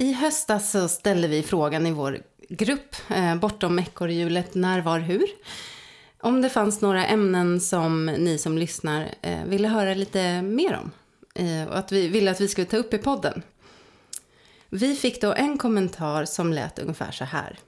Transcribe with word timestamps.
I 0.00 0.12
höstas 0.12 0.70
så 0.70 0.88
ställde 0.88 1.28
vi 1.28 1.42
frågan 1.42 1.86
i 1.86 1.92
vår 1.92 2.18
grupp, 2.48 2.96
eh, 3.08 3.36
bortom 3.36 3.78
ekorrhjulet 3.78 4.54
När, 4.54 4.80
var, 4.80 4.98
hur? 4.98 5.26
Om 6.20 6.42
det 6.42 6.48
fanns 6.48 6.80
några 6.80 7.06
ämnen 7.06 7.60
som 7.60 8.06
ni 8.06 8.38
som 8.38 8.58
lyssnar 8.58 9.14
eh, 9.22 9.44
ville 9.44 9.68
höra 9.68 9.94
lite 9.94 10.42
mer 10.42 10.80
om. 10.82 10.90
Eh, 11.34 11.68
och 11.68 11.78
att 11.78 11.92
vi 11.92 12.08
ville 12.08 12.30
att 12.30 12.40
vi 12.40 12.48
skulle 12.48 12.66
ta 12.66 12.76
upp 12.76 12.94
i 12.94 12.98
podden. 12.98 13.42
Vi 14.68 14.96
fick 14.96 15.20
då 15.20 15.32
en 15.32 15.58
kommentar 15.58 16.24
som 16.24 16.52
lät 16.52 16.78
ungefär 16.78 17.10
så 17.10 17.24
här. 17.24 17.58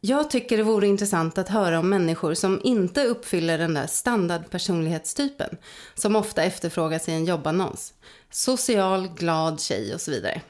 Jag 0.00 0.30
tycker 0.30 0.56
det 0.56 0.62
vore 0.62 0.86
intressant 0.86 1.38
att 1.38 1.48
höra 1.48 1.78
om 1.78 1.88
människor 1.88 2.34
som 2.34 2.60
inte 2.64 3.04
uppfyller 3.04 3.58
den 3.58 3.74
där 3.74 3.86
standardpersonlighetstypen 3.86 5.56
som 5.94 6.16
ofta 6.16 6.42
efterfrågas 6.42 7.08
i 7.08 7.12
en 7.12 7.24
jobbannons. 7.24 7.94
Social, 8.30 9.08
glad 9.08 9.60
tjej 9.60 9.94
och 9.94 10.00
så 10.00 10.10
vidare. 10.10 10.40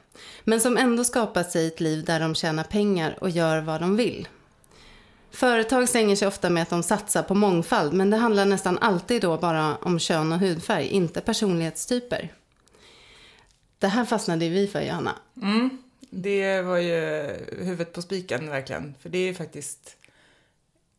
Men 0.43 0.61
som 0.61 0.77
ändå 0.77 1.03
skapat 1.03 1.51
sig 1.51 1.67
ett 1.67 1.79
liv 1.79 2.05
där 2.05 2.19
de 2.19 2.35
tjänar 2.35 2.63
pengar 2.63 3.17
och 3.21 3.29
gör 3.29 3.61
vad 3.61 3.81
de 3.81 3.95
vill. 3.95 4.27
Företag 5.31 5.89
slänger 5.89 6.15
sig 6.15 6.27
ofta 6.27 6.49
med 6.49 6.63
att 6.63 6.69
de 6.69 6.83
satsar 6.83 7.23
på 7.23 7.35
mångfald 7.35 7.93
men 7.93 8.09
det 8.09 8.17
handlar 8.17 8.45
nästan 8.45 8.77
alltid 8.77 9.21
då 9.21 9.37
bara 9.37 9.75
om 9.75 9.99
kön 9.99 10.31
och 10.31 10.39
hudfärg, 10.39 10.87
inte 10.87 11.21
personlighetstyper. 11.21 12.33
Det 13.79 13.87
här 13.87 14.05
fastnade 14.05 14.49
vi 14.49 14.67
för, 14.67 14.81
Johanna. 14.81 15.15
Mm, 15.41 15.69
det 16.09 16.61
var 16.61 16.77
ju 16.77 17.27
huvudet 17.59 17.93
på 17.93 18.01
spiken 18.01 18.49
verkligen. 18.49 18.95
För 18.99 19.09
det 19.09 19.17
är 19.17 19.33
faktiskt... 19.33 19.95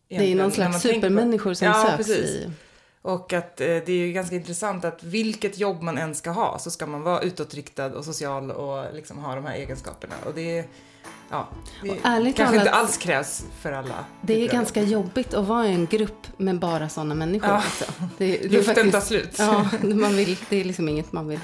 Det 0.08 0.32
är 0.32 0.34
någon 0.34 0.52
slags 0.52 0.82
supermänniskor 0.82 1.54
som 1.54 1.66
ja, 1.66 1.84
söks 1.86 1.96
precis. 1.96 2.30
i... 2.30 2.50
Och 3.02 3.32
att 3.32 3.60
eh, 3.60 3.66
det 3.66 3.88
är 3.88 4.06
ju 4.06 4.12
ganska 4.12 4.34
intressant 4.36 4.84
att 4.84 5.02
vilket 5.02 5.58
jobb 5.58 5.82
man 5.82 5.98
än 5.98 6.14
ska 6.14 6.30
ha 6.30 6.58
så 6.58 6.70
ska 6.70 6.86
man 6.86 7.02
vara 7.02 7.20
utåtriktad 7.20 7.86
och 7.86 8.04
social 8.04 8.50
och 8.50 8.94
liksom 8.94 9.18
ha 9.18 9.34
de 9.34 9.44
här 9.44 9.54
egenskaperna. 9.54 10.14
Och 10.26 10.34
det 10.34 10.64
ja, 11.30 11.48
det 11.82 11.90
Och 11.90 11.96
ärligt 12.02 12.36
kanske 12.36 12.56
talat- 12.56 12.66
inte 12.66 12.78
alls 12.78 12.96
krävs 12.96 13.44
för 13.60 13.72
alla. 13.72 14.04
Det 14.22 14.44
är 14.44 14.48
ganska 14.48 14.82
jobb. 14.82 14.90
jobbigt 15.04 15.34
att 15.34 15.46
vara 15.46 15.66
i 15.68 15.74
en 15.74 15.86
grupp 15.86 16.26
med 16.36 16.58
bara 16.58 16.88
sådana 16.88 17.14
människor. 17.14 17.48
Ja. 17.50 17.54
Alltså. 17.54 17.84
Det, 18.18 18.26
det 18.26 18.48
Luften 18.48 18.64
faktiskt- 18.64 18.92
tar 18.92 19.00
slut. 19.00 19.36
Ja, 19.38 19.70
man 19.94 20.16
vill, 20.16 20.36
det 20.48 20.60
är 20.60 20.64
liksom 20.64 20.88
inget 20.88 21.12
man 21.12 21.28
vill 21.28 21.40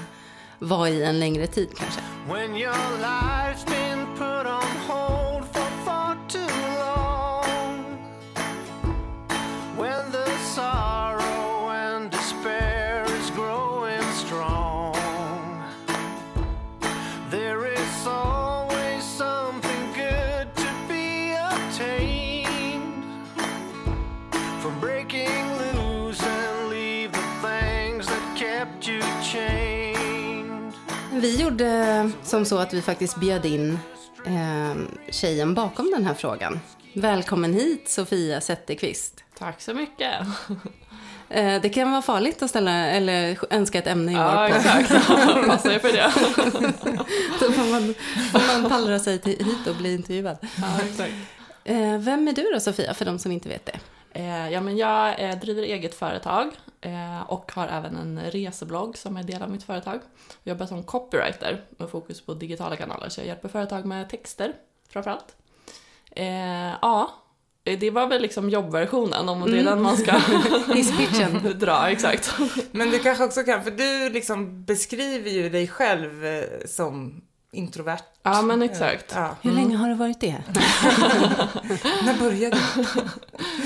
vara 0.59 0.89
i 0.89 1.03
en 1.03 1.19
längre 1.19 1.47
tid 1.47 1.69
kanske. 1.77 2.01
Vi 31.27 31.41
gjorde 31.41 32.11
som 32.23 32.45
så 32.45 32.57
att 32.57 32.73
vi 32.73 32.81
faktiskt 32.81 33.15
bjöd 33.15 33.45
in 33.45 33.79
eh, 34.25 34.75
tjejen 35.09 35.53
bakom 35.53 35.91
den 35.91 36.05
här 36.05 36.13
frågan. 36.13 36.59
Välkommen 36.93 37.53
hit 37.53 37.89
Sofia 37.89 38.41
Zetterqvist. 38.41 39.23
Tack 39.37 39.61
så 39.61 39.73
mycket. 39.73 40.13
Eh, 41.29 41.61
det 41.61 41.69
kan 41.69 41.91
vara 41.91 42.01
farligt 42.01 42.41
att 42.41 42.49
ställa 42.49 42.71
eller 42.71 43.37
önska 43.49 43.77
ett 43.79 43.87
ämne 43.87 44.11
i 44.11 44.15
Ja, 44.15 44.41
vår 44.41 44.47
podd. 44.47 44.57
exakt. 44.81 45.07
Passa 45.47 45.73
er 45.73 45.79
för 45.79 45.91
det. 45.91 46.11
Då 47.39 47.51
får 47.51 47.71
man, 47.71 47.93
får 48.31 48.61
man 48.61 48.69
pallra 48.69 48.99
sig 48.99 49.19
till, 49.19 49.45
hit 49.45 49.67
och 49.69 49.75
bli 49.75 49.93
intervjuad. 49.93 50.37
Ja, 50.41 50.67
exakt. 50.89 51.13
Eh, 51.63 51.97
vem 51.97 52.27
är 52.27 52.33
du 52.33 52.49
då 52.53 52.59
Sofia, 52.59 52.93
för 52.93 53.05
de 53.05 53.19
som 53.19 53.31
inte 53.31 53.49
vet 53.49 53.65
det? 53.65 53.79
Eh, 54.13 54.49
ja, 54.49 54.61
men 54.61 54.77
jag 54.77 55.29
eh, 55.29 55.39
driver 55.39 55.63
eget 55.63 55.95
företag 55.95 56.51
och 57.27 57.51
har 57.51 57.67
även 57.67 57.95
en 57.95 58.31
reseblogg 58.31 58.97
som 58.97 59.17
är 59.17 59.23
del 59.23 59.41
av 59.41 59.51
mitt 59.51 59.63
företag. 59.63 59.99
Jag 60.43 60.53
jobbar 60.53 60.65
som 60.65 60.83
copywriter 60.83 61.65
med 61.69 61.89
fokus 61.89 62.21
på 62.21 62.33
digitala 62.33 62.75
kanaler, 62.75 63.09
så 63.09 63.19
jag 63.21 63.27
hjälper 63.27 63.49
företag 63.49 63.85
med 63.85 64.09
texter 64.09 64.53
framförallt. 64.89 65.35
Eh, 66.11 66.73
ja, 66.81 67.23
det 67.63 67.91
var 67.91 68.07
väl 68.07 68.21
liksom 68.21 68.49
jobbversionen, 68.49 69.29
om 69.29 69.51
det 69.51 69.59
är 69.59 69.63
den 69.63 69.81
man 69.81 69.97
ska 69.97 70.11
dra, 71.53 71.89
exakt. 71.89 72.35
Men 72.71 72.89
du 72.89 72.99
kanske 72.99 73.23
också 73.23 73.43
kan, 73.43 73.63
för 73.63 73.71
du 73.71 74.09
liksom 74.09 74.63
beskriver 74.65 75.29
ju 75.29 75.49
dig 75.49 75.67
själv 75.67 76.25
eh, 76.25 76.43
som 76.65 77.21
introvert. 77.51 78.03
Ja, 78.23 78.41
men 78.41 78.61
exakt. 78.61 79.11
Ja. 79.15 79.35
Hur 79.41 79.51
länge 79.51 79.77
har 79.77 79.89
det 79.89 79.95
varit 79.95 80.19
det? 80.19 80.35
När 82.05 82.19
började 82.19 82.57
du? 82.75 82.83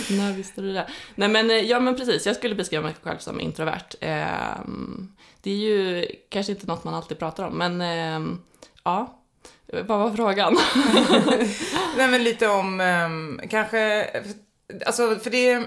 När 0.18 0.34
visste 0.34 0.62
du 0.62 0.74
det? 0.74 0.88
Nej 1.16 1.30
men, 1.30 1.50
eh, 1.50 1.56
ja 1.58 1.80
men 1.80 1.96
precis, 1.96 2.26
jag 2.26 2.36
skulle 2.36 2.56
beskriva 2.56 2.84
mig 2.84 2.96
själv 3.04 3.18
som 3.18 3.42
introvert. 3.42 3.96
Ehm, 4.02 5.12
det 5.42 5.52
är 5.52 5.56
ju 5.56 6.06
kanske 6.30 6.52
inte 6.52 6.68
något 6.68 6.84
man 6.84 6.94
alltid 6.94 7.20
pratar 7.20 7.48
om, 7.48 7.54
men 7.58 7.82
ehm, 7.82 8.40
ja. 8.84 9.18
Vad 9.74 10.00
var 10.00 10.12
frågan? 10.16 10.58
Nej 11.98 12.08
men 12.08 12.24
lite 12.24 12.48
om 12.48 12.82
ehm, 12.82 13.42
kanske, 13.50 14.08
alltså 14.86 15.16
för 15.16 15.30
det, 15.30 15.60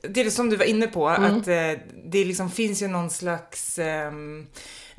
det 0.00 0.20
är 0.20 0.24
det 0.24 0.30
som 0.30 0.50
du 0.50 0.56
var 0.56 0.64
inne 0.64 0.86
på, 0.86 1.08
Mm. 1.08 1.36
att 1.38 1.48
eh, 1.48 1.82
det 2.04 2.24
liksom 2.24 2.50
finns 2.50 2.82
ju 2.82 2.88
någon 2.88 3.10
slags 3.10 3.78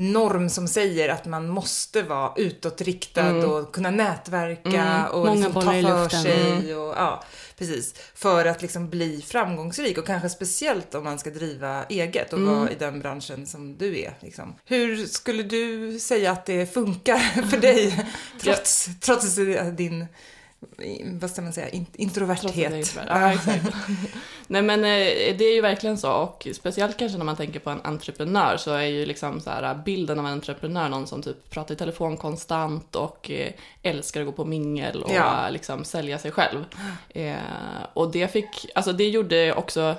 norm 0.01 0.49
som 0.49 0.67
säger 0.67 1.09
att 1.09 1.25
man 1.25 1.47
måste 1.49 2.01
vara 2.03 2.33
utåtriktad 2.35 3.21
Mm. 3.29 3.49
och 3.49 3.71
kunna 3.73 3.91
nätverka 3.91 4.83
Mm. 4.83 5.05
och 5.11 5.25
Många 5.25 5.35
liksom 5.47 5.53
ta 5.53 5.61
för 5.71 6.09
sig. 6.09 6.51
Mm. 6.51 6.77
Och, 6.79 6.93
ja, 6.97 7.23
precis. 7.57 7.93
För 8.15 8.45
att 8.45 8.61
liksom 8.61 8.89
bli 8.89 9.21
framgångsrik 9.27 9.97
och 9.97 10.05
kanske 10.07 10.29
speciellt 10.29 10.95
om 10.95 11.03
man 11.03 11.19
ska 11.19 11.29
driva 11.29 11.83
eget 11.89 12.33
och 12.33 12.39
Mm. 12.39 12.55
vara 12.59 12.71
i 12.71 12.75
den 12.75 12.99
branschen 12.99 13.47
som 13.47 13.77
du 13.77 13.99
är. 13.99 14.13
Liksom. 14.19 14.55
Hur 14.65 15.05
skulle 15.05 15.43
du 15.43 15.99
säga 15.99 16.31
att 16.31 16.45
det 16.45 16.73
funkar 16.73 17.17
för 17.49 17.57
dig 17.57 18.05
trots, 18.41 18.89
trots 19.01 19.35
din 19.77 20.05
vad 21.19 21.29
ska 21.31 21.41
man 21.41 21.53
säga, 21.53 21.69
introverthet? 21.93 22.71
Ja. 23.07 23.33
Nej 24.47 24.61
men 24.61 24.79
eh, 24.79 25.35
det 25.37 25.43
är 25.45 25.55
ju 25.55 25.61
verkligen 25.61 25.97
så 25.97 26.11
och 26.11 26.47
speciellt 26.55 26.97
kanske 26.97 27.17
när 27.17 27.25
man 27.25 27.35
tänker 27.35 27.59
på 27.59 27.69
en 27.69 27.81
entreprenör 27.83 28.57
så 28.57 28.71
är 28.73 28.83
ju 28.83 29.05
liksom 29.05 29.41
så 29.41 29.49
här 29.49 29.75
bilden 29.85 30.19
av 30.19 30.25
en 30.25 30.31
entreprenör 30.31 30.89
någon 30.89 31.07
som 31.07 31.21
typ 31.21 31.49
pratar 31.49 31.73
i 31.75 31.77
telefon 31.77 32.17
konstant 32.17 32.95
och 32.95 33.31
eh, 33.31 33.51
älskar 33.83 34.21
att 34.21 34.25
gå 34.27 34.31
på 34.33 34.45
mingel 34.45 35.03
och 35.03 35.11
Ja. 35.13 35.45
eh, 35.45 35.51
liksom 35.51 35.83
sälja 35.83 36.17
sig 36.19 36.31
själv. 36.31 36.65
Och 37.93 38.11
det 38.11 38.27
fick, 38.31 38.65
alltså 38.75 38.93
det 38.93 39.09
gjorde 39.09 39.53
också 39.53 39.95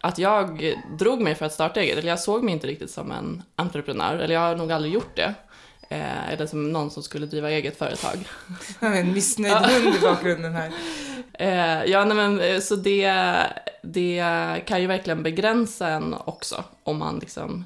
att 0.00 0.18
jag 0.18 0.74
drog 0.98 1.20
mig 1.20 1.34
för 1.34 1.46
att 1.46 1.52
starta 1.52 1.80
eget, 1.80 1.98
eller 1.98 2.08
jag 2.08 2.20
såg 2.20 2.42
mig 2.44 2.54
inte 2.54 2.66
riktigt 2.66 2.90
som 2.90 3.10
en 3.12 3.42
entreprenör, 3.56 4.16
eller 4.16 4.34
jag 4.34 4.40
har 4.40 4.56
nog 4.56 4.72
aldrig 4.72 4.92
gjort 4.94 5.16
det. 5.16 5.34
Eh, 5.92 6.32
eller 6.32 6.46
som 6.46 6.72
någon 6.72 6.90
som 6.90 7.02
skulle 7.02 7.26
driva 7.26 7.50
eget 7.50 7.78
företag. 7.78 8.18
En 8.80 9.12
missnöjd 9.12 9.54
hund 9.54 9.94
i 9.96 10.00
bakgrunden 10.00 10.52
här. 10.54 10.70
Eh, 11.38 11.84
ja, 11.84 12.04
nej, 12.04 12.16
men 12.16 12.40
eh, 12.40 12.60
så 12.60 12.76
det, 12.76 13.12
det 13.82 14.24
kan 14.66 14.80
ju 14.80 14.86
verkligen 14.86 15.22
begränsa 15.22 15.88
en 15.88 16.14
också 16.24 16.64
om 16.82 16.98
man 16.98 17.18
liksom 17.18 17.64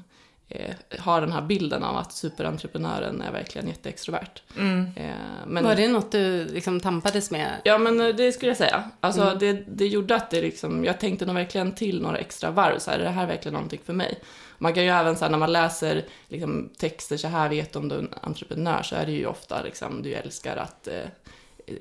eh, 0.49 0.75
har 0.99 1.21
den 1.21 1.31
här 1.31 1.41
bilden 1.41 1.83
av 1.83 1.97
att 1.97 2.13
superentreprenören 2.13 3.21
är 3.21 3.31
verkligen 3.31 3.67
jätteextrovert. 3.67 4.41
Mm. 4.57 4.85
Eh, 4.95 5.11
men, 5.47 5.63
Var 5.63 5.75
det 5.75 5.87
något 5.87 6.11
du 6.11 6.45
liksom 6.45 6.79
tampades 6.79 7.31
med? 7.31 7.51
Ja, 7.63 7.77
men 7.77 7.97
det 7.97 8.31
skulle 8.31 8.49
jag 8.49 8.57
säga. 8.57 8.83
Alltså, 8.99 9.21
Mm. 9.21 9.37
det, 9.39 9.53
det 9.67 9.87
gjorde 9.87 10.15
att 10.15 10.29
det 10.29 10.41
liksom, 10.41 10.85
jag 10.85 10.99
tänkte 10.99 11.25
nog 11.25 11.35
verkligen 11.35 11.75
till 11.75 12.01
några 12.01 12.17
extra 12.17 12.51
varv. 12.51 12.79
Så 12.79 12.91
här, 12.91 12.99
är 12.99 13.03
det 13.03 13.09
här 13.09 13.27
verkligen 13.27 13.53
någonting 13.53 13.81
för 13.85 13.93
mig? 13.93 14.19
Man 14.57 14.73
kan 14.73 14.83
ju 14.83 14.89
även 14.89 15.15
så 15.15 15.25
här, 15.25 15.31
när 15.31 15.37
man 15.37 15.51
läser 15.51 16.05
liksom, 16.27 16.69
texter 16.77 17.17
så 17.17 17.27
här 17.27 17.49
vet 17.49 17.75
om 17.75 17.89
du 17.89 17.95
är 17.95 17.99
en 17.99 18.13
entreprenör 18.21 18.83
så 18.83 18.95
är 18.95 19.05
det 19.05 19.11
ju 19.11 19.25
ofta 19.25 19.61
liksom, 19.61 20.01
du 20.01 20.13
älskar 20.13 20.57
att 20.57 20.87
eh, 20.87 21.03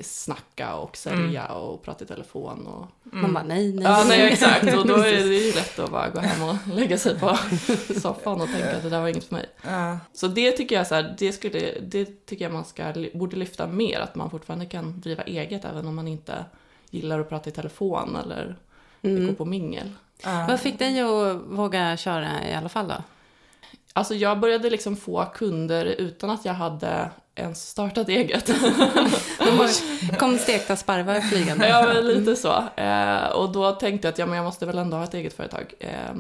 snacka 0.01 0.75
och 0.75 0.97
sälja 0.97 1.47
och 1.47 1.83
prata 1.83 2.05
i 2.05 2.07
telefon 2.09 2.67
och 2.67 2.87
Man 3.03 3.33
bara 3.35 3.45
nej, 3.45 3.73
nej. 3.73 3.85
Ja, 3.85 4.05
nej 4.09 4.33
exakt. 4.33 4.77
Och 4.77 4.87
då 4.87 4.95
är 4.95 5.13
det 5.13 5.35
ju 5.37 5.53
lätt 5.55 5.79
att 5.79 5.91
bara 5.91 6.09
gå 6.09 6.21
hem 6.21 6.49
och 6.49 6.57
lägga 6.75 6.99
sig 6.99 7.19
på 7.21 7.37
soffan 8.01 8.41
och 8.41 8.49
tänka 8.49 8.77
att 8.77 8.83
det 8.83 8.89
där 8.91 9.01
var 9.01 9.09
inget 9.09 9.25
för 9.25 9.35
mig. 9.35 9.47
Ja. 9.63 9.99
Så 10.13 10.29
det 10.29 10.53
tycker 10.53 10.77
jag 10.77 10.87
så 10.87 10.95
här, 10.95 11.15
det, 11.19 11.33
skulle, 11.33 11.81
det 11.81 12.27
tycker 12.27 12.45
jag 12.45 12.53
man 12.53 12.65
ska, 12.65 12.95
borde 13.15 13.37
lyfta 13.37 13.67
mer, 13.67 14.01
att 14.01 14.15
man 14.15 14.31
fortfarande 14.31 14.67
kan 14.67 15.01
driva 15.01 15.23
eget 15.23 15.65
även 15.65 15.87
om 15.87 15.95
man 15.95 16.09
inte 16.09 16.45
gillar 16.91 17.21
att 17.21 17.29
prata 17.29 17.51
i 17.51 17.53
telefon 17.53 18.17
eller 18.17 18.57
gå 19.03 19.09
Mm. 19.09 19.35
på 19.35 19.45
mingel. 19.45 19.93
Ja. 20.23 20.45
Vad 20.49 20.61
fick 20.61 20.79
dig 20.79 21.01
att 21.01 21.37
våga 21.47 21.97
köra 21.97 22.49
i 22.49 22.55
alla 22.55 22.69
fall 22.69 22.89
då? 22.89 22.95
Alltså 23.93 24.15
jag 24.15 24.41
började 24.41 24.71
liksom 24.71 24.97
få 24.97 25.25
kunder 25.35 25.85
utan 25.85 26.31
att 26.31 26.45
jag 26.45 26.55
hade 26.55 27.11
ens 27.35 27.69
startat 27.69 28.09
eget. 28.09 28.47
De 30.11 30.17
kom 30.19 30.39
stekta 30.39 30.77
sparvar 30.77 31.21
flygande. 31.21 31.69
ja, 31.69 31.87
men 31.87 32.07
lite 32.07 32.37
så. 32.37 32.65
Eh, 32.77 33.27
och 33.27 33.53
då 33.53 33.73
tänkte 33.73 34.09
jag 34.09 34.13
att 34.13 34.19
ja, 34.19 34.27
men 34.27 34.37
jag 34.37 34.45
måste 34.45 34.67
väl 34.67 34.79
ändå 34.79 34.97
ha 34.97 35.05
ett 35.05 35.15
eget 35.15 35.37
företag. 35.37 35.75
Eh, 35.81 36.15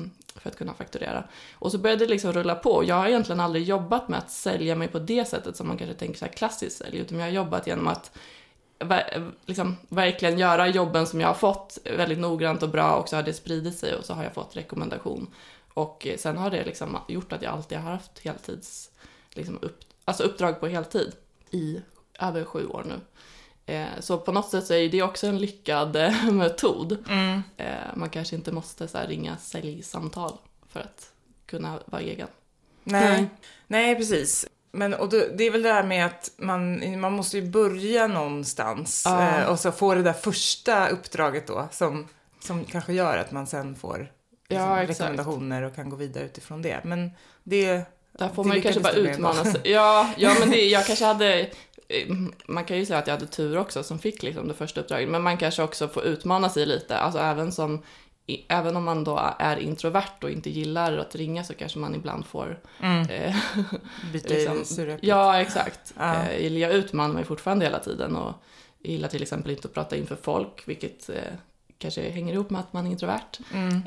för 0.47 0.51
att 0.51 0.59
kunna 0.59 0.75
fakturera. 0.75 1.25
Och 1.55 1.73
så 1.73 1.79
började 1.79 2.05
det 2.05 2.11
liksom 2.11 2.33
rulla 2.33 2.55
på. 2.55 2.85
Jag 2.85 2.97
har 2.97 3.07
egentligen 3.07 3.41
aldrig 3.41 3.65
jobbat 3.65 4.09
med 4.09 4.19
att 4.19 4.31
sälja 4.31 4.77
mig 4.77 4.89
på 4.89 4.99
det 4.99 5.29
sättet 5.29 5.57
som 5.57 5.69
man 5.69 5.79
kanske 5.79 5.97
tänker 5.97 6.19
så 6.19 6.25
här 6.25 6.33
klassiskt 6.33 6.79
sälj, 6.79 6.99
utan 6.99 7.19
jag 7.19 7.27
har 7.27 7.33
jobbat 7.33 7.67
genom 7.67 7.89
att 7.89 8.19
liksom, 9.47 9.77
verkligen 9.89 10.39
göra 10.39 10.69
jobben 10.69 11.07
som 11.07 11.21
jag 11.21 11.29
har 11.29 11.35
fått 11.35 11.79
väldigt 11.85 12.19
noggrant 12.19 12.63
och 12.63 12.69
bra 12.69 12.97
och 12.97 13.09
så 13.09 13.17
har 13.17 13.23
det 13.23 13.33
spridit 13.33 13.79
sig 13.79 13.95
och 13.95 14.05
så 14.05 14.15
har 14.15 14.25
jag 14.25 14.35
fått 14.35 14.57
rekommendation. 14.57 15.27
Och 15.75 16.07
sen 16.17 16.37
har 16.37 16.51
det 16.51 16.65
liksom 16.65 16.99
gjort 17.09 17.33
att 17.33 17.43
jag 17.43 17.53
alltid 17.53 17.79
har 17.79 17.91
haft 17.91 18.19
heltids, 18.19 18.91
liksom 19.31 19.59
upp, 19.63 19.81
alltså 20.05 20.23
uppdrag 20.23 20.61
på 20.61 20.67
heltid 20.67 21.13
i 21.51 21.81
över 22.19 22.45
sju 22.45 22.67
år 22.67 22.85
nu. 22.87 23.01
Eh, 23.67 24.01
så 24.01 24.19
på 24.19 24.33
något 24.33 24.51
sätt 24.51 24.67
så 24.67 24.75
är 24.75 24.89
det 24.89 25.03
också 25.03 25.27
en 25.27 25.39
lyckad 25.39 25.97
eh, 25.97 26.31
metod. 26.33 27.05
Mm. 27.09 27.43
Eh, 27.57 27.97
man 27.97 28.11
kanske 28.11 28.37
inte 28.37 28.53
måste 28.53 28.89
så 28.89 28.99
här, 28.99 29.07
ringa 29.07 29.37
säljsamtal 29.37 30.39
för 30.69 30.81
att 30.81 31.13
kunna 31.47 31.79
vara 31.87 32.03
egen. 32.03 32.29
Nej. 32.85 33.11
Nej. 33.11 33.29
Nej, 33.67 33.97
precis. 33.97 34.47
Men 34.73 34.95
och 34.95 35.09
då, 35.09 35.23
det 35.37 35.45
är 35.45 35.51
väl 35.51 35.63
det 35.63 35.73
här 35.73 35.83
med 35.85 36.07
att 36.07 36.31
man, 36.37 37.01
man 37.01 37.13
måste 37.13 37.39
ju 37.39 37.51
börja 37.51 38.07
någonstans 38.07 39.03
Ja. 39.05 39.39
eh, 39.41 39.47
och 39.49 39.61
så 39.61 39.73
få 39.73 39.95
det 39.95 40.03
där 40.03 40.13
första 40.13 40.89
uppdraget 40.89 41.47
då 41.47 41.69
som, 41.73 42.09
som 42.41 42.65
kanske 42.65 42.93
gör 42.93 43.17
att 43.19 43.33
man 43.33 43.47
sen 43.47 43.75
får 43.77 43.99
liksom, 44.49 44.67
Ja, 44.69 44.83
exakt. 44.83 45.01
rekommendationer 45.01 45.63
och 45.63 45.75
kan 45.75 45.91
gå 45.91 45.97
vidare 45.97 46.25
utifrån 46.25 46.63
det. 46.63 46.81
Men 46.85 47.11
det... 47.45 47.83
Där 48.19 48.29
får 48.29 48.43
Det 48.45 48.49
man 48.49 48.57
ju 48.57 48.63
kanske 48.63 48.81
bara 48.81 48.93
utmana 48.93 49.45
sig. 49.45 49.61
Ja, 49.65 50.11
ja 50.17 50.35
men 50.41 50.51
det, 50.51 50.65
jag 50.69 50.87
kanske 50.87 51.05
hade... 51.05 51.41
eh, 51.89 52.07
Man 52.47 52.65
kan 52.65 52.77
ju 52.77 52.87
säga 52.87 52.99
att 52.99 53.07
jag 53.07 53.15
hade 53.15 53.27
tur 53.27 53.59
också 53.59 53.83
som 53.83 53.99
fick 53.99 54.23
liksom 54.23 54.49
det 54.49 54.55
första 54.55 54.81
uppdraget. 54.81 55.09
Men 55.09 55.23
man 55.23 55.37
kanske 55.39 55.63
också 55.63 55.89
får 55.89 56.03
utmana 56.05 56.49
sig 56.49 56.67
lite. 56.67 56.97
Alltså 56.99 57.21
även 57.21 57.53
som... 57.53 57.83
Även 58.49 58.77
om 58.77 58.85
man 58.85 59.05
då 59.05 59.35
är 59.39 59.57
introvert 59.57 60.23
och 60.23 60.31
inte 60.31 60.51
gillar 60.51 60.99
att 60.99 61.15
ringa 61.15 61.45
så 61.45 61.55
kanske 61.55 61.79
man 61.79 61.95
ibland 61.95 62.27
får... 62.27 62.59
Eh, 62.81 63.37
Byta 64.13 64.55
liksom, 64.55 64.99
ja, 65.01 65.41
exakt. 65.41 65.95
Ja. 65.97 66.29
Eh, 66.29 66.59
jag 66.59 66.73
utmanar 66.73 67.15
mig 67.15 67.25
fortfarande 67.25 67.65
hela 67.65 67.79
tiden 67.79 68.17
och 68.17 68.35
gillar 68.83 69.09
till 69.09 69.23
exempel 69.23 69.51
inte 69.51 69.69
att 69.69 69.75
prata 69.75 69.97
inför 69.97 70.17
folk, 70.17 70.69
vilket 70.69 71.09
eh, 71.09 71.17
kanske 71.79 72.11
hänger 72.11 72.35
ihop 72.35 72.51
med 72.51 72.61
att 72.61 72.73
man 72.73 72.87
är 72.87 72.91
introvert. 72.91 73.39
Mm. 73.55 73.83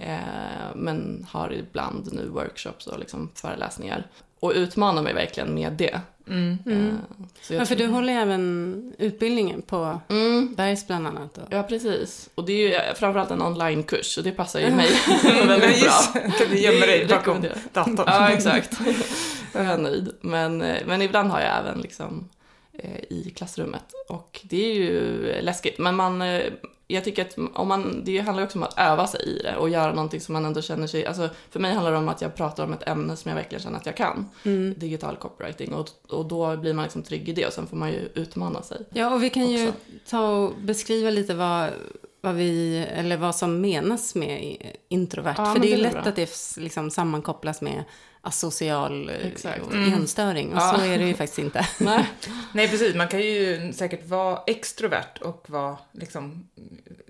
Men 0.75 1.27
har 1.29 1.53
ibland 1.53 2.13
nu 2.13 2.27
workshops 2.27 2.87
och 2.87 2.99
liksom 2.99 3.29
föreläsningar. 3.35 4.07
Och 4.39 4.51
utmanar 4.55 5.01
mig 5.01 5.13
verkligen 5.13 5.53
med 5.53 5.73
det. 5.73 5.99
Mm. 6.27 6.57
Mm. 6.65 6.87
Eh, 6.87 6.93
så 7.41 7.53
jag 7.53 7.61
Ja, 7.61 7.65
för 7.65 7.75
du 7.75 7.87
håller 7.87 8.13
ju 8.13 8.19
även 8.19 8.93
utbildningen 8.97 9.61
på 9.61 10.01
Mm, 10.09 10.55
Bergs 10.55 10.87
bland 10.87 11.07
annat. 11.07 11.37
Och... 11.37 11.47
ja, 11.49 11.63
precis. 11.63 12.29
Och 12.35 12.45
det 12.45 12.53
är 12.53 12.67
ju 12.67 12.73
eh, 12.73 12.93
framförallt 12.95 13.31
en 13.31 13.41
onlinekurs 13.41 14.17
och 14.17 14.23
det 14.23 14.31
passar 14.31 14.59
ju 14.59 14.69
mig 14.75 14.89
väldigt 15.47 15.81
bra. 15.81 16.21
Kan 16.37 16.49
du 16.49 16.59
gömma 16.59 16.85
dig 16.85 17.05
Det 17.05 17.15
bakom 17.15 17.45
datorn? 17.73 18.03
Ja, 18.07 18.29
exakt. 18.29 18.79
Då 19.53 19.59
är 19.59 19.63
jag 19.63 19.79
nöjd. 19.79 20.11
Men, 20.21 20.61
eh, 20.61 20.81
men 20.85 21.01
ibland 21.01 21.31
har 21.31 21.39
jag 21.39 21.57
även 21.57 21.81
liksom 21.81 22.29
eh, 22.73 22.99
i 23.09 23.33
klassrummet. 23.35 23.83
Och 24.09 24.39
det 24.43 24.71
är 24.71 24.73
ju 24.73 25.41
läskigt. 25.41 25.77
Men 25.79 25.95
man, 25.95 26.21
eh, 26.21 26.41
jag 26.91 27.03
tycker 27.03 27.21
att 27.25 27.37
om 27.53 27.67
man, 27.67 28.01
det 28.05 28.19
handlar 28.19 28.41
ju 28.41 28.45
också 28.45 28.57
om 28.57 28.63
att 28.63 28.79
öva 28.79 29.07
sig 29.07 29.21
i 29.25 29.41
det 29.43 29.55
och 29.55 29.69
göra 29.69 29.93
någonting 29.93 30.21
som 30.21 30.33
man 30.33 30.45
ändå 30.45 30.61
känner 30.61 30.87
sig... 30.87 31.05
Alltså, 31.05 31.29
för 31.49 31.59
mig 31.59 31.73
handlar 31.73 31.91
det 31.91 31.97
om 31.97 32.09
att 32.09 32.21
jag 32.21 32.35
pratar 32.35 32.63
om 32.63 32.73
ett 32.73 32.87
ämne 32.87 33.15
som 33.15 33.29
jag 33.29 33.35
verkligen 33.35 33.61
känner 33.63 33.77
att 33.77 33.85
jag 33.85 33.97
kan. 33.97 34.29
Mm. 34.45 34.73
Digital 34.77 35.15
copywriting. 35.15 35.73
Och, 35.73 35.89
och 36.09 36.25
då 36.25 36.57
blir 36.57 36.73
man 36.73 36.83
liksom 36.83 37.03
trygg 37.03 37.29
i 37.29 37.33
det 37.33 37.45
och 37.47 37.53
sen 37.53 37.67
får 37.67 37.77
man 37.77 37.89
ju 37.91 38.09
utmana 38.13 38.61
sig. 38.61 38.85
Ja, 38.93 39.13
och 39.13 39.23
vi 39.23 39.29
kan 39.29 39.49
ju 39.49 39.67
Också. 39.67 39.79
ta 40.09 40.29
och 40.29 40.53
beskriva 40.61 41.09
lite 41.09 41.33
vad, 41.33 41.69
vad, 42.21 42.35
vi, 42.35 42.77
eller 42.77 43.17
vad 43.17 43.35
som 43.35 43.61
menas 43.61 44.15
med 44.15 44.57
introvert. 44.87 45.35
Ja, 45.37 45.53
För 45.53 45.61
det 45.61 45.73
är 45.73 45.77
är 45.77 45.81
lätt 45.81 45.91
bra. 45.91 46.01
att 46.01 46.15
det 46.15 46.57
liksom 46.57 46.91
sammankopplas 46.91 47.61
med 47.61 47.83
asocial 48.21 49.09
eh, 49.09 49.27
Exakt. 49.27 49.71
Mm. 49.71 49.93
enstöring. 49.93 50.53
Och 50.53 50.57
Ja. 50.61 50.73
så 50.77 50.81
är 50.85 50.97
det 50.97 51.05
ju 51.07 51.13
faktiskt 51.13 51.39
inte. 51.39 51.67
Nej. 51.77 52.05
Nej, 52.53 52.67
precis. 52.69 52.95
Man 52.95 53.07
kan 53.07 53.19
ju 53.19 53.73
säkert 53.73 54.05
vara 54.07 54.39
extrovert 54.47 55.17
och 55.21 55.45
vara, 55.49 55.77
liksom, 55.91 56.47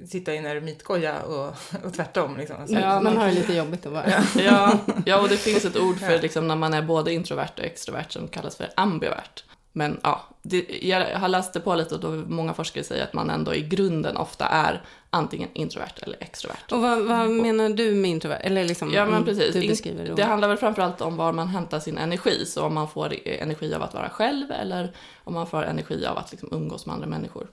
sitta 0.09 0.33
i 0.33 0.37
en 0.37 0.45
eremitgoja 0.45 1.21
och, 1.21 1.47
och 1.83 1.93
tvärtom. 1.93 2.37
Liksom. 2.37 2.55
Ja, 2.67 3.01
Man 3.01 3.17
har 3.17 3.25
det 3.27 3.33
lite 3.33 3.53
jobbigt 3.53 3.85
att 3.85 3.91
vara. 3.93 4.23
Ja, 4.37 4.79
ja, 5.05 5.21
och 5.21 5.29
det 5.29 5.37
finns 5.37 5.65
ett 5.65 5.77
ord 5.77 5.99
för 5.99 6.11
Ja. 6.11 6.21
liksom, 6.21 6.47
när 6.47 6.55
man 6.55 6.73
är 6.73 6.81
både 6.81 7.13
introvert 7.13 7.51
och 7.57 7.63
extrovert 7.63 8.05
som 8.09 8.27
kallas 8.27 8.55
för 8.55 8.69
ambivert. 8.75 9.43
Men 9.71 9.99
ja, 10.03 10.21
det, 10.41 10.65
jag 10.81 11.19
har 11.19 11.27
läst 11.27 11.53
det 11.53 11.59
på 11.59 11.75
lite 11.75 11.95
och 11.95 12.01
då 12.01 12.09
många 12.09 12.53
forskare 12.53 12.83
säger 12.83 13.03
att 13.03 13.13
man 13.13 13.29
ändå 13.29 13.55
i 13.55 13.61
grunden 13.61 14.17
ofta 14.17 14.45
är 14.45 14.83
antingen 15.09 15.49
introvert 15.53 15.93
eller 16.01 16.17
extrovert. 16.19 16.71
Och 16.71 16.81
vad, 16.81 17.05
vad 17.05 17.29
menar 17.29 17.69
du 17.69 17.95
med 17.95 18.11
introvert? 18.11 18.39
Eller 18.43 18.63
liksom, 18.63 18.91
Ja, 18.93 19.05
men 19.05 19.25
precis. 19.25 19.53
Du 19.53 19.67
beskriver 19.67 20.05
det. 20.05 20.15
Det 20.15 20.23
handlar 20.23 20.47
väl 20.47 20.57
framförallt 20.57 21.01
om 21.01 21.17
var 21.17 21.31
man 21.31 21.47
hämtar 21.47 21.79
sin 21.79 21.97
energi, 21.97 22.45
så 22.45 22.65
om 22.65 22.73
man 22.73 22.87
får 22.87 23.15
energi 23.25 23.73
av 23.73 23.83
att 23.83 23.93
vara 23.93 24.09
själv 24.09 24.51
eller 24.51 24.91
om 25.23 25.33
man 25.33 25.47
får 25.47 25.63
energi 25.63 26.05
av 26.05 26.17
att 26.17 26.31
liksom 26.31 26.49
umgås 26.51 26.85
med 26.85 26.93
andra 26.93 27.07
människor. 27.07 27.47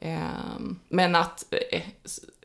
Ehm, 0.00 0.78
Men 0.88 1.14
att, 1.14 1.44
eh, 1.70 1.82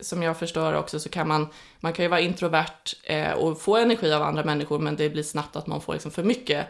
som 0.00 0.22
jag 0.22 0.36
förstår 0.38 0.72
också, 0.72 1.00
så 1.00 1.08
kan 1.08 1.28
man, 1.28 1.48
man 1.80 1.92
kan 1.92 2.04
ju 2.04 2.08
vara 2.08 2.20
introvert 2.20 2.96
eh, 3.02 3.32
och 3.32 3.60
få 3.60 3.76
energi 3.76 4.12
av 4.12 4.22
andra 4.22 4.44
människor, 4.44 4.78
men 4.78 4.96
det 4.96 5.10
blir 5.10 5.22
snabbt 5.22 5.56
att 5.56 5.66
man 5.66 5.80
får 5.80 5.92
liksom 5.92 6.10
för 6.10 6.22
mycket 6.22 6.66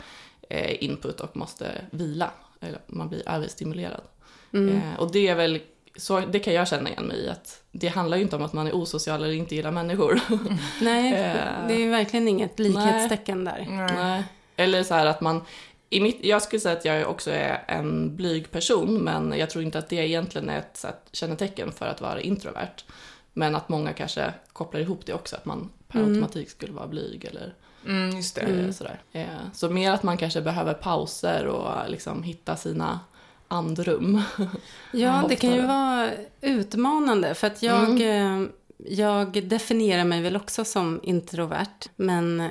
input 0.85 1.21
och 1.21 1.37
måste 1.37 1.85
vila. 1.91 2.31
Eller 2.61 2.81
man 2.87 3.09
blir 3.09 3.29
överstimulerad. 3.29 4.03
Mm. 4.53 4.77
Eh, 4.77 5.01
Och 5.01 5.13
det 5.13 5.29
är 5.29 5.35
väl, 5.35 5.61
så 5.97 6.21
det 6.21 6.39
kan 6.39 6.55
jag 6.55 6.69
känna 6.69 6.91
igen 6.91 7.05
mig 7.07 7.17
i, 7.17 7.29
att 7.29 7.63
det 7.73 7.89
handlar 7.89 8.17
ju 8.17 8.23
inte 8.23 8.37
om 8.37 8.43
att 8.43 8.53
man 8.53 8.67
är 8.67 8.73
osocial 8.75 9.23
eller 9.25 9.35
inte 9.35 9.55
gillar 9.55 9.71
människor. 9.71 10.21
Nej, 10.81 11.13
Eh, 11.15 11.69
det 11.69 11.75
är 11.75 11.79
ju 11.79 11.91
verkligen 11.91 12.29
inget 12.29 12.59
likhetstecken 12.59 13.45
där. 13.45 13.67
Nej. 13.71 13.95
Nej. 13.97 14.25
Eller 14.57 14.83
så 14.83 14.95
här 14.95 15.07
att 15.07 15.21
man, 15.21 15.43
i 15.91 16.01
mitt, 16.01 16.25
jag 16.25 16.43
skulle 16.43 16.61
säga 16.61 16.77
att 16.79 16.85
jag 16.85 17.11
också 17.11 17.31
är 17.31 17.65
en 17.69 18.17
blyg 18.17 18.51
person, 18.51 18.95
men 18.99 19.35
jag 19.39 19.51
tror 19.51 19.65
inte 19.65 19.79
att 19.79 19.89
det 19.89 19.97
egentligen 19.97 20.49
är 20.51 20.59
ett 20.59 20.77
så 20.77 20.87
här, 20.87 20.97
kännetecken 21.13 21.73
för 21.73 21.87
att 21.87 22.01
vara 22.01 22.21
introvert. 22.21 22.85
Men 23.33 23.55
att 23.55 23.69
många 23.69 23.93
kanske 23.93 24.33
kopplar 24.53 24.81
ihop 24.81 25.07
det 25.07 25.13
också, 25.15 25.37
att 25.37 25.45
man 25.45 25.71
per 25.89 25.99
Mm. 26.01 26.11
automatik 26.13 26.51
skulle 26.51 26.73
vara 26.73 26.87
blyg 26.87 27.25
eller 27.25 27.55
Mm, 27.87 28.17
just 28.17 28.35
det. 28.35 28.41
eh, 28.41 28.71
sådär. 28.71 29.01
Eh, 29.13 29.27
så 29.53 29.71
mer 29.71 29.93
att 29.93 30.03
man 30.03 30.17
kanske 30.17 30.41
behöver 30.41 30.75
pauser 30.75 31.47
och 31.47 31.91
liksom 31.91 32.23
hitta 32.23 32.57
sina 32.57 33.01
andrum. 33.49 34.23
Ja, 34.93 35.25
det 35.29 35.37
kan 35.37 35.53
ju 35.55 35.61
vara 35.67 36.11
utmanande. 36.41 37.35
För 37.35 37.47
att 37.47 37.63
jag, 37.63 37.89
Mm. 38.01 38.43
eh, 38.43 38.49
jag 38.79 39.49
definierar 39.49 40.05
mig 40.05 40.23
väl 40.23 40.37
också 40.37 40.65
som 40.65 41.01
introvert. 41.03 41.89
Men 41.97 42.49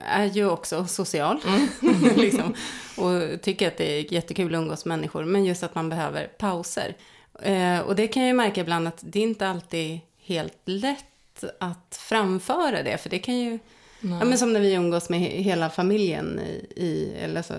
är 0.00 0.24
ju 0.24 0.50
också 0.50 0.86
social. 0.86 1.40
Mm. 1.46 1.68
liksom, 2.16 2.54
och 2.96 3.42
tycker 3.42 3.68
att 3.68 3.76
det 3.76 3.98
är 4.00 4.12
jättekul 4.12 4.54
att 4.54 4.58
umgås 4.58 4.84
med 4.84 4.98
människor. 4.98 5.24
Men 5.24 5.44
just 5.44 5.62
att 5.62 5.74
man 5.74 5.88
behöver 5.88 6.26
pauser. 6.26 6.96
Eh, 7.42 7.80
och 7.80 7.96
det 7.96 8.08
kan 8.08 8.22
jag 8.22 8.28
ju 8.28 8.34
märka 8.34 8.60
ibland 8.60 8.88
att 8.88 8.98
det 9.00 9.18
är 9.18 9.22
inte 9.22 9.48
alltid 9.48 10.00
helt 10.22 10.58
lätt 10.64 11.44
att 11.60 11.98
framföra 12.08 12.82
det. 12.82 12.98
För 13.02 13.10
det 13.10 13.18
kan 13.18 13.38
ju, 13.38 13.58
ja, 14.00 14.24
men 14.24 14.38
som 14.38 14.52
när 14.52 14.60
vi 14.60 14.72
umgås 14.74 15.08
med 15.08 15.20
he- 15.20 15.38
hela 15.42 15.70
familjen 15.70 16.40
i, 16.40 16.66
i 16.76 17.12
eller 17.20 17.42
så, 17.42 17.54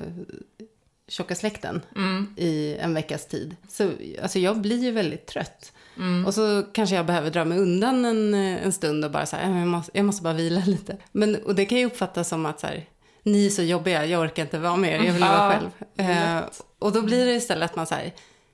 tjocka 1.07 1.35
släkten 1.35 1.81
Mm. 1.95 2.33
i 2.37 2.75
en 2.79 2.93
veckas 2.93 3.25
tid. 3.27 3.55
Så 3.69 3.91
alltså 4.21 4.39
jag 4.39 4.57
blir 4.61 4.83
ju 4.83 4.91
väldigt 4.91 5.25
trött. 5.25 5.73
Mm. 5.97 6.25
Och 6.25 6.33
så 6.33 6.63
kanske 6.73 6.95
jag 6.95 7.05
behöver 7.05 7.31
dra 7.31 7.45
mig 7.45 7.57
undan 7.59 8.05
en, 8.05 8.33
en 8.33 8.71
stund 8.71 9.05
och 9.05 9.11
bara 9.11 9.25
så 9.25 9.35
här, 9.35 9.43
"Ja, 9.43 9.49
men 9.49 9.59
jag 9.59 9.67
måste, 9.67 9.91
jag 9.97 10.05
måste 10.05 10.23
bara 10.23 10.33
vila 10.33 10.63
lite. 10.65 10.97
Men, 11.11 11.35
och 11.35 11.55
det 11.55 11.65
kan 11.65 11.77
ju 11.77 11.85
uppfattas 11.85 12.29
som 12.29 12.45
att 12.45 12.59
så 12.59 12.67
här, 12.67 12.85
ni 13.23 13.45
är 13.45 13.49
så 13.49 13.61
jobbiga, 13.63 14.05
jag 14.05 14.21
orkar 14.21 14.43
inte 14.43 14.59
vara 14.59 14.75
med 14.75 14.93
er, 15.01 15.05
jag 15.05 15.13
vill 15.13 15.21
vara 15.23 15.53
Ja, 15.53 15.59
själv. 15.95 16.09
Eh, 16.37 16.43
och 16.79 16.91
då 16.91 17.01
blir 17.01 17.25
det 17.25 17.33
istället 17.33 17.69
att 17.69 17.75
man 17.75 17.87
säger, 17.87 18.13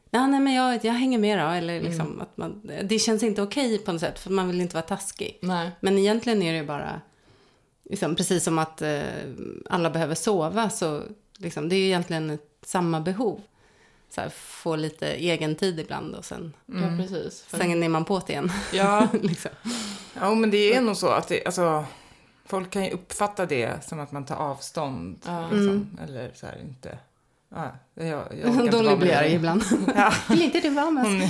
nej, 0.10 0.28
nej 0.28 0.40
men 0.40 0.54
jag, 0.54 0.86
jag 0.86 0.94
hänger 0.94 1.18
med 1.20 1.40
då. 1.40 1.46
Eller 1.48 1.82
liksom 1.82 2.06
Mm. 2.08 2.22
att 2.22 2.38
man, 2.38 2.72
det 2.84 3.00
känns 3.00 3.24
inte 3.24 3.42
okej 3.42 3.78
på 3.78 3.92
något 3.92 4.02
sätt, 4.02 4.20
för 4.20 4.30
man 4.32 4.48
vill 4.48 4.62
inte 4.62 4.76
vara 4.76 4.86
taskig. 4.86 5.38
Nej. 5.42 5.72
Men 5.80 5.98
egentligen 5.98 6.42
är 6.42 6.52
det 6.54 6.58
ju 6.60 6.66
bara, 6.66 7.02
liksom, 7.90 8.16
precis 8.16 8.44
som 8.44 8.60
att 8.60 8.82
eh, 8.82 9.02
alla 9.70 9.90
behöver 9.90 10.16
sova, 10.16 10.70
så 10.70 11.04
liksom, 11.38 11.70
det 11.70 11.76
är 11.76 11.80
ju 11.80 11.86
egentligen 11.86 12.30
ett, 12.30 12.50
samma 12.66 13.00
behov. 13.02 13.42
Så 14.10 14.22
här, 14.22 14.30
få 14.30 14.76
lite 14.76 15.08
egen 15.08 15.56
tid 15.56 15.80
ibland 15.80 16.16
och 16.16 16.26
sen, 16.26 16.54
Mm. 16.70 16.84
Ja, 16.84 17.04
precis. 17.04 17.42
För, 17.42 17.58
sen 17.58 17.84
är 17.84 17.90
man 17.90 18.06
på 18.06 18.22
det 18.28 18.34
igen. 18.34 18.52
ja, 18.74 19.08
liksom. 19.22 19.52
Ja, 20.14 20.36
men 20.36 20.52
det 20.52 20.76
är 20.76 20.82
nog 20.82 20.98
så 20.98 21.08
att 21.08 21.28
det, 21.28 21.46
alltså, 21.46 21.86
folk 22.46 22.70
kan 22.70 22.86
ju 22.86 22.92
uppfatta 22.92 23.46
det 23.46 23.86
som 23.86 24.00
att 24.00 24.12
man 24.12 24.26
tar 24.26 24.36
avstånd. 24.36 25.20
Ja. 25.26 25.42
Liksom, 25.42 25.68
Mm. 25.70 26.00
Eller 26.04 26.32
så 26.36 26.46
här, 26.46 26.58
inte... 26.62 26.98
Ja, 27.50 27.72
jag, 27.94 28.24
jag 28.42 28.84
vara 28.84 28.96
blir 28.98 29.16
arg 29.16 29.34
ibland. 29.34 29.64
Ja. 29.96 30.14
Vill 30.30 30.42
inte 30.42 30.60
du 30.60 30.70
vara 30.70 30.92
med 30.92 31.06
oss? 31.06 31.30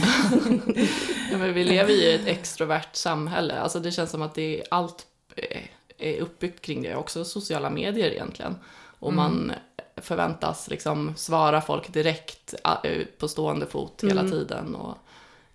Ja, 1.31 1.37
men 1.37 1.53
vi 1.53 1.63
lever 1.63 1.91
ju 1.91 2.01
i 2.01 2.15
ett 2.15 2.27
extrovert 2.27 2.89
samhälle. 2.91 3.59
Alltså 3.59 3.79
det 3.79 3.91
känns 3.91 4.09
som 4.11 4.21
att 4.21 4.35
det 4.35 4.59
är 4.59 4.63
allt 4.71 5.05
eh, 5.35 5.61
är 5.97 6.21
uppbyggt 6.21 6.61
kring 6.61 6.81
det. 6.81 6.95
Också 6.95 7.25
sociala 7.25 7.69
medier 7.69 8.11
egentligen. 8.11 8.55
Och 8.99 9.11
Mm. 9.11 9.15
man 9.23 9.51
förväntas 9.97 10.69
liksom 10.69 11.13
svara 11.15 11.61
folk 11.61 11.93
direkt 11.93 12.53
eh, 12.83 13.05
på 13.19 13.27
stående 13.27 13.65
fot 13.67 14.03
hela 14.03 14.21
Mm. 14.21 14.31
tiden. 14.31 14.75
Och, 14.75 14.97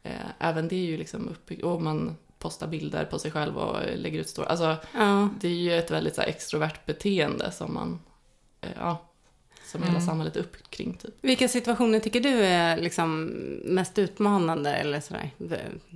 eh, 0.02 0.12
även 0.38 0.68
det 0.68 0.76
är 0.76 0.86
ju 0.86 0.96
liksom 0.96 1.28
uppbyggt. 1.28 1.64
Och 1.64 1.82
man 1.82 2.16
postar 2.38 2.66
bilder 2.66 3.04
på 3.04 3.18
sig 3.18 3.30
själv 3.30 3.56
och 3.58 3.76
lägger 3.96 4.20
ut 4.20 4.28
story. 4.28 4.48
Alltså, 4.48 4.76
Ja. 4.94 5.28
det 5.40 5.48
är 5.48 5.52
ju 5.52 5.78
ett 5.78 5.90
väldigt 5.90 6.14
så 6.14 6.20
här, 6.20 6.28
extrovert 6.28 6.86
beteende 6.86 7.52
som 7.52 7.74
man, 7.74 8.00
eh, 8.60 8.70
ja, 8.78 9.09
som 9.70 9.82
hela 9.82 9.90
Mm. 9.94 10.06
samhället 10.06 10.36
är 10.36 10.40
upp 10.40 10.70
kring 10.70 10.92
typ. 10.94 11.14
Vilka 11.20 11.48
situationer 11.48 11.98
tycker 11.98 12.20
du 12.20 12.28
är 12.44 12.76
liksom 12.76 13.24
mest 13.64 13.98
utmanande 13.98 14.74
eller 14.74 15.00
sådär? 15.00 15.30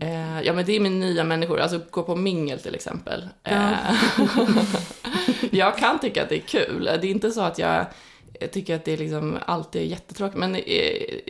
Eh, 0.01 0.41
ja 0.43 0.53
men 0.53 0.65
det 0.65 0.73
är 0.77 0.81
med 0.81 0.93
nya 0.93 1.25
människor, 1.25 1.61
alltså 1.61 1.81
gå 1.91 2.03
på 2.03 2.17
mingel 2.17 2.59
till 2.59 2.75
exempel. 2.75 3.29
Ja. 3.43 3.51
Eh, 3.51 3.95
jag 5.51 5.79
kan 5.79 5.99
tycka 5.99 6.23
att 6.23 6.29
det 6.29 6.37
är 6.37 6.41
kul, 6.41 6.85
det 6.85 6.91
är 7.07 7.11
inte 7.11 7.31
så 7.31 7.41
att 7.41 7.59
jag 7.59 7.87
tycker 8.53 8.75
att 8.77 8.85
det 8.85 8.93
är 8.93 8.97
liksom 8.97 9.39
alltid 9.47 9.83
är 9.83 9.87
jättetråkigt, 9.87 10.39
men 10.39 10.55
eh, 10.55 10.63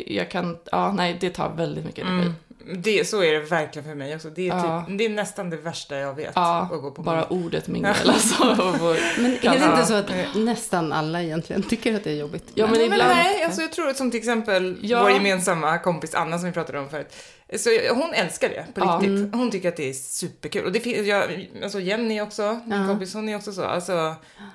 jag 0.06 0.30
kan, 0.30 0.56
ja 0.72 0.92
nej 0.92 1.16
det 1.20 1.30
tar 1.30 1.54
väldigt 1.56 1.84
mycket 1.84 2.04
energi. 2.04 2.22
Mm. 2.26 2.34
Det, 2.72 3.08
så 3.08 3.22
är 3.22 3.32
det 3.32 3.40
verkligen 3.40 3.88
för 3.88 3.94
mig 3.94 4.14
också. 4.14 4.30
Det 4.30 4.42
är, 4.48 4.54
Ja. 4.56 4.84
typ, 4.88 4.98
det 4.98 5.04
är 5.04 5.08
nästan 5.08 5.50
det 5.50 5.56
värsta 5.56 5.96
jag 5.96 6.14
vet. 6.14 6.32
Ja, 6.34 6.68
att 6.72 6.82
gå 6.82 6.90
på 6.90 7.02
bara 7.02 7.26
mingel. 7.30 7.44
ordet 7.46 7.68
mingel 7.68 7.94
alltså. 8.08 8.44
Men 9.18 9.32
är 9.42 9.58
det 9.58 9.64
inte 9.72 9.86
så 9.86 9.94
att 9.94 10.10
nästan 10.34 10.92
alla 10.92 11.22
egentligen 11.22 11.62
tycker 11.62 11.94
att 11.96 12.04
det 12.04 12.10
är 12.10 12.14
jobbigt? 12.16 12.44
Ja, 12.54 12.66
men 12.66 12.74
Nej, 12.74 12.84
ibland- 12.84 13.02
nej, 13.14 13.44
alltså 13.44 13.60
jag 13.62 13.72
tror 13.72 13.88
att 13.88 13.96
som 13.96 14.10
till 14.10 14.18
exempel 14.18 14.76
Ja. 14.82 15.02
vår 15.02 15.10
gemensamma 15.10 15.78
kompis 15.78 16.14
Anna 16.14 16.38
som 16.38 16.46
vi 16.46 16.52
pratade 16.52 16.78
om 16.78 16.88
förut. 16.88 17.14
Så 17.58 17.70
hon 17.94 18.12
älskar 18.14 18.48
det 18.48 18.64
på 18.74 18.80
Ja. 18.80 18.92
riktigt. 18.94 19.08
Mm. 19.10 19.32
Hon 19.32 19.50
tycker 19.50 19.68
att 19.68 19.76
det 19.76 19.88
är 19.88 19.92
superkul. 19.92 20.64
Och 20.64 20.72
det 20.72 20.80
finns, 20.80 21.06
jag, 21.06 21.48
alltså 21.62 21.80
Jenny 21.80 22.20
också, 22.20 22.60
min 22.66 22.80
Ja. 22.80 22.86
kompis, 22.88 23.14
hon 23.14 23.28
är 23.28 23.36
också 23.36 23.52
så. 23.52 23.64
Alltså, 23.64 23.92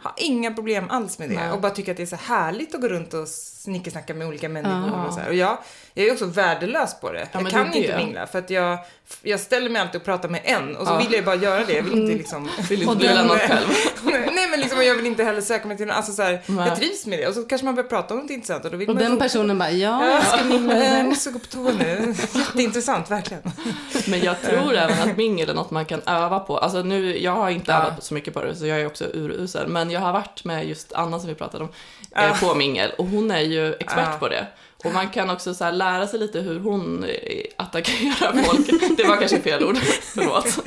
har 0.01 0.13
inga 0.17 0.53
problem 0.53 0.89
alls 0.89 1.19
med 1.19 1.29
det. 1.29 1.35
Nej. 1.35 1.51
Och 1.51 1.61
bara 1.61 1.71
tycker 1.71 1.91
att 1.91 1.97
det 1.97 2.03
är 2.03 2.07
så 2.07 2.15
härligt 2.15 2.75
att 2.75 2.81
gå 2.81 2.87
runt 2.87 3.13
och 3.13 3.27
snickesnacka 3.27 4.13
med 4.13 4.27
olika 4.27 4.49
människor. 4.49 4.89
Ja. 4.99 5.05
Och, 5.07 5.13
så 5.13 5.19
här. 5.19 5.27
och 5.27 5.35
jag, 5.35 5.57
jag 5.93 6.07
är 6.07 6.11
också 6.13 6.25
värdelös 6.25 6.99
på 7.01 7.11
det. 7.11 7.27
jag 7.33 7.49
kan 7.49 7.71
det 7.71 7.77
inte 7.77 7.97
mingla 7.97 8.27
för 8.27 8.39
att 8.39 8.49
jag, 8.49 8.77
jag 9.21 9.39
ställer 9.39 9.69
mig 9.69 9.81
alltid 9.81 10.01
och 10.01 10.05
pratar 10.05 10.29
med 10.29 10.41
en 10.43 10.75
och 10.75 10.87
så 10.87 10.97
vill 10.97 11.13
jag 11.13 11.25
bara 11.25 11.35
göra 11.35 11.65
det. 11.65 11.73
Jag 11.73 11.83
vill 11.83 11.93
inte 11.93 12.17
liksom 12.17 12.49
Vill 12.69 12.81
inte 12.83 12.95
bli 12.95 13.07
lämnad 13.07 13.39
själv. 13.39 13.67
Nej 14.33 14.49
men 14.49 14.59
liksom 14.59 14.83
jag 14.85 14.95
vill 14.95 15.05
inte 15.05 15.23
heller 15.23 15.41
söka 15.41 15.67
mig 15.67 15.77
till 15.77 15.85
någon, 15.87 15.95
alltså 15.95 16.11
så 16.11 16.21
här, 16.21 16.41
jag 16.47 16.75
trivs 16.75 17.05
med 17.05 17.19
det 17.19 17.27
och 17.27 17.33
så 17.33 17.43
kanske 17.43 17.65
man 17.65 17.75
börjar 17.75 17.89
prata 17.89 18.13
om 18.13 18.19
något 18.19 18.29
intressant 18.31 18.65
och 18.65 18.71
då 18.71 18.77
vill 18.77 18.89
Och 18.89 18.95
man 18.95 19.03
den 19.03 19.17
personen 19.17 19.57
bara, 19.57 19.71
ja, 19.71 20.05
Ja, 20.05 20.13
jag 20.13 20.23
ska 20.25 20.43
mingla 20.43 20.73
med 20.73 20.99
jag 20.99 21.05
måste 21.05 21.31
gå 21.31 21.39
på 21.39 21.45
toa 21.45 21.71
nu. 21.71 22.13
Jätteintressant, 22.33 22.88
verkligen. 23.10 23.43
Men 24.08 24.22
jag 24.22 24.41
tror 24.41 24.74
även 24.75 25.10
att 25.10 25.17
mingel 25.17 25.50
är 25.50 25.53
något 25.53 25.72
man 25.72 25.86
kan 25.86 26.01
öva 26.05 26.39
på. 26.39 26.58
Alltså 26.58 26.81
nu, 26.81 27.19
jag 27.19 27.31
har 27.31 27.50
inte 27.50 27.72
Ja. 27.72 27.77
övat 27.77 28.03
så 28.03 28.13
mycket 28.13 28.34
på 28.34 28.41
det, 28.41 28.55
så 28.55 28.65
jag 28.65 28.81
är 28.81 28.86
också 28.86 29.05
urusel. 29.13 29.67
Men 29.67 29.91
jag 29.91 30.00
har 30.00 30.13
varit 30.13 30.43
med 30.43 30.67
just 30.67 30.93
Anna 30.93 31.19
som 31.19 31.29
vi 31.29 31.36
pratade 31.36 31.63
om, 31.63 31.69
Ja. 32.12 32.22
eh, 32.22 32.39
på 32.39 32.55
mingel. 32.55 32.91
Och 32.98 33.05
hon 33.05 33.31
är 33.31 33.39
ju 33.41 33.74
expert 33.74 34.08
Ja. 34.12 34.17
på 34.19 34.27
det. 34.27 34.48
Och 34.86 34.91
man 34.93 35.09
kan 35.09 35.29
också 35.29 35.53
så 35.53 35.63
här 35.63 35.71
lära 35.71 36.07
sig 36.07 36.19
lite 36.19 36.39
hur 36.39 36.59
hon 36.59 37.03
eh, 37.03 37.09
attackerar 37.57 38.43
folk. 38.43 38.98
Det 38.98 39.03
var 39.03 39.15
kanske 39.17 39.41
fel 39.41 39.63
ord, 39.63 39.77
förlåt. 40.13 40.59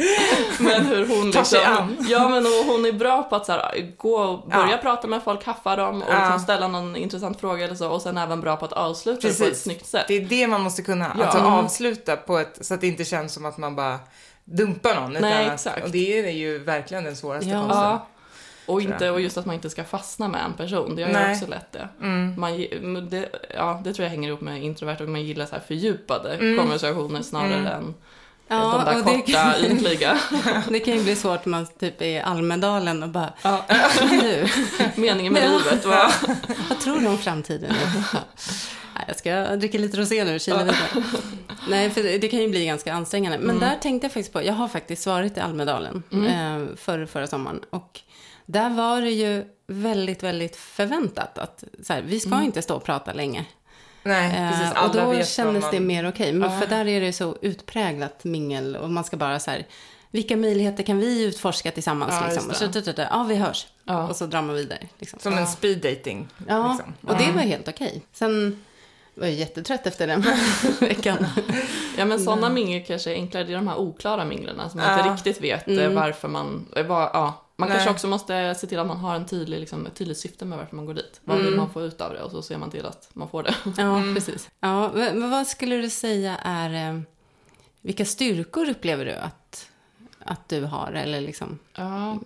Men 0.59 0.87
hur 0.87 1.07
hon 1.07 1.31
liksom... 1.31 1.97
Ja, 2.09 2.29
men 2.29 2.47
och 2.47 2.53
hon 2.67 2.87
är 2.87 2.93
bra 2.93 3.23
på 3.23 3.37
att 3.37 3.47
så 3.47 3.53
här, 3.53 3.93
gå 3.97 4.15
och 4.17 4.49
börja 4.49 4.71
Ja. 4.71 4.77
prata 4.83 5.07
med 5.09 5.23
folk, 5.23 5.45
haffa 5.47 5.77
dem 5.77 6.03
och 6.03 6.09
Ja. 6.13 6.25
liksom 6.25 6.41
ställa 6.41 6.69
någon 6.69 6.97
intressant 6.97 7.41
fråga 7.41 7.65
eller 7.65 7.75
så. 7.75 7.89
Och 7.91 8.03
sen 8.03 8.19
även 8.19 8.41
bra 8.41 8.57
på 8.57 8.65
att 8.65 8.73
avsluta 8.73 9.29
det 9.29 9.35
på 9.39 9.45
ett 9.45 9.49
Precis. 9.51 9.63
snyggt 9.63 9.87
sätt. 9.87 10.05
Det 10.09 10.15
är 10.15 10.21
det 10.25 10.47
man 10.47 10.61
måste 10.61 10.83
kunna, 10.83 11.17
Ja. 11.19 11.25
alltså 11.25 11.39
Mm. 11.39 11.53
avsluta 11.53 12.17
på 12.17 12.39
ett, 12.39 12.59
så 12.61 12.75
att 12.75 12.81
det 12.81 12.87
inte 12.87 13.05
känns 13.05 13.33
som 13.35 13.45
att 13.47 13.59
man 13.59 13.77
bara 13.77 13.99
dumpar 14.45 14.95
någon. 14.95 15.11
utan 15.17 15.23
Nej, 15.31 15.47
att- 15.47 15.55
exakt. 15.55 15.85
Och 15.85 15.91
det 15.91 16.19
är 16.27 16.31
ju 16.33 16.59
verkligen 16.59 17.05
den 17.05 17.17
svåraste 17.17 17.49
Ja. 17.51 17.61
konsten. 17.61 17.99
Och, 18.73 18.83
inte, 18.83 19.11
och 19.11 19.21
just 19.21 19.39
att 19.39 19.47
man 19.47 19.55
inte 19.55 19.71
ska 19.71 19.85
fastna 19.85 20.29
med 20.29 20.45
en 20.45 20.53
person, 20.53 20.97
det 20.97 21.03
har 21.03 21.13
Nej. 21.13 21.27
ju 21.29 21.33
också 21.35 21.47
lätt 21.47 21.73
det. 21.73 21.89
Mm. 22.01 22.35
Man, 22.41 23.09
det. 23.11 23.29
Ja, 23.55 23.81
det 23.85 23.95
tror 23.95 24.05
jag 24.05 24.11
hänger 24.11 24.29
ihop 24.29 24.41
med 24.41 24.63
introvert 24.63 24.97
och 25.01 25.09
man 25.09 25.23
gillar 25.23 25.47
så 25.47 25.53
här 25.55 25.63
fördjupade 25.67 26.35
Mm. 26.35 26.59
konversationer 26.59 27.23
snarare 27.23 27.55
Mm. 27.55 27.67
än 27.73 27.95
Ja, 28.49 28.85
de 28.85 28.85
där 28.85 28.99
och 29.01 29.05
det, 29.07 29.23
korta, 29.23 29.55
ytliga. 29.67 30.19
det 30.69 30.81
kan 30.81 30.95
ju 30.97 31.03
bli 31.03 31.17
svårt 31.17 31.45
när 31.47 31.51
man 31.51 31.67
typ 31.67 32.03
är 32.03 32.07
i 32.07 32.21
Almedalen 32.21 33.03
och 33.03 33.09
bara, 33.09 33.33
Ja, 33.43 33.65
nu, 34.11 34.47
meningen 34.95 35.33
med 35.33 35.51
livet. 35.51 35.85
Va? 35.85 36.13
vad 36.69 36.81
tror 36.81 37.01
du 37.01 37.07
om 37.07 37.19
framtiden? 37.19 37.75
Jag 39.07 39.17
ska 39.17 39.57
dricka 39.57 39.79
lite 39.79 39.97
rosé 39.97 40.25
nu 40.25 40.35
och 40.35 40.41
kila 40.41 40.59
vidare. 40.65 40.77
Nej, 41.69 41.91
för 41.91 42.03
det 42.19 42.29
kan 42.29 42.41
ju 42.41 42.49
bli 42.49 42.67
ganska 42.67 42.93
ansträngande. 42.93 43.39
Men 43.39 43.59
där 43.59 43.77
tänkte 43.83 44.05
jag 44.05 44.13
faktiskt 44.13 44.33
på, 44.33 44.43
jag 44.45 44.53
har 44.55 44.69
faktiskt 44.69 45.07
varit 45.07 45.37
i 45.37 45.41
Almedalen 45.41 46.03
Mm. 46.13 46.27
eh, 46.63 46.69
förra, 46.77 47.07
förra 47.07 47.27
sommaren. 47.27 47.61
Och 47.71 48.01
där 48.53 48.71
var 48.71 49.01
det 49.01 49.11
ju 49.11 49.45
väldigt, 49.67 50.23
väldigt 50.23 50.57
förväntat 50.57 51.39
att 51.39 51.65
så 51.83 51.93
här, 51.93 52.03
vi 52.03 52.21
ska 52.21 52.43
inte 52.43 52.63
stå 52.63 52.75
och 52.77 52.85
prata 52.85 53.13
länge. 53.13 53.45
Nej, 54.03 54.51
precis. 54.51 54.65
Eh, 54.65 54.71
och 54.71 54.79
Alla 54.79 55.05
då 55.19 55.25
kändes 55.25 55.63
vad 55.63 55.73
det 55.73 55.81
man... 55.81 55.87
mer 55.87 56.09
okej. 56.09 56.33
Men 56.33 56.51
Ja. 56.53 56.61
för 56.61 56.67
där 56.67 56.89
är 56.89 57.01
det 57.01 57.13
så 57.13 57.37
utpräglat 57.43 58.25
mingel 58.25 58.77
och 58.77 58.91
man 58.91 59.05
ska 59.05 59.17
bara 59.17 59.41
så 59.41 59.51
här, 59.51 59.67
vilka 60.11 60.37
möjligheter 60.37 60.83
kan 60.83 60.99
vi 60.99 61.25
utforska 61.25 61.71
tillsammans? 61.71 62.13
Ja, 62.21 62.27
liksom? 62.29 62.51
Och 62.51 62.57
så, 62.57 62.73
så, 62.73 62.83
så, 62.83 62.93
ja, 62.97 63.27
vi 63.29 63.35
hörs. 63.37 63.67
Ja. 63.85 64.09
Och 64.09 64.17
så 64.17 64.27
drar 64.27 64.43
man 64.43 64.55
vidare. 64.57 64.89
Liksom. 64.99 65.19
Som 65.19 65.39
en 65.39 65.47
speed 65.47 65.79
dating. 65.79 66.29
Ja, 66.49 66.73
liksom. 66.73 66.95
och 67.13 67.19
det 67.19 67.33
var 67.33 67.43
helt 67.43 67.69
okej. 67.69 68.03
Sen 68.13 68.65
var 69.15 69.27
jag 69.27 69.35
jättetrött 69.37 69.87
efter 69.87 70.07
den 70.07 70.25
veckan. 70.81 71.27
Ja, 71.97 72.05
men 72.05 72.21
sådana 72.21 72.49
mingel 72.49 72.85
kanske 72.87 73.11
är 73.11 73.15
enklare. 73.15 73.45
Det 73.45 73.53
är 73.53 73.57
de 73.57 73.69
här 73.69 73.77
oklara 73.79 74.25
minglerna 74.25 74.69
som 74.71 74.81
man 74.81 74.89
Ja. 74.93 74.99
inte 74.99 75.13
riktigt 75.29 75.45
vet 75.45 75.69
eh, 75.69 75.75
Mm. 75.75 75.95
varför 75.95 76.29
man... 76.29 76.67
eh, 76.77 76.87
Var, 76.87 77.01
ja, 77.13 77.42
man 77.57 77.69
Nej. 77.69 77.77
kanske 77.77 77.91
också 77.91 78.07
måste 78.09 78.55
se 78.55 78.67
till 78.67 78.79
att 78.79 78.87
man 78.87 78.97
har 78.97 79.15
en 79.17 79.27
tydlig, 79.27 79.61
liksom, 79.61 79.87
ett 79.87 79.95
tydligt 79.95 80.19
syfte 80.19 80.45
med 80.45 80.59
varför 80.59 80.77
man 80.77 80.87
går 80.87 80.95
dit. 80.95 81.21
Vad 81.25 81.37
vill 81.37 81.47
Mm. 81.47 81.59
man 81.59 81.71
få 81.71 81.83
ut 81.83 82.01
av 82.01 82.13
det? 82.13 82.23
Och 82.23 82.31
så 82.31 82.43
ser 82.43 82.59
man 82.59 82.71
till 82.71 82.87
att 82.87 83.09
man 83.13 83.29
får 83.29 83.43
det. 83.43 83.55
Ja, 83.77 83.97
Mm. 83.97 84.15
precis. 84.15 84.51
Ja, 84.61 84.91
men 84.95 85.31
vad 85.31 85.47
skulle 85.47 85.77
du 85.77 85.91
säga 85.91 86.37
är... 86.45 86.91
eh, 86.95 87.01
Vilka 87.81 88.05
styrkor 88.05 88.69
upplever 88.71 89.05
du 89.05 89.13
att, 89.13 89.69
att 90.25 90.49
du 90.49 90.65
har? 90.65 90.93
Eller 90.93 91.21
liksom... 91.21 91.59
Ja. 91.75 92.19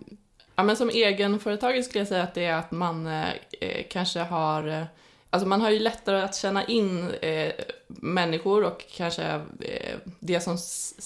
ja, 0.56 0.62
men 0.62 0.76
som 0.76 0.88
egenföretagare 0.90 1.82
skulle 1.82 2.00
jag 2.00 2.08
säga 2.08 2.22
att 2.22 2.34
det 2.34 2.44
är 2.44 2.54
att 2.56 2.70
man 2.70 3.06
eh, 3.06 3.28
eh, 3.60 3.86
kanske 3.90 4.20
har... 4.20 4.86
Alltså 5.30 5.48
man 5.48 5.60
har 5.60 5.70
ju 5.70 5.78
lättare 5.78 6.22
att 6.22 6.36
känna 6.36 6.64
in 6.64 7.10
eh, 7.10 7.52
människor 7.86 8.64
och 8.64 8.84
kanske 8.96 9.24
eh, 9.60 9.96
det 10.20 10.40
som 10.40 10.58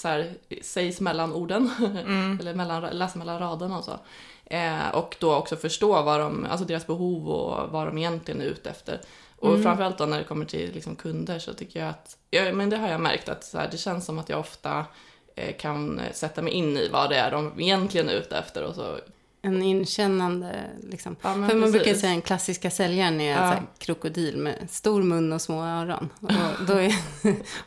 här, 0.05 0.35
sägs 0.63 1.01
mellan 1.01 1.33
orden. 1.33 1.71
Mm. 1.81 2.39
eller 2.41 2.55
mellan, 2.55 2.83
läsa 2.83 3.19
mellan 3.19 3.39
raderna 3.39 3.79
och 3.79 3.85
så. 3.85 3.99
Eh, 4.45 4.89
och 4.95 5.17
då 5.19 5.35
också 5.35 5.57
förstå 5.57 6.03
vad 6.03 6.21
de, 6.21 6.47
alltså 6.51 6.67
deras 6.67 6.87
behov 6.87 7.29
och 7.29 7.71
vad 7.71 7.87
de 7.87 7.99
egentligen 7.99 8.41
är 8.41 8.45
ute 8.45 8.71
efter. 8.71 9.01
Och 9.39 9.49
Mm. 9.49 9.63
framförallt 9.63 9.99
då 9.99 10.07
när 10.07 10.19
det 10.19 10.25
kommer 10.25 10.45
till 10.45 10.73
liksom 10.73 10.97
kunder 10.97 11.39
så 11.39 11.55
tycker 11.55 11.81
jag 11.81 11.89
att, 11.89 12.17
ja, 12.31 12.53
men 12.53 12.71
det 12.71 12.77
har 12.77 12.89
jag 12.89 13.01
märkt 13.01 13.29
att 13.29 13.51
här, 13.55 13.69
det 13.71 13.77
känns 13.79 14.07
som 14.07 14.19
att 14.19 14.29
jag 14.29 14.41
ofta 14.41 14.85
eh, 15.37 15.57
kan 15.57 16.01
sätta 16.13 16.43
mig 16.43 16.53
in 16.53 16.77
i 16.77 16.89
vad 16.89 17.11
det 17.11 17.17
är 17.17 17.31
de 17.31 17.53
egentligen 17.61 18.09
är 18.09 18.15
ute 18.15 18.37
efter 18.37 18.63
och 18.65 18.75
så. 18.75 18.99
En 19.43 19.63
inkännande, 19.63 20.65
liksom. 20.91 21.17
Ja, 21.23 21.33
För 21.33 21.39
man 21.39 21.71
brukar 21.71 21.79
precis. 21.85 22.01
säga 22.01 22.13
en 22.13 22.23
klassiska 22.23 22.71
säljaren 22.71 23.21
är 23.21 23.31
en 23.33 23.39
Ja. 23.39 23.45
här 23.47 23.63
krokodil 23.79 24.37
med 24.37 24.55
stor 24.71 25.03
mun 25.03 25.33
och 25.33 25.43
små 25.43 25.63
öron. 25.65 26.09
Och 26.21 26.31
då 26.67 26.73
är 26.73 26.95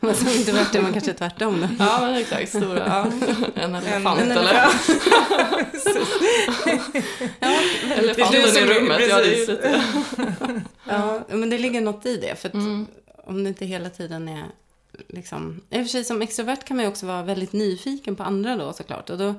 man 0.00 0.14
som 0.14 0.28
inte 0.28 0.52
varit 0.52 0.72
det, 0.72 0.80
man 0.82 0.92
kanske 0.92 1.10
är 1.10 1.14
tvärtom 1.14 1.60
då. 1.60 1.68
Ja, 1.78 1.98
men 2.00 2.14
exakt. 2.14 2.48
Stora, 2.48 2.78
ja. 2.86 3.06
En 3.54 3.74
elefant 3.74 4.20
En 4.20 4.30
eller? 4.30 4.40
elefant. 4.42 5.00
Ja, 7.40 7.54
Elefanten 7.96 8.40
i 8.44 8.48
som- 8.48 8.62
rummet. 8.68 9.00
Ja, 9.08 9.16
det 9.16 9.22
är 9.22 9.30
precis. 9.30 9.48
lite... 9.48 9.80
ja, 10.88 11.20
men 11.28 11.50
det 11.50 11.58
ligger 11.58 11.80
något 11.80 12.06
i 12.06 12.16
det. 12.16 12.40
För 12.40 12.48
att 12.48 12.54
Mm. 12.54 12.86
om 13.26 13.42
det 13.44 13.48
inte 13.48 13.66
hela 13.66 13.90
tiden 13.90 14.28
är 14.28 14.44
liksom... 15.08 15.60
I 15.70 15.76
och 15.76 15.80
för 15.80 15.88
sig 15.88 16.04
som 16.04 16.22
extrovert 16.22 16.64
kan 16.64 16.76
man 16.76 16.84
ju 16.84 16.90
också 16.90 17.06
vara 17.06 17.22
väldigt 17.22 17.52
nyfiken 17.52 18.16
på 18.16 18.22
andra 18.22 18.56
då 18.56 18.72
såklart. 18.72 19.10
Och 19.10 19.18
då, 19.18 19.34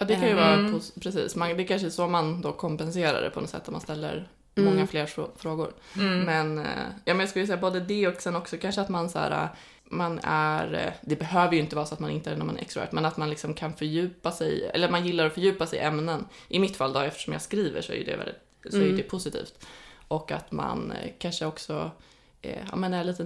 Ja, 0.00 0.06
det 0.06 0.14
kan 0.14 0.28
ju 0.28 0.34
vara 0.34 0.54
Mm. 0.54 0.74
pos- 0.74 1.00
precis. 1.00 1.36
Man, 1.36 1.56
det 1.56 1.64
kanske 1.64 1.86
är 1.86 1.90
så 1.90 2.06
man 2.08 2.40
då 2.40 2.52
kompenserar 2.52 3.22
det 3.22 3.30
på 3.30 3.40
något 3.40 3.50
sätt, 3.50 3.62
att 3.62 3.70
man 3.70 3.80
ställer 3.80 4.28
Mm. 4.54 4.70
många 4.74 4.86
fler 4.86 5.06
frå- 5.06 5.30
frågor. 5.36 5.72
Mm. 5.96 6.20
Men, 6.20 6.58
eh, 6.58 6.64
ja, 7.04 7.14
men 7.14 7.20
jag 7.20 7.28
skulle 7.28 7.46
säga 7.46 7.56
både 7.58 7.80
det 7.80 8.06
och 8.08 8.22
sen 8.22 8.36
också 8.36 8.56
kanske 8.56 8.80
att 8.80 8.88
man 8.88 9.10
så 9.10 9.18
här, 9.18 9.30
eh, 9.30 9.48
man 9.84 10.20
är, 10.22 10.74
eh, 10.74 10.92
det 11.02 11.16
behöver 11.16 11.54
ju 11.54 11.60
inte 11.60 11.76
vara 11.76 11.86
så 11.86 11.94
att 11.94 12.00
man 12.00 12.10
inte 12.10 12.30
är 12.30 12.36
när 12.36 12.44
man 12.44 12.56
är 12.56 12.60
extrovert, 12.62 12.92
men 12.92 13.04
att 13.04 13.16
man 13.16 13.30
liksom 13.30 13.54
kan 13.54 13.72
fördjupa 13.74 14.30
sig, 14.32 14.70
eller 14.74 14.90
man 14.90 15.06
gillar 15.06 15.26
att 15.26 15.34
fördjupa 15.34 15.66
sig 15.66 15.78
i 15.78 15.82
ämnen. 15.82 16.24
I 16.48 16.58
mitt 16.58 16.76
fall 16.76 16.92
då, 16.92 17.00
eftersom 17.00 17.32
jag 17.32 17.42
skriver 17.42 17.82
så 17.82 17.92
är 17.92 17.96
ju 17.96 18.04
det 18.04 18.16
väldigt, 18.16 18.72
så 18.72 18.76
är 18.78 18.82
Mm. 18.82 18.96
det 18.96 19.02
positivt. 19.02 19.66
Och 20.08 20.32
att 20.32 20.52
man 20.52 20.92
kanske 21.18 21.46
också 21.46 21.90
ja, 22.42 22.76
men 22.76 22.94
är 22.94 23.04
lite 23.04 23.24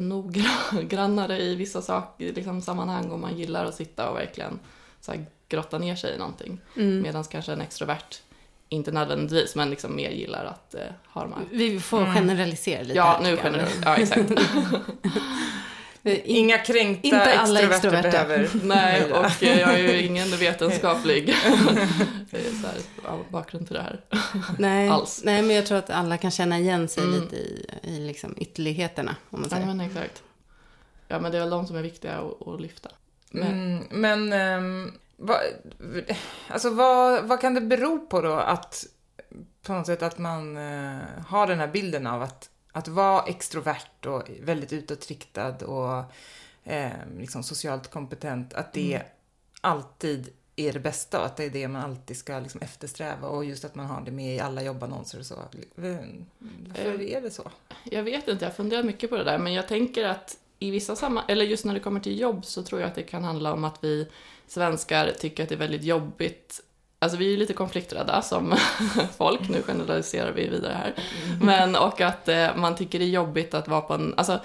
noggrannare 0.72 1.38
i 1.42 1.54
vissa 1.54 1.82
saker, 1.82 2.32
liksom 2.32 2.60
sammanhang 2.60 3.10
och 3.10 3.18
man 3.18 3.38
gillar 3.38 3.64
att 3.64 3.74
sitta 3.74 4.10
och 4.10 4.16
verkligen 4.16 4.58
så 5.00 5.12
här, 5.12 5.26
grotta 5.48 5.78
ner 5.78 5.96
sig 5.96 6.14
i 6.14 6.18
någonting. 6.18 6.60
mm, 6.76 7.02
Medan 7.02 7.24
kanske 7.24 7.52
en 7.52 7.60
extrovert, 7.60 8.22
inte 8.68 8.92
nödvändigtvis, 8.92 9.54
men 9.54 9.70
liksom 9.70 9.96
mer 9.96 10.10
gillar 10.10 10.44
att 10.44 10.74
eh, 10.74 10.80
ha 11.06 11.22
de 11.22 11.32
här 11.32 11.42
vi 11.50 11.80
får 11.80 12.00
Mm. 12.02 12.14
generalisera 12.14 12.82
lite 12.82 12.94
Ja, 12.96 13.04
här, 13.04 13.22
nu 13.22 13.38
generellt. 13.44 13.78
Ja, 13.84 13.96
exakt. 13.96 14.30
In- 16.06 16.20
Inga 16.24 16.58
kränkta 16.58 17.06
Inte 17.08 17.38
alla 17.38 17.60
extroverter 17.60 17.88
extroverta. 17.88 18.10
behöver 18.24 18.50
Nej, 18.64 19.12
och 19.12 19.42
eh, 19.42 19.60
jag 19.60 19.74
är 19.74 19.78
ju 19.92 20.02
ingen 20.02 20.30
vetenskaplig 20.30 21.34
så 22.30 22.36
här, 22.66 22.76
ja, 23.04 23.18
bakgrund 23.28 23.66
till 23.66 23.74
det 23.76 23.82
här. 23.82 24.00
nej, 24.58 24.88
alls. 24.88 25.20
nej, 25.24 25.42
men 25.42 25.56
jag 25.56 25.66
tror 25.66 25.78
att 25.78 25.90
alla 25.90 26.16
kan 26.18 26.30
känna 26.30 26.58
igen 26.58 26.88
sig 26.88 27.02
Mm. 27.04 27.20
lite 27.20 27.36
i, 27.36 27.66
i 27.82 28.00
liksom 28.06 28.34
ytterligheterna. 28.36 29.16
Om 29.30 29.40
man 29.40 29.48
Ja, 29.50 29.56
säger. 29.56 29.66
men 29.66 29.80
exakt. 29.80 30.22
Ja, 31.08 31.18
men 31.20 31.32
det 31.32 31.38
är 31.38 31.40
väl 31.40 31.50
de 31.50 31.66
som 31.66 31.76
är 31.76 31.82
viktiga 31.82 32.12
att, 32.18 32.48
att 32.48 32.60
lyfta. 32.60 32.88
Men, 33.30 33.48
Mm, 33.52 33.84
men 33.90 34.32
ehm, 34.32 34.92
vad, 35.16 35.40
alltså 36.48 36.70
vad, 36.70 37.24
vad 37.24 37.40
kan 37.40 37.54
det 37.54 37.60
bero 37.60 38.06
på 38.06 38.20
då 38.20 38.32
att 38.32 38.86
på 39.62 39.72
något 39.72 39.86
sätt 39.86 40.02
att 40.02 40.18
man 40.18 40.56
eh, 40.56 40.98
har 41.26 41.46
den 41.46 41.58
här 41.58 41.68
bilden 41.68 42.06
av 42.06 42.22
att, 42.22 42.50
att 42.72 42.88
vara 42.88 43.22
extrovert 43.22 44.06
och 44.06 44.30
väldigt 44.42 44.72
utåtriktad 44.72 45.66
och 45.66 46.04
eh, 46.64 46.90
liksom 47.18 47.42
socialt 47.42 47.90
kompetent, 47.90 48.54
att 48.54 48.72
det 48.72 49.02
alltid 49.60 50.32
är 50.56 50.72
det 50.72 50.80
bästa 50.80 51.20
och 51.20 51.26
att 51.26 51.36
det 51.36 51.44
är 51.44 51.50
det 51.50 51.68
man 51.68 51.82
alltid 51.82 52.16
ska 52.16 52.38
liksom 52.38 52.60
eftersträva 52.60 53.28
och 53.28 53.44
just 53.44 53.64
att 53.64 53.74
man 53.74 53.86
har 53.86 54.00
det 54.00 54.10
med 54.10 54.36
i 54.36 54.40
alla 54.40 54.62
jobbannonser 54.62 55.18
och 55.18 55.26
så. 55.26 55.34
Varför 55.74 57.00
är 57.00 57.20
det 57.20 57.30
så? 57.30 57.50
Jag 57.84 58.02
vet 58.02 58.28
inte, 58.28 58.44
jag 58.44 58.56
funderar 58.56 58.82
mycket 58.82 59.10
på 59.10 59.16
det 59.16 59.24
där, 59.24 59.38
men 59.38 59.52
jag 59.52 59.68
tänker 59.68 60.04
att 60.04 60.36
i 60.64 60.70
vissa 60.70 60.96
sammanhang, 60.96 61.24
eller 61.28 61.44
just 61.44 61.64
när 61.64 61.74
det 61.74 61.80
kommer 61.80 62.00
till 62.00 62.20
jobb, 62.20 62.44
så 62.44 62.62
tror 62.62 62.80
jag 62.80 62.88
att 62.88 62.94
det 62.94 63.02
kan 63.02 63.24
handla 63.24 63.52
om 63.52 63.64
att 63.64 63.84
vi 63.84 64.08
svenskar 64.46 65.12
tycker 65.18 65.42
att 65.42 65.48
det 65.48 65.54
är 65.54 65.58
väldigt 65.58 65.84
jobbigt 65.84 66.60
Alltså 66.98 67.18
vi 67.18 67.26
är 67.26 67.30
ju 67.30 67.36
lite 67.36 67.52
konflikträdda 67.52 68.22
som 68.22 68.54
folk, 69.16 69.48
nu 69.48 69.62
generaliserar 69.62 70.32
vi 70.32 70.48
vidare 70.48 70.72
här. 70.72 70.94
Men 71.40 71.76
och 71.76 72.00
att 72.00 72.28
eh, 72.28 72.56
man 72.56 72.76
tycker 72.76 72.98
det 72.98 73.04
är 73.04 73.08
jobbigt 73.08 73.54
att 73.54 73.68
vara 73.68 73.80
på 73.80 73.94
en, 73.94 74.14
alltså 74.16 74.40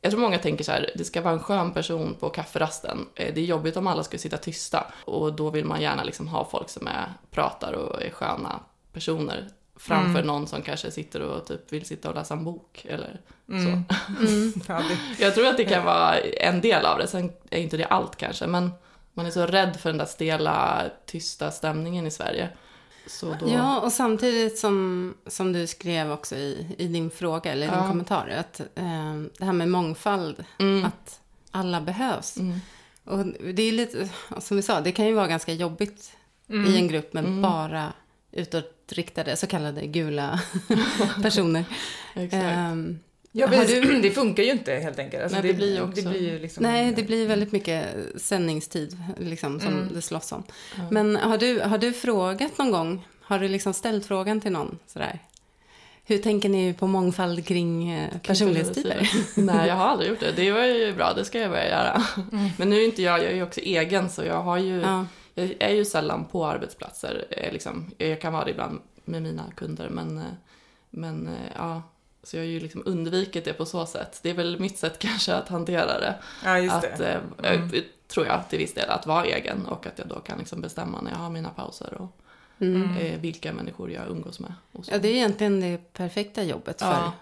jag 0.00 0.12
tror 0.12 0.20
många 0.20 0.38
tänker 0.38 0.64
så 0.64 0.72
här, 0.72 0.90
det 0.94 1.04
ska 1.04 1.20
vara 1.20 1.34
en 1.34 1.40
skön 1.40 1.72
person 1.72 2.16
på 2.20 2.28
kafferasten. 2.28 3.06
Eh, 3.14 3.34
Det 3.34 3.40
är 3.40 3.44
jobbigt 3.44 3.76
om 3.76 3.86
alla 3.86 4.02
ska 4.02 4.18
sitta 4.18 4.36
tysta. 4.36 4.92
Och 5.04 5.32
då 5.32 5.50
vill 5.50 5.64
man 5.64 5.80
gärna 5.80 6.04
liksom 6.04 6.28
ha 6.28 6.48
folk 6.50 6.68
som 6.68 6.86
är, 6.86 7.12
pratar 7.30 7.72
och 7.72 8.02
är 8.02 8.10
sköna 8.10 8.60
personer. 8.92 9.48
Framför 9.80 10.22
någon 10.22 10.46
som 10.46 10.62
kanske 10.62 10.90
sitter 10.90 11.22
och 11.22 11.46
typ 11.46 11.72
vill 11.72 11.84
sitta 11.86 12.08
och 12.08 12.14
läsa 12.14 12.34
en 12.34 12.44
bok 12.44 12.86
eller 12.88 13.20
så. 13.46 13.82
Ja, 14.72 14.82
det, 14.88 15.24
Jag 15.24 15.34
tror 15.34 15.46
att 15.46 15.56
det 15.56 15.64
kan 15.64 15.84
vara 15.84 16.18
en 16.18 16.60
del 16.60 16.86
av 16.86 16.98
det, 16.98 17.06
sen 17.06 17.32
är 17.50 17.58
inte 17.60 17.76
det 17.76 17.84
allt 17.84 18.16
kanske. 18.16 18.46
Men 18.46 18.70
man 19.14 19.26
är 19.26 19.30
så 19.30 19.46
rädd 19.46 19.76
för 19.80 19.88
den 19.88 19.98
där 19.98 20.04
stela, 20.06 20.82
tysta 21.06 21.50
stämningen 21.50 22.06
i 22.06 22.10
Sverige. 22.10 22.48
Så 23.06 23.36
då... 23.40 23.48
Ja, 23.48 23.80
och 23.80 23.92
samtidigt 23.92 24.58
som, 24.58 25.14
som 25.26 25.52
du 25.52 25.66
skrev 25.66 26.12
också 26.12 26.36
i, 26.36 26.66
i 26.78 26.86
din 26.88 27.10
fråga, 27.10 27.52
eller 27.52 27.66
i 27.66 27.70
din 27.70 27.88
kommentar, 27.88 28.28
att 28.38 28.60
eh, 28.60 29.14
det 29.38 29.44
här 29.44 29.52
med 29.52 29.68
mångfald, 29.68 30.44
Mm. 30.58 30.84
att 30.84 31.20
alla 31.50 31.80
behövs. 31.80 32.36
Mm. 32.36 32.58
Och 33.04 33.26
det 33.54 33.62
är 33.62 33.72
lite, 33.72 34.08
som 34.38 34.56
vi 34.56 34.62
sa, 34.62 34.80
det 34.80 34.92
kan 34.92 35.06
ju 35.06 35.14
vara 35.14 35.26
ganska 35.26 35.52
jobbigt 35.52 36.12
Mm. 36.48 36.66
i 36.72 36.76
en 36.76 36.88
grupp 36.88 37.12
med 37.12 37.40
bara 37.42 37.92
utåtriktade, 38.32 39.36
så 39.36 39.46
kallade 39.46 39.86
gula 39.86 40.40
personer. 41.22 41.64
Ehm, 42.14 42.98
ja, 43.32 43.46
du- 43.66 44.00
det 44.02 44.10
funkar 44.10 44.42
ju 44.42 44.50
inte 44.50 44.72
helt 44.72 44.98
enkelt. 44.98 45.22
Alltså, 45.22 45.38
Nej, 45.38 45.48
det 45.48 45.54
blir 45.54 45.82
också- 45.82 46.02
Det 46.02 46.08
blir 46.10 46.32
ju 46.32 46.38
liksom, 46.38 46.62
nej, 46.62 46.92
det 46.96 47.02
blir 47.02 47.26
väldigt 47.26 47.52
mycket 47.52 47.84
sändningstid 48.16 48.96
liksom, 49.18 49.60
som 49.60 49.72
Mm. 49.72 49.88
det 49.94 50.02
slåss 50.02 50.32
om. 50.32 50.42
Ja. 50.76 50.82
Men 50.90 51.16
har 51.16 51.38
du, 51.38 51.60
har 51.60 51.78
du 51.78 51.92
frågat 51.92 52.58
någon 52.58 52.70
gång, 52.70 53.06
har 53.22 53.38
du 53.38 53.48
liksom 53.48 53.72
ställt 53.74 54.06
frågan 54.06 54.40
till 54.40 54.52
någon 54.52 54.78
sådär? 54.86 55.18
Hur 56.06 56.18
tänker 56.18 56.48
ni 56.48 56.74
på 56.74 56.86
mångfald 56.86 57.46
kring 57.46 57.90
eh, 57.92 58.08
personlighetstyper? 58.26 59.10
Nej, 59.34 59.68
jag 59.68 59.74
har 59.74 59.84
aldrig 59.88 60.10
gjort 60.10 60.20
det. 60.20 60.32
Det 60.36 60.52
var 60.52 60.64
ju 60.64 60.92
bra, 60.94 61.12
det 61.12 61.24
ska 61.24 61.38
jag 61.40 61.50
börja 61.50 61.68
göra. 61.68 62.02
Mm. 62.32 62.48
Men 62.58 62.70
nu 62.70 62.76
är 62.80 62.84
inte 62.84 63.02
jag, 63.02 63.18
jag 63.18 63.26
är 63.30 63.34
ju 63.34 63.42
också 63.42 63.60
egen 63.60 64.10
så 64.10 64.24
jag 64.24 64.42
har 64.42 64.58
ju, 64.58 64.80
Ja. 64.80 65.06
Jag 65.40 65.70
är 65.70 65.74
ju 65.74 65.84
sällan 65.84 66.24
på 66.24 66.46
arbetsplatser. 66.46 67.24
eh, 67.30 67.52
Liksom. 67.52 67.90
Jag 67.98 68.20
kan 68.20 68.32
vara 68.32 68.44
det 68.44 68.50
ibland 68.50 68.80
med 69.04 69.22
mina 69.22 69.44
kunder 69.56 69.88
men, 69.88 70.18
eh, 70.18 70.24
men 70.90 71.26
eh, 71.28 71.52
ja. 71.56 71.82
Så 72.22 72.36
jag 72.36 72.42
har 72.42 72.46
ju 72.48 72.60
liksom 72.60 72.82
undvikit 72.86 73.44
det 73.44 73.52
på 73.52 73.66
så 73.66 73.86
sätt. 73.86 74.20
Det 74.22 74.30
är 74.30 74.34
väl 74.34 74.60
mitt 74.60 74.78
sätt 74.78 74.98
kanske 74.98 75.34
att 75.34 75.48
hantera 75.48 76.00
det. 76.00 76.14
Ja, 76.44 76.58
just 76.58 76.74
att, 76.74 76.98
det. 76.98 77.20
Mm. 77.42 77.70
tror 78.08 78.26
jag 78.26 78.48
till 78.48 78.58
viss 78.58 78.74
del, 78.74 78.90
att 78.90 79.06
vara 79.06 79.24
egen 79.24 79.66
och 79.66 79.86
att 79.86 79.98
jag 79.98 80.08
då 80.08 80.20
kan 80.20 80.38
liksom 80.38 80.60
bestämma 80.60 81.00
när 81.00 81.10
jag 81.10 81.18
har 81.18 81.30
mina 81.30 81.50
pauser 81.50 81.94
och 81.94 82.16
Mm. 82.62 82.96
eh, 82.96 83.20
vilka 83.20 83.52
människor 83.52 83.90
jag 83.90 84.08
umgås 84.08 84.40
med. 84.40 84.54
Och 84.72 84.84
så. 84.84 84.92
ja, 84.92 84.98
det 84.98 85.08
är 85.08 85.12
egentligen 85.14 85.60
det 85.60 85.92
perfekta 85.92 86.42
jobbet 86.42 86.80
för, 86.80 86.86
Ja, 86.88 87.12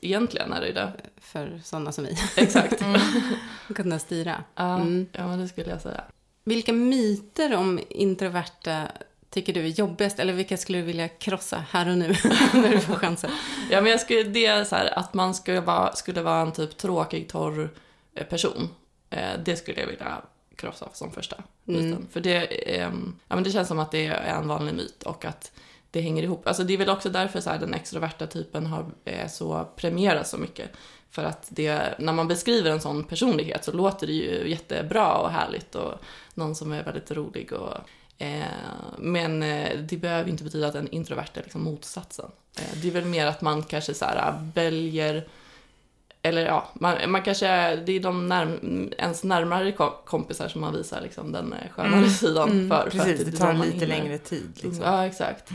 egentligen 0.00 0.52
är 0.52 0.60
det 0.60 0.72
det. 0.72 0.92
för 1.20 1.60
sådana 1.64 1.92
som 1.92 2.04
vi. 2.04 2.18
Exakt. 2.36 2.82
Att 2.82 3.02
kunna 3.76 3.98
styra. 3.98 4.44
Ja, 4.54 4.74
Mm. 4.76 5.06
ja, 5.12 5.26
men 5.26 5.38
det 5.38 5.48
skulle 5.48 5.70
jag 5.70 5.80
säga. 5.80 6.04
Vilka 6.44 6.72
myter 6.72 7.54
om 7.56 7.80
introverta 7.88 8.88
tycker 9.30 9.52
du 9.52 9.60
är 9.60 9.68
jobbigast? 9.68 10.18
Eller 10.18 10.32
vilka 10.32 10.56
skulle 10.56 10.78
du 10.78 10.84
vilja 10.84 11.08
krossa 11.08 11.64
här 11.70 11.88
och 11.90 11.98
nu 11.98 12.08
när 12.52 12.68
du 12.70 12.80
får 12.80 12.94
chansen? 12.94 13.30
Ja, 13.70 13.80
men 13.80 13.90
jag 13.90 14.00
skulle, 14.00 14.22
det 14.22 14.46
är 14.46 14.64
så 14.64 14.76
här, 14.76 14.98
att 14.98 15.14
man 15.14 15.34
skulle 15.34 15.60
vara, 15.60 15.94
skulle 15.94 16.22
vara 16.22 16.40
en 16.40 16.52
typ 16.52 16.76
tråkig, 16.76 17.28
torr 17.28 17.70
eh, 18.14 18.26
person. 18.26 18.68
Eh, 19.10 19.30
det 19.44 19.56
skulle 19.56 19.80
jag 19.80 19.86
vilja 19.86 20.22
krossa 20.56 20.88
som 20.92 21.12
första 21.12 21.36
Mm. 21.68 21.84
myten. 21.86 22.06
För 22.12 22.20
det, 22.20 22.46
ehm, 22.76 23.16
ja, 23.28 23.34
men 23.34 23.44
det 23.44 23.50
känns 23.50 23.68
som 23.68 23.78
att 23.78 23.90
det 23.90 24.06
är 24.06 24.34
en 24.38 24.48
vanlig 24.48 24.74
myt 24.74 25.02
och 25.02 25.24
att 25.24 25.52
det 25.90 26.00
hänger 26.00 26.22
ihop. 26.22 26.46
Alltså 26.46 26.64
det 26.64 26.74
är 26.74 26.78
väl 26.78 26.88
också 26.90 27.08
därför 27.10 27.40
så 27.40 27.50
här, 27.50 27.58
den 27.58 27.74
extroverta 27.74 28.26
typen 28.26 28.66
har 28.66 28.86
eh, 29.04 29.28
så 29.28 29.68
premieras 29.76 30.30
så 30.30 30.38
mycket. 30.38 30.70
För 31.10 31.24
att 31.24 31.46
det, 31.48 31.94
när 31.98 32.12
man 32.12 32.28
beskriver 32.28 32.70
en 32.70 32.80
sån 32.80 33.04
personlighet 33.04 33.64
så 33.64 33.72
låter 33.72 34.06
det 34.06 34.12
ju 34.12 34.50
jättebra 34.50 35.14
och 35.14 35.30
härligt 35.30 35.74
och 35.74 35.92
någon 36.36 36.54
som 36.54 36.72
är 36.72 36.84
väldigt 36.84 37.10
rolig 37.10 37.52
och 37.52 37.78
Eh, 38.18 38.46
men 38.98 39.42
eh, 39.42 39.78
det 39.78 39.96
behöver 39.96 40.30
inte 40.30 40.44
betyda 40.44 40.68
att 40.68 40.74
en 40.74 40.88
introvert 40.88 41.28
är 41.34 41.42
liksom 41.42 41.62
motsatsen. 41.62 42.30
Eh, 42.58 42.78
det 42.82 42.88
är 42.88 42.92
väl 42.92 43.04
mer 43.04 43.26
att 43.26 43.40
man 43.40 43.62
kanske 43.62 43.94
så 43.94 44.04
här, 44.04 44.28
eh, 44.28 44.34
väljer 44.54 45.28
eller 46.26 46.46
ja, 46.46 46.68
man, 46.74 46.96
man 47.10 47.22
kanske, 47.22 47.76
det 47.76 47.92
är 47.92 48.00
de 48.00 48.28
närm, 48.28 48.92
ens 48.98 49.24
närmare 49.24 49.72
kom, 49.72 49.90
kompisar 50.04 50.48
som 50.48 50.60
man 50.60 50.76
visar 50.76 51.00
liksom 51.00 51.32
den 51.32 51.52
eh, 51.52 51.70
skönare 51.70 51.96
Mm. 51.98 52.10
sidan 52.10 52.50
Mm, 52.50 52.70
för. 52.70 52.90
för 52.90 52.98
Precis, 52.98 53.20
att 53.20 53.26
det 53.26 53.36
är 53.36 53.38
tar 53.38 53.52
lite 53.54 53.70
hinner. 53.70 53.86
längre 53.86 54.18
tid. 54.18 54.50
Liksom. 54.62 54.82
Ja, 54.84 55.06
exakt. 55.06 55.50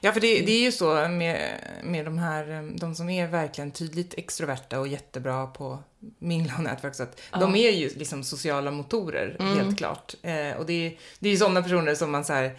Ja, 0.00 0.12
för 0.12 0.20
det, 0.20 0.40
det 0.40 0.52
är 0.52 0.60
ju 0.62 0.72
så 0.72 1.08
med, 1.08 1.60
med 1.84 2.04
de 2.04 2.18
här, 2.18 2.50
eh, 2.50 2.62
de 2.62 2.94
som 2.94 3.08
är 3.10 3.26
verkligen 3.26 3.70
tydligt 3.70 4.14
extroverta 4.18 4.80
och 4.80 4.88
jättebra 4.88 5.46
på 5.46 5.78
mingla 6.18 6.52
och 6.58 6.62
nätverk, 6.64 6.94
så 6.94 7.02
att 7.02 7.20
Ja. 7.32 7.38
de 7.38 7.54
är 7.54 7.70
ju 7.70 7.90
liksom 7.96 8.24
sociala 8.24 8.70
motorer, 8.70 9.36
Mm. 9.40 9.58
helt 9.58 9.78
klart. 9.78 10.14
Eh, 10.22 10.56
och 10.58 10.66
det 10.66 10.86
är, 10.86 10.92
det 11.18 11.28
är 11.28 11.32
ju 11.32 11.38
sådana 11.38 11.62
personer 11.62 11.94
som 11.94 12.10
man 12.10 12.24
så 12.24 12.32
här 12.32 12.50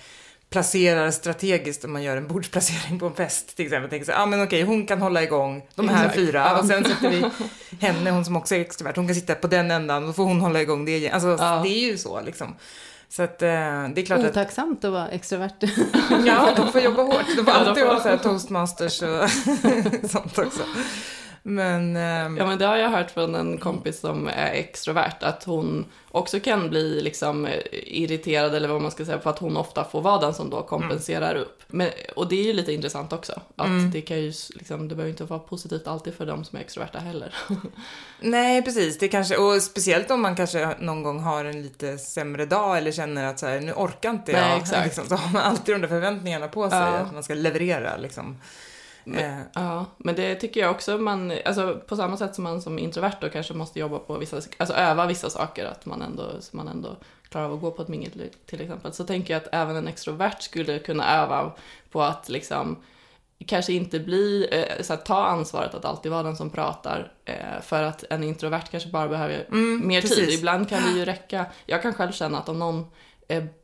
placerar 0.50 1.12
strategiskt 1.12 1.86
om 1.86 1.94
man 1.94 2.04
gör 2.04 2.18
en 2.18 2.28
bordsplacering 2.28 3.00
på 3.00 3.06
en 3.06 3.14
fest 3.16 3.56
till 3.56 3.66
exempel. 3.66 3.90
Tänker 3.90 4.06
så 4.06 4.12
här, 4.12 4.24
ah, 4.24 4.26
men 4.26 4.44
okej, 4.44 4.64
hon 4.64 4.86
kan 4.86 5.02
hålla 5.02 5.24
igång 5.24 5.68
de 5.76 5.90
här 5.90 5.98
Exakt. 6.06 6.16
fyra 6.16 6.40
Ja. 6.40 6.60
och 6.60 6.66
sen 6.66 6.84
sätter 6.86 7.10
vi 7.10 7.26
henne, 7.88 8.12
hon 8.12 8.26
som 8.26 8.36
också 8.36 8.56
är 8.56 8.60
extrovert, 8.60 8.96
hon 8.96 9.08
kan 9.08 9.16
sitta 9.16 9.36
på 9.36 9.48
den 9.48 9.72
ändan 9.72 10.04
och 10.04 10.08
då 10.08 10.14
får 10.14 10.24
hon 10.24 10.42
hålla 10.42 10.62
igång 10.62 10.86
det 10.86 10.98
igen. 10.98 11.14
Alltså, 11.14 11.28
Ja. 11.40 11.62
det 11.64 11.70
är 11.70 11.92
ju 11.92 11.98
så 11.98 12.22
liksom. 12.22 12.56
Så 13.10 13.24
att 13.24 13.42
eh, 13.42 13.48
det 13.48 14.02
är 14.02 14.06
klart 14.06 14.20
att 14.20 14.26
Otacksamt 14.32 14.86
att 14.86 14.92
vara 14.92 15.08
extrovert. 15.08 15.64
Ja, 16.26 16.50
de 16.56 16.72
får 16.72 16.82
jobba 16.82 17.02
hårt. 17.04 17.26
De 17.38 17.46
får 17.46 17.54
Ja, 17.54 17.60
alltid 17.60 17.84
ha 17.86 18.00
så 18.02 18.10
här 18.10 18.18
toastmasters 18.18 19.02
och 19.02 19.30
sånt 20.10 20.38
också. 20.38 20.62
Men, 21.48 21.96
ehm, 21.96 22.38
Ja, 22.38 22.46
men 22.46 22.58
det 22.58 22.66
har 22.66 22.78
jag 22.78 22.90
hört 22.90 23.12
från 23.12 23.36
en 23.36 23.58
kompis 23.58 24.00
som 24.00 24.28
är 24.28 24.52
extrovert, 24.54 25.16
att 25.24 25.44
hon 25.44 25.86
också 26.12 26.40
kan 26.40 26.70
bli 26.70 27.02
liksom 27.02 27.46
eh, 27.46 27.60
irriterad, 27.72 28.56
eller 28.56 28.68
vad 28.68 28.82
man 28.82 28.92
ska 28.92 29.06
säga, 29.06 29.20
för 29.20 29.30
att 29.30 29.40
hon 29.40 29.58
ofta 29.58 29.84
får 29.84 30.02
vara 30.02 30.22
den 30.22 30.34
som 30.34 30.50
då 30.50 30.62
kompenserar 30.62 31.36
upp. 31.36 31.62
Men, 31.68 31.90
och 32.16 32.28
det 32.28 32.36
är 32.40 32.44
ju 32.44 32.54
lite 32.54 32.74
intressant 32.74 33.14
också, 33.14 33.42
att 33.56 33.66
Mm. 33.68 33.92
det 33.92 34.02
kan 34.02 34.18
ju, 34.22 34.34
liksom, 34.56 34.88
det 34.88 34.96
behöver 34.96 35.10
inte 35.10 35.24
vara 35.24 35.40
positivt 35.40 35.88
alltid 35.88 36.14
för 36.14 36.26
de 36.26 36.46
som 36.46 36.58
är 36.58 36.62
extroverta 36.62 37.00
heller. 37.00 37.34
nej, 38.20 38.62
precis. 38.62 38.98
Det 39.00 39.08
kanske, 39.08 39.38
och 39.38 39.62
speciellt 39.62 40.12
om 40.12 40.22
man 40.22 40.36
kanske 40.36 40.76
någon 40.80 41.04
gång 41.04 41.20
har 41.20 41.46
en 41.46 41.62
lite 41.64 41.98
sämre 41.98 42.46
dag 42.46 42.78
eller 42.78 42.92
känner 42.92 43.26
att 43.26 43.40
så 43.40 43.46
här, 43.48 43.60
nu 43.62 43.74
orkar 43.74 44.10
inte 44.10 44.32
Nej, 44.32 44.50
jag. 44.50 44.58
exakt. 44.58 44.86
Liksom, 44.86 45.06
så 45.08 45.16
har 45.16 45.34
man 45.34 45.42
alltid 45.42 45.76
de 45.76 45.82
där 45.82 45.88
förväntningarna 45.88 46.48
på 46.48 46.70
sig 46.70 46.80
Ja. 46.80 46.86
att 46.86 47.14
man 47.14 47.24
ska 47.24 47.34
leverera. 47.34 47.98
Liksom. 47.98 48.38
Men- 49.06 49.20
Eh, 49.40 49.46
Ja, 49.54 49.86
men 49.98 50.16
det 50.16 50.36
tycker 50.36 50.60
jag 50.62 50.72
också 50.72 50.98
man, 50.98 51.34
alltså 51.46 51.80
på 51.88 51.96
samma 51.96 52.18
sätt 52.18 52.36
som 52.36 52.44
man 52.44 52.62
som 52.62 52.80
introvert 52.80 53.18
då 53.22 53.30
kanske 53.30 53.54
måste 53.54 53.80
jobba 53.80 54.00
på 54.00 54.18
vissa, 54.18 54.42
alltså 54.58 54.76
öva 54.76 55.06
vissa 55.06 55.30
saker, 55.30 55.66
att 55.66 55.86
man 55.86 56.02
ändå, 56.02 56.24
så 56.40 56.58
man 56.58 56.68
ändå 56.68 56.96
klarar 57.30 57.46
av 57.46 57.54
att 57.54 57.62
gå 57.62 57.72
på 57.72 57.82
ett 57.82 57.88
mingel 57.88 58.12
till- 58.46 58.62
exempel. 58.62 58.94
Så 58.94 59.04
tänker 59.04 59.34
jag 59.34 59.42
att 59.44 59.50
även 59.52 59.76
en 59.76 59.88
extrovert 59.88 60.36
skulle 60.42 60.80
kunna 60.80 61.16
öva 61.24 61.52
på 61.92 62.02
att 62.04 62.30
liksom 62.30 62.78
kanske 63.48 63.74
inte 63.74 64.00
bli, 64.00 64.48
eh, 64.52 64.84
så 64.84 64.94
här, 64.94 65.02
ta 65.02 65.26
ansvaret 65.26 65.74
att 65.74 65.86
alltid 65.86 66.12
vara 66.12 66.24
den 66.24 66.36
som 66.38 66.50
pratar. 66.50 67.12
Eh, 67.26 67.62
för 67.62 67.84
att 67.84 68.04
en 68.10 68.24
introvert 68.24 68.64
kanske 68.72 68.90
bara 68.90 69.08
behöver 69.08 69.46
mm, 69.52 69.88
mer 69.88 70.02
tid. 70.02 70.10
precis. 70.10 70.38
Ibland 70.40 70.70
kan 70.70 70.84
det 70.84 71.00
ju 71.00 71.06
räcka. 71.14 71.46
Jag 71.66 71.82
kan 71.82 71.94
själv 71.94 72.12
känna 72.12 72.38
att 72.38 72.50
om 72.50 72.60
någon 72.60 72.80
eh, 72.80 72.86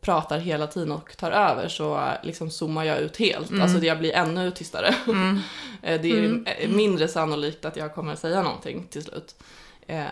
pratar 0.02 0.38
hela 0.40 0.68
tiden 0.68 0.92
och 0.92 1.18
tar 1.18 1.32
över 1.32 1.68
så 1.68 1.96
eh, 1.96 2.12
liksom 2.24 2.50
zoomar 2.50 2.84
jag 2.84 2.98
ut 3.00 3.18
helt. 3.18 3.50
Mm. 3.50 3.62
Alltså 3.62 3.78
jag 3.86 4.00
blir 4.00 4.14
ännu 4.14 4.52
tystare. 4.52 4.96
Mm. 5.08 5.40
Eh, 5.84 6.02
Det 6.02 6.12
är 6.12 6.18
Mm. 6.18 6.46
eh, 6.46 6.70
mindre 6.70 7.08
sannolikt 7.08 7.66
att 7.66 7.76
jag 7.78 7.96
kommer 7.96 8.14
att 8.14 8.20
säga 8.20 8.42
någonting 8.44 8.88
till 8.90 9.04
slut. 9.04 9.36
Eh, 9.88 10.04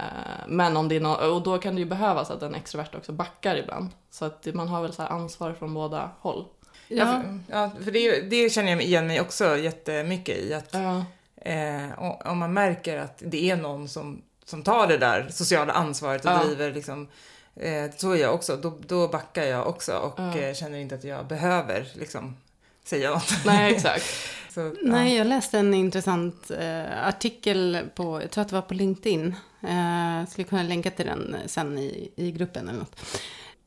Men 0.48 0.78
om 0.78 0.88
det 0.90 0.96
är 0.96 1.00
no- 1.00 1.26
och 1.30 1.42
då 1.42 1.58
kan 1.58 1.76
det 1.76 1.80
ju 1.82 1.86
behövas 1.88 2.32
att 2.32 2.42
en 2.44 2.56
extrovert 2.56 2.96
också 2.98 3.12
backar 3.12 3.56
ibland. 3.56 3.90
Så 4.12 4.26
att 4.26 4.48
man 4.54 4.68
har 4.68 4.82
väl 4.82 4.94
så 4.94 5.02
här 5.02 5.10
ansvar 5.10 5.54
från 5.54 5.74
båda 5.74 6.10
håll. 6.20 6.46
Ja, 6.88 7.24
Ja, 7.50 7.72
för, 7.84 7.92
det, 7.92 8.22
det 8.22 8.50
känner 8.54 8.72
jag 8.72 8.82
igen 8.84 9.08
mig 9.08 9.22
också 9.22 9.58
jättemycket 9.58 10.38
i. 10.38 10.54
Att 10.54 10.70
Ja, 10.74 11.06
Eh, 11.42 12.00
om 12.26 12.38
man 12.38 12.54
märker 12.54 12.98
att 12.98 13.24
det 13.26 13.50
är 13.50 13.56
någon 13.56 13.88
som, 13.90 14.22
som 14.46 14.64
tar 14.64 14.88
det 14.88 14.98
där 14.98 15.28
sociala 15.32 15.74
ansvaret 15.74 16.26
och 16.26 16.32
Ja. 16.32 16.44
driver 16.44 16.74
liksom, 16.74 17.08
Eh, 17.56 17.92
så 17.98 18.12
är 18.12 18.16
jag 18.16 18.34
också. 18.34 18.56
Då, 18.58 18.78
då 18.88 19.08
backar 19.08 19.44
jag 19.44 19.68
också 19.68 19.98
och 19.98 20.14
Ja. 20.20 20.38
eh, 20.38 20.54
känner 20.54 20.78
inte 20.78 20.96
att 20.96 21.04
jag 21.04 21.28
behöver 21.28 21.88
liksom 21.94 22.38
säga 22.84 23.10
något. 23.12 23.34
Nej, 23.46 23.74
exakt. 23.76 24.04
Så, 24.54 24.60
ja. 24.60 24.74
Nej, 24.82 25.16
jag 25.18 25.28
läste 25.28 25.60
en 25.60 25.74
intressant 25.74 26.52
eh, 26.52 27.08
artikel 27.08 27.80
på, 27.96 28.22
jag 28.22 28.32
tror 28.32 28.42
att 28.42 28.50
det 28.50 28.56
var 28.56 28.62
på 28.62 28.74
LinkedIn. 28.74 29.36
Eh, 29.64 30.30
skulle 30.30 30.48
kunna 30.48 30.64
länka 30.64 30.92
till 30.92 31.06
den 31.06 31.36
sen 31.46 31.78
i, 31.78 32.12
i 32.16 32.32
gruppen 32.32 32.70
eller 32.70 32.80
något. 32.80 32.96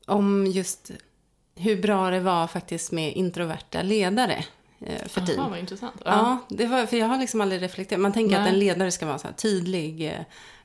Om 0.05 0.47
just 0.47 0.91
hur 1.55 1.81
bra 1.81 2.09
det 2.09 2.19
var 2.19 2.47
faktiskt 2.47 2.91
med 2.91 3.13
introverta 3.13 3.81
ledare 3.81 4.45
eh, 4.79 5.07
för 5.07 5.21
team. 5.21 5.37
Jaha, 5.39 5.49
vad 5.49 5.59
intressant. 5.59 6.01
Ja, 6.05 6.37
det 6.49 6.65
var, 6.65 6.85
för 6.85 6.97
jag 6.97 7.07
har 7.07 7.17
liksom 7.17 7.41
aldrig 7.41 7.61
reflekterat. 7.61 8.01
Man 8.01 8.13
tänker 8.13 8.35
att 8.35 8.41
Nej. 8.43 8.53
en 8.53 8.59
ledare 8.59 8.91
ska 8.91 9.05
vara 9.05 9.19
så 9.19 9.27
här 9.27 9.35
tydlig 9.35 10.07
eh, 10.07 10.13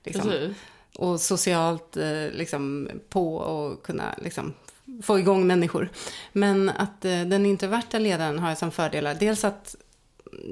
liksom, 0.05 0.31
Precis. 0.31 0.57
Och 0.99 1.21
socialt 1.21 1.97
eh, 1.97 2.31
liksom, 2.33 2.91
på 3.09 3.37
och 3.37 3.83
kunna 3.83 4.15
liksom, 4.23 4.55
få 5.03 5.19
igång 5.19 5.47
människor. 5.47 5.91
Men 6.33 6.69
att 6.69 7.05
eh, 7.05 7.21
den 7.21 7.47
introverta 7.47 7.99
ledaren 7.99 8.39
har 8.39 8.55
som 8.55 8.71
fördelar, 8.71 9.15
dels 9.15 9.45
att 9.45 9.77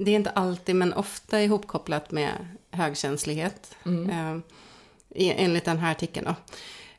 det 0.04 0.10
är 0.10 0.14
inte 0.14 0.30
alltid 0.30 0.76
men 0.76 0.92
ofta 0.92 1.42
ihopkopplat 1.42 2.10
med 2.10 2.32
högkänslighet. 2.70 3.76
Mm. 3.84 4.10
Eh, 4.10 4.42
enligt 5.44 5.64
den 5.64 5.78
här 5.78 5.90
artikeln. 5.90 6.26
Då. 6.26 6.34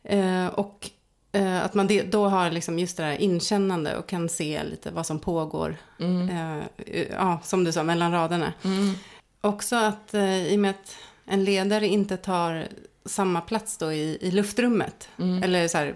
Eh, 0.10 0.48
och 0.48 0.90
eh, 1.32 1.66
att 1.66 1.74
man 1.74 1.90
då 2.10 2.28
har 2.28 2.52
liksom 2.52 2.80
just 2.80 2.98
det 2.98 3.04
där 3.04 3.22
inkännande 3.22 3.98
och 3.98 4.08
kan 4.08 4.30
se 4.30 4.64
lite 4.64 4.92
vad 4.92 5.06
som 5.06 5.20
pågår. 5.20 5.78
Mm. 6.00 6.64
Ja, 7.12 7.40
som 7.44 7.64
du 7.64 7.72
sa, 7.72 7.84
mellan 7.84 8.12
raderna. 8.12 8.54
Mm. 8.64 8.94
Också 9.42 9.76
att 9.76 10.14
i 10.14 10.56
och 10.56 10.60
med 10.60 10.72
att 10.72 10.96
en 11.26 11.44
ledare 11.44 11.88
inte 11.88 12.18
tar 12.18 12.68
samma 13.08 13.42
plats 13.42 13.78
då 13.78 13.94
i, 13.94 14.18
i 14.22 14.32
luftrummet. 14.32 15.10
Mm. 15.20 15.44
Eller 15.44 15.68
så 15.68 15.78
här, 15.78 15.96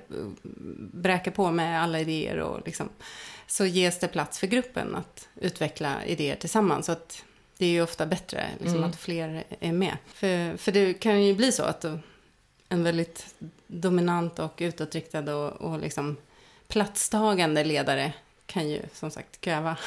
bräker 0.94 1.32
på 1.32 1.52
med 1.52 1.84
alla 1.84 2.00
idéer 2.00 2.38
och 2.38 2.62
liksom. 2.66 2.90
Så 3.48 3.66
ges 3.66 4.00
det 4.00 4.08
plats 4.08 4.40
för 4.40 4.48
gruppen 4.48 4.96
att 4.96 5.28
utveckla 5.36 6.06
idéer 6.06 6.36
tillsammans. 6.36 6.86
Så 6.86 6.92
att 6.92 7.24
det 7.58 7.66
är 7.66 7.70
ju 7.70 7.82
ofta 7.82 8.06
bättre 8.06 8.46
liksom, 8.60 8.78
Mm. 8.78 8.90
att 8.90 8.96
fler 8.96 9.44
är 9.60 9.72
med. 9.72 9.98
För, 10.14 10.58
för 10.58 10.72
det 10.72 10.94
kan 10.94 11.24
ju 11.24 11.34
bli 11.36 11.52
så 11.52 11.64
att 11.64 11.86
en 12.70 12.84
väldigt 12.84 13.36
dominant 13.68 14.40
och 14.40 14.54
utåtriktad 14.58 15.36
och, 15.36 15.52
och 15.52 15.80
liksom 15.80 16.18
platstagande 16.68 17.64
ledare 17.64 18.14
kan 18.46 18.70
ju 18.70 18.82
som 18.94 19.12
sagt 19.12 19.42
kräva 19.42 19.78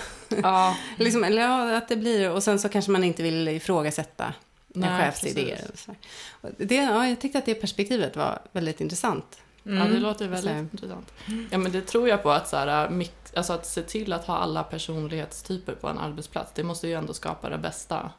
Ja, 0.42 0.76
Liksom, 0.98 1.24
eller 1.24 1.42
ja, 1.42 1.76
att 1.76 1.88
det 1.88 1.96
blir 1.96 2.30
Och 2.30 2.42
sen 2.42 2.58
så 2.58 2.68
kanske 2.68 2.90
man 2.90 3.04
inte 3.04 3.22
vill 3.22 3.48
ifrågasätta 3.48 4.34
Nej, 4.80 4.98
chefs 5.04 5.20
precis. 5.20 5.38
idéer. 5.38 5.70
Och 5.72 5.78
så 5.78 5.90
här. 5.90 5.98
Och 6.40 6.66
det, 6.66 6.74
ja, 6.74 7.08
jag 7.08 7.20
tyckte 7.20 7.38
att 7.38 7.46
det 7.46 7.54
perspektivet 7.54 8.16
var 8.16 8.38
väldigt 8.52 8.80
intressant. 8.80 9.38
ja, 9.62 9.70
det 9.72 9.80
Mm. 9.80 10.02
låter 10.02 10.28
väldigt 10.28 10.52
Så- 10.52 10.58
intressant. 10.58 11.12
Ja, 11.50 11.58
men 11.58 11.72
det 11.72 11.80
tror 11.80 12.08
jag 12.08 12.22
på 12.22 12.30
att, 12.30 12.48
så 12.48 12.56
här, 12.56 12.90
mix, 12.90 13.12
alltså 13.36 13.52
att 13.52 13.66
se 13.66 13.82
till 13.82 14.12
att 14.12 14.24
ha 14.26 14.36
alla 14.36 14.62
personlighetstyper 14.64 15.72
på 15.74 15.88
en 15.88 15.98
arbetsplats, 15.98 16.52
det 16.54 16.62
måste 16.64 16.88
ju 16.88 16.94
ändå 16.94 17.12
skapa 17.14 17.48
det 17.50 17.58
bästa. 17.58 18.10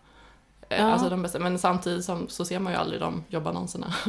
Eh, 0.70 0.80
Ja. 0.80 0.84
Alltså 0.92 1.10
de 1.10 1.22
bästa. 1.22 1.40
Men 1.40 1.60
samtidigt 1.60 2.06
som, 2.06 2.30
så 2.30 2.46
ser 2.46 2.60
man 2.60 2.74
ju 2.74 2.80
aldrig 2.80 3.00
de 3.02 3.24
jobbannonserna. 3.30 3.94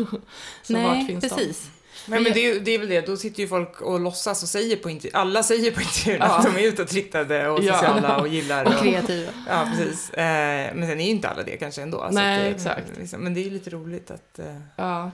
så 0.62 0.72
vart 0.72 0.82
Nej, 0.82 1.06
finns 1.06 1.28
precis. 1.28 1.70
Men, 2.06 2.22
men 2.22 2.32
det, 2.32 2.40
är, 2.46 2.60
det 2.60 2.70
är 2.70 2.78
väl 2.78 2.88
det, 2.88 3.06
då 3.06 3.16
sitter 3.16 3.40
ju 3.42 3.48
folk 3.48 3.80
och 3.80 4.00
låtsas 4.00 4.42
och 4.42 4.48
säger 4.48 4.76
på 4.76 4.90
intervju, 4.90 5.16
alla 5.16 5.42
säger 5.42 5.70
på 5.70 5.80
intervjun 5.80 6.18
Ja. 6.20 6.36
att 6.38 6.44
de 6.54 6.60
är 6.64 6.68
utåtriktade 6.68 7.48
och 7.48 7.62
Ja. 7.64 7.72
sociala 7.74 8.20
och 8.20 8.28
gillar 8.28 8.64
Och 8.64 8.72
kreativa. 8.82 9.32
Ja, 9.48 9.68
precis. 9.76 10.10
Eh, 10.10 10.74
men 10.74 10.88
sen 10.88 11.00
är 11.00 11.04
ju 11.04 11.10
inte 11.10 11.28
alla 11.28 11.42
det 11.42 11.56
kanske 11.56 11.82
ändå. 11.82 12.08
Nej, 12.12 12.42
det, 12.44 12.48
exakt. 12.50 12.86
Liksom, 12.98 13.20
men 13.20 13.34
det 13.34 13.40
är 13.40 13.44
ju 13.44 13.50
lite 13.50 13.70
roligt 13.70 14.10
att... 14.10 14.38
Eh, 14.38 14.56
Ja. 14.76 15.10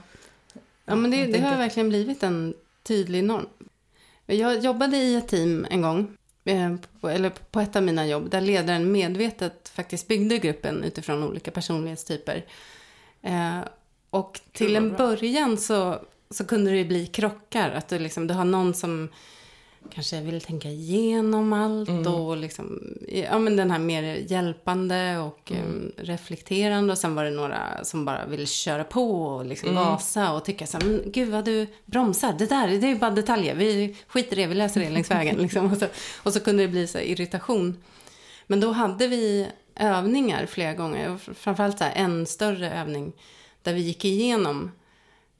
Ja, 0.85 0.95
men 0.95 1.11
det, 1.11 1.25
det 1.25 1.39
har 1.39 1.57
verkligen 1.57 1.89
blivit 1.89 2.23
en 2.23 2.53
tydlig 2.83 3.23
norm. 3.23 3.45
Jag 4.25 4.59
jobbade 4.59 4.97
i 4.97 5.15
ett 5.15 5.27
team 5.27 5.67
en 5.69 5.81
gång, 5.81 6.17
eh, 6.45 6.75
på, 7.01 7.09
eller 7.09 7.29
på 7.51 7.59
ett 7.59 7.75
av 7.75 7.83
mina 7.83 8.07
jobb, 8.07 8.29
där 8.29 8.41
ledaren 8.41 8.91
medvetet 8.91 9.69
faktiskt 9.75 10.07
byggde 10.07 10.37
gruppen 10.37 10.83
utifrån 10.83 11.23
olika 11.23 11.51
personlighetstyper. 11.51 12.45
Eh, 13.21 13.59
och 14.09 14.39
till 14.51 14.75
en 14.75 14.93
början 14.95 15.57
så, 15.57 15.99
så 16.33 16.45
kunde 16.45 16.71
det 16.71 16.77
ju 16.77 16.85
bli 16.85 17.05
krockar, 17.07 17.69
att 17.71 17.87
du, 17.87 17.99
liksom, 17.99 18.27
du 18.27 18.33
har 18.33 18.45
någon 18.45 18.73
som 18.73 19.09
kanske 19.93 20.21
vill 20.21 20.41
tänka 20.41 20.69
igenom 20.69 21.53
allt 21.53 21.89
Mm. 21.89 22.07
och 22.13 22.37
liksom, 22.37 22.79
ja 23.07 23.39
men 23.39 23.55
den 23.55 23.71
här 23.71 23.79
mer 23.79 24.03
hjälpande 24.03 25.17
och 25.17 25.51
Mm. 25.51 25.91
eh, 25.97 26.03
reflekterande 26.03 26.91
och 26.93 26.97
sen 26.97 27.15
var 27.15 27.23
det 27.23 27.31
några 27.31 27.83
som 27.83 28.05
bara 28.05 28.25
ville 28.25 28.45
köra 28.45 28.83
på 28.83 29.23
och 29.25 29.45
liksom 29.45 29.69
Mm. 29.69 29.83
gasa 29.83 30.33
och 30.33 30.45
tycka 30.45 30.67
så 30.67 30.77
här, 30.77 30.85
men 30.87 31.01
gud 31.11 31.29
vad 31.29 31.45
du 31.45 31.67
bromsar, 31.85 32.33
det 32.39 32.45
där, 32.45 32.67
det 32.67 32.87
är 32.87 32.89
ju 32.89 32.95
bara 32.99 33.11
detaljer, 33.11 33.55
vi 33.55 33.95
skiter 34.07 34.39
i 34.39 34.41
det, 34.41 34.47
vi 34.47 34.55
läser 34.55 34.81
det 34.81 34.89
längs 34.89 35.11
vägen 35.11 35.35
liksom. 35.41 35.71
och, 35.71 35.77
så, 35.77 35.85
och 36.23 36.33
så 36.33 36.39
kunde 36.39 36.63
det 36.63 36.67
bli 36.69 36.87
så 36.87 36.99
irritation. 36.99 37.77
Men 38.47 38.59
då 38.59 38.71
hade 38.71 39.07
vi 39.07 39.47
övningar 39.75 40.45
flera 40.45 40.73
gånger, 40.73 41.17
framförallt 41.33 41.77
så 41.77 41.83
här 41.83 41.93
en 41.95 42.25
större 42.25 42.71
övning 42.81 43.11
där 43.61 43.73
vi 43.73 43.81
gick 43.81 44.05
igenom 44.05 44.71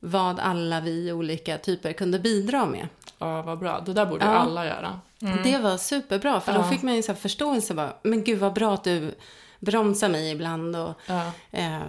vad 0.05 0.39
alla 0.39 0.81
vi 0.81 1.11
olika 1.11 1.57
typer 1.57 1.93
kunde 1.93 2.19
bidra 2.19 2.65
med. 2.65 2.87
ja, 3.17 3.41
vad 3.41 3.59
bra. 3.59 3.79
Det 3.85 3.93
där 3.93 4.05
borde 4.05 4.25
Ja. 4.25 4.31
alla 4.31 4.65
göra. 4.65 4.99
Det 5.43 5.57
var 5.57 5.77
superbra, 5.77 6.41
för 6.41 6.53
då 6.53 6.59
Ja. 6.59 6.69
fick 6.71 6.81
man 6.81 6.95
ju 6.95 7.03
så 7.03 7.13
förståelse. 7.13 7.73
Bara, 7.73 7.93
men 8.03 8.23
gud 8.23 8.39
vad 8.39 8.53
bra 8.53 8.73
att 8.73 8.83
du 8.83 9.15
bromsar 9.59 10.09
mig 10.09 10.31
ibland 10.31 10.75
och 10.75 10.93
Ja. 11.05 11.31
eh, 11.51 11.79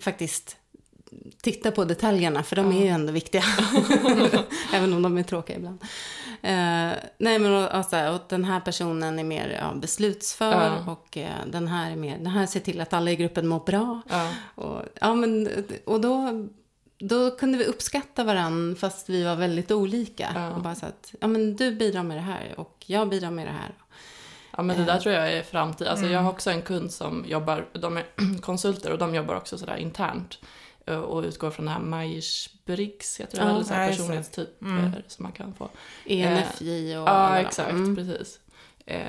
faktiskt 0.00 0.56
titta 1.42 1.70
på 1.70 1.84
detaljerna, 1.84 2.42
för 2.42 2.56
de 2.56 2.72
är 2.72 2.80
ju 2.82 2.88
ändå 2.88 3.12
viktiga. 3.12 3.42
Även 4.74 4.92
om 4.92 5.02
de 5.02 5.18
är 5.18 5.22
tråkiga 5.22 5.56
ibland. 5.56 5.78
Eh, 6.42 6.92
nej, 7.18 7.38
men 7.38 7.46
och, 7.54 7.78
och, 7.78 7.84
så 7.84 7.96
här, 7.96 8.12
och 8.14 8.20
den 8.28 8.44
här 8.44 8.60
personen 8.60 9.18
är 9.18 9.24
mer 9.24 9.72
beslutsför 9.74 10.84
och 10.86 11.16
eh, 11.16 11.30
den 11.46 11.68
här 11.68 11.90
är 11.90 11.96
mer, 11.96 12.16
den 12.18 12.26
här 12.26 12.46
ser 12.46 12.60
till 12.60 12.80
att 12.80 12.92
alla 12.92 13.10
i 13.10 13.16
gruppen 13.16 13.46
mår 13.46 13.60
bra. 13.60 14.00
Och, 14.54 14.82
ja, 15.00 15.14
men, 15.14 15.48
och 15.84 16.00
då, 16.00 16.28
då 17.00 17.30
kunde 17.30 17.58
vi 17.58 17.64
uppskatta 17.64 18.24
varann 18.24 18.76
fast 18.76 19.08
vi 19.08 19.24
var 19.24 19.36
väldigt 19.36 19.70
olika. 19.70 20.28
Ja. 20.34 20.50
Och 20.50 20.62
bara 20.62 20.74
så 20.74 20.86
att, 20.86 21.14
ja 21.20 21.26
men 21.26 21.56
du 21.56 21.74
bidrar 21.74 22.02
med 22.02 22.16
det 22.16 22.20
här 22.20 22.54
och 22.56 22.76
jag 22.86 23.08
bidrar 23.08 23.30
med 23.30 23.46
det 23.46 23.52
här. 23.52 23.74
Ja 24.56 24.62
men 24.62 24.76
det 24.76 24.82
Eh. 24.82 24.86
där 24.86 24.98
tror 25.00 25.14
jag 25.14 25.32
är 25.32 25.42
framtid. 25.42 25.86
Alltså 25.86 26.04
Mm. 26.04 26.14
jag 26.14 26.22
har 26.22 26.30
också 26.30 26.50
en 26.50 26.62
kund 26.62 26.92
som 26.92 27.24
jobbar, 27.28 27.68
de 27.72 27.96
är 27.96 28.04
konsulter 28.42 28.92
och 28.92 28.98
de 28.98 29.14
jobbar 29.14 29.34
också 29.34 29.58
sådär 29.58 29.76
internt. 29.76 30.38
eh, 30.86 30.98
Och 31.00 31.22
utgår 31.24 31.50
från 31.50 31.66
det 31.66 31.72
här 31.72 31.80
Myers-Briggs, 31.80 33.20
heter 33.20 33.38
det 33.38 33.44
Ja. 33.46 33.54
väl, 33.54 33.64
så 33.64 33.74
här 33.74 33.88
personlighetstyper 33.88 34.66
Mm. 34.66 34.92
som 35.08 35.22
man 35.22 35.32
kan 35.32 35.54
få. 35.54 35.68
ENFJ 36.06 36.96
och 36.98 37.08
Ja, 37.08 37.38
exakt, 37.38 37.70
Mm. 37.70 37.96
precis. 37.96 38.40
Eh, 38.86 39.02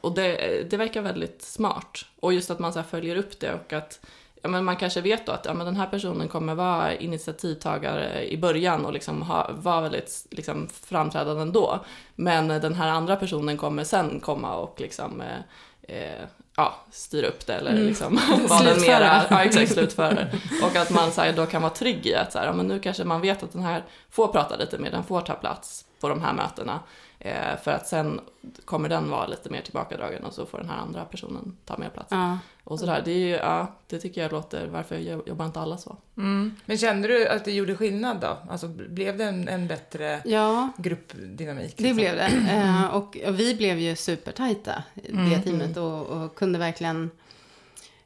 och 0.00 0.14
det, 0.14 0.36
det 0.70 0.76
verkar 0.76 1.02
väldigt 1.02 1.42
smart. 1.42 2.04
Och 2.20 2.32
just 2.34 2.50
att 2.50 2.58
man 2.58 2.72
så 2.72 2.82
följer 2.82 3.16
upp 3.16 3.40
det 3.40 3.52
och 3.54 3.72
att 3.72 4.00
ja, 4.46 4.50
men 4.50 4.64
man 4.64 4.76
kanske 4.76 5.00
vet 5.00 5.26
då 5.26 5.32
att 5.32 5.44
ja, 5.44 5.54
men 5.54 5.66
den 5.66 5.76
här 5.76 5.86
personen 5.86 6.28
kommer 6.28 6.54
vara 6.54 6.94
initiativtagare 6.94 8.28
i 8.28 8.36
början 8.36 8.84
och 8.84 8.92
liksom 8.92 9.22
ha, 9.22 9.50
vara 9.52 9.80
väldigt 9.80 10.26
liksom, 10.30 10.68
framträdande 10.84 11.42
ändå. 11.42 11.84
Men 12.14 12.48
den 12.48 12.74
här 12.74 12.88
andra 12.88 13.16
personen 13.16 13.56
kommer 13.56 13.84
sen 13.84 14.20
komma 14.20 14.56
och 14.56 14.80
liksom 14.80 15.20
eh, 15.20 15.96
eh, 15.96 16.24
ja, 16.56 16.74
styra 16.90 17.26
upp 17.26 17.46
det 17.46 17.54
eller 17.54 17.70
Mm. 17.70 17.86
liksom 17.86 18.20
vara 18.48 18.62
den 18.62 18.80
mera, 18.80 19.22
ja 19.30 19.44
exakt, 19.44 19.72
slutföra 19.72 20.14
det. 20.14 20.30
Och 20.64 20.76
att 20.76 20.90
man 20.90 21.10
så 21.10 21.20
här, 21.20 21.32
då 21.32 21.46
kan 21.46 21.62
vara 21.62 21.72
trygg 21.72 22.06
i 22.06 22.14
att 22.14 22.32
så 22.32 22.38
här, 22.38 22.46
ja, 22.46 22.52
men 22.52 22.66
nu 22.66 22.78
kanske 22.78 23.04
man 23.04 23.20
vet 23.20 23.42
att 23.42 23.52
den 23.52 23.62
här 23.62 23.84
får 24.10 24.28
prata 24.28 24.56
lite 24.56 24.78
mer, 24.78 24.90
den 24.90 25.04
får 25.04 25.20
ta 25.20 25.34
plats 25.34 25.84
på 26.00 26.08
de 26.08 26.22
här 26.22 26.32
mötena. 26.32 26.80
Eh, 27.26 27.56
för 27.62 27.70
att 27.70 27.86
sen 27.86 28.20
kommer 28.64 28.88
den 28.88 29.10
vara 29.10 29.26
lite 29.26 29.50
mer 29.50 29.60
tillbakadragen 29.60 30.24
och 30.24 30.32
så 30.32 30.46
får 30.46 30.58
den 30.58 30.68
här 30.68 30.76
andra 30.76 31.04
personen 31.04 31.56
ta 31.64 31.76
mer 31.78 31.88
plats. 31.88 32.08
Ja. 32.10 32.38
Och 32.64 32.78
sådär, 32.78 33.02
det 33.04 33.10
är 33.10 33.18
ju, 33.18 33.28
ja, 33.30 33.74
det 33.86 33.98
tycker 33.98 34.22
jag 34.22 34.32
låter, 34.32 34.66
varför 34.66 34.96
jobbar 35.26 35.46
inte 35.46 35.60
alla 35.60 35.78
så? 35.78 35.96
mm. 36.16 36.56
Men 36.66 36.78
kände 36.78 37.08
du 37.08 37.28
att 37.28 37.44
det 37.44 37.52
gjorde 37.52 37.76
skillnad 37.76 38.20
då? 38.20 38.38
Alltså 38.50 38.68
blev 38.68 39.18
det 39.18 39.24
en, 39.24 39.48
en 39.48 39.66
bättre 39.66 40.20
ja, 40.24 40.68
gruppdynamik? 40.76 41.74
det 41.76 41.82
liksom? 41.82 41.96
blev 41.96 42.16
det. 42.16 42.30
Eh, 42.50 42.86
och, 42.86 43.16
och 43.26 43.40
vi 43.40 43.54
blev 43.54 43.78
ju 43.78 43.96
supertajta, 43.96 44.82
det 44.94 45.12
Mm. 45.12 45.42
teamet. 45.42 45.76
Och, 45.76 46.06
och 46.06 46.34
kunde 46.34 46.58
verkligen... 46.58 47.10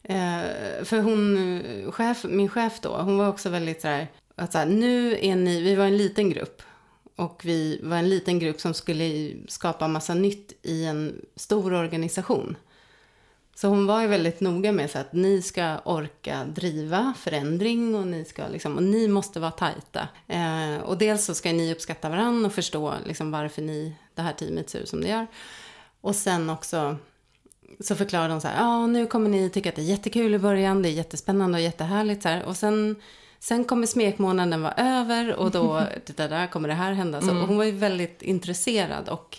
Eh, 0.02 0.42
för 0.85 1.00
hon, 1.00 1.62
chef, 1.92 2.24
min 2.28 2.48
chef 2.48 2.80
då, 2.80 2.96
hon 2.96 3.18
var 3.18 3.28
också 3.28 3.48
väldigt 3.48 3.80
så 3.80 3.88
här, 3.88 4.09
att 4.35 4.52
så 4.52 4.59
här, 4.59 4.66
nu 4.66 5.18
är 5.20 5.37
ni, 5.37 5.61
vi 5.62 5.74
var 5.74 5.85
en 5.85 5.96
liten 5.96 6.30
grupp. 6.30 6.62
Och 7.20 7.44
vi 7.44 7.80
var 7.83 7.96
en 7.96 8.09
liten 8.09 8.38
grupp 8.38 8.61
som 8.61 8.74
skulle 8.74 9.33
skapa 9.48 9.88
massa 9.88 10.14
nytt 10.14 10.52
i 10.62 10.85
en 10.85 11.20
stor 11.37 11.72
organisation. 11.72 12.56
Så 13.54 13.68
hon 13.68 13.87
var 13.87 14.02
ju 14.02 14.06
väldigt 14.06 14.40
noga 14.40 14.72
med 14.72 14.90
så 14.90 14.98
att 14.98 15.12
ni 15.12 15.42
ska 15.42 15.78
orka 15.78 16.44
driva 16.44 17.14
förändring 17.18 17.94
och 17.94 18.06
ni, 18.06 18.24
ska 18.24 18.48
liksom, 18.48 18.76
och 18.76 18.83
ni 18.83 19.09
måste 19.09 19.40
vara 19.40 19.50
tajta. 19.50 20.09
Eh, 20.26 20.83
och 20.83 20.98
dels 20.98 21.24
så 21.24 21.35
ska 21.35 21.52
ni 21.52 21.72
uppskatta 21.72 22.09
varandra 22.09 22.46
och 22.46 22.52
förstå 22.52 22.94
liksom 23.06 23.30
varför 23.30 23.62
ni, 23.62 23.96
det 24.14 24.22
här 24.22 24.33
teamet 24.33 24.70
ser 24.70 24.78
ut 24.78 24.88
som 24.88 25.00
det 25.00 25.09
gör. 25.09 25.26
Och 26.00 26.16
sen 26.16 26.50
också 26.50 26.96
så 27.80 27.94
förklarade 27.94 28.33
hon 28.33 28.40
så 28.40 28.48
här, 28.48 28.56
ja 28.56 28.87
nu 28.87 29.06
kommer 29.06 29.30
ni 29.30 29.50
tycka 29.50 29.68
att 29.68 29.76
det 29.76 29.83
är 29.83 29.87
jättekul 29.87 30.35
i 30.35 30.38
början, 30.38 30.83
det 30.83 30.88
är 30.88 30.92
jättespännande 30.92 31.59
och 31.59 31.64
jättehärligt 31.64 32.22
så 32.22 32.28
här. 32.28 32.44
Och 32.44 32.56
sen 32.56 32.96
Sen 33.40 33.64
kommer 33.64 33.87
smekmånaden 33.87 34.62
vara 34.62 34.74
över 34.74 35.35
och 35.35 35.50
då 35.50 35.74
det 36.07 36.29
där 36.29 36.46
kommer 36.46 36.68
det 36.68 36.74
här 36.74 36.92
hända. 36.92 37.20
Så 37.20 37.33
hon 37.33 37.57
var 37.57 37.64
ju 37.64 37.72
väldigt 37.72 38.22
intresserad 38.22 39.09
och 39.09 39.38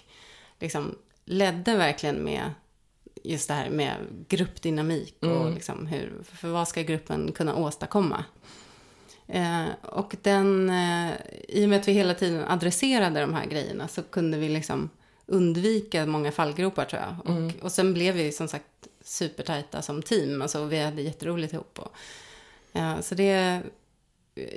liksom 0.60 0.96
ledde 1.26 1.76
verkligen 1.76 2.16
med 2.16 2.52
just 3.24 3.48
det 3.48 3.54
här 3.54 3.70
med 3.70 3.96
gruppdynamik 4.28 5.16
och 5.20 5.52
liksom 5.52 5.88
hur, 5.88 6.14
för 6.24 6.48
vad 6.48 6.68
ska 6.68 6.82
gruppen 6.82 7.32
kunna 7.32 7.56
åstadkomma? 7.56 8.26
Eh, 9.28 9.66
och 9.82 10.16
den, 10.22 10.70
eh, 10.70 11.12
i 11.48 11.66
och 11.66 11.70
med 11.70 11.80
att 11.80 11.88
vi 11.88 11.92
hela 11.92 12.14
tiden 12.14 12.46
adresserade 12.48 13.22
de 13.22 13.34
här 13.34 13.46
grejerna 13.46 13.88
så 13.88 14.04
kunde 14.04 14.38
vi 14.38 14.50
liksom 14.50 14.90
undvika 15.26 16.06
många 16.06 16.32
fallgropar 16.32 16.86
tror 16.86 17.02
jag. 17.02 17.36
Och, 17.36 17.64
och 17.64 17.72
sen 17.72 17.94
blev 17.94 18.16
vi 18.16 18.32
som 18.32 18.48
sagt 18.48 18.66
supertajta 19.04 19.82
som 19.82 20.02
team. 20.02 20.42
Alltså, 20.42 20.66
vi 20.66 20.80
hade 20.80 21.02
jätteroligt 21.02 21.54
ihop. 21.54 21.80
Och, 21.80 21.92
eh, 22.80 23.02
så 23.02 23.16
det, 23.16 23.62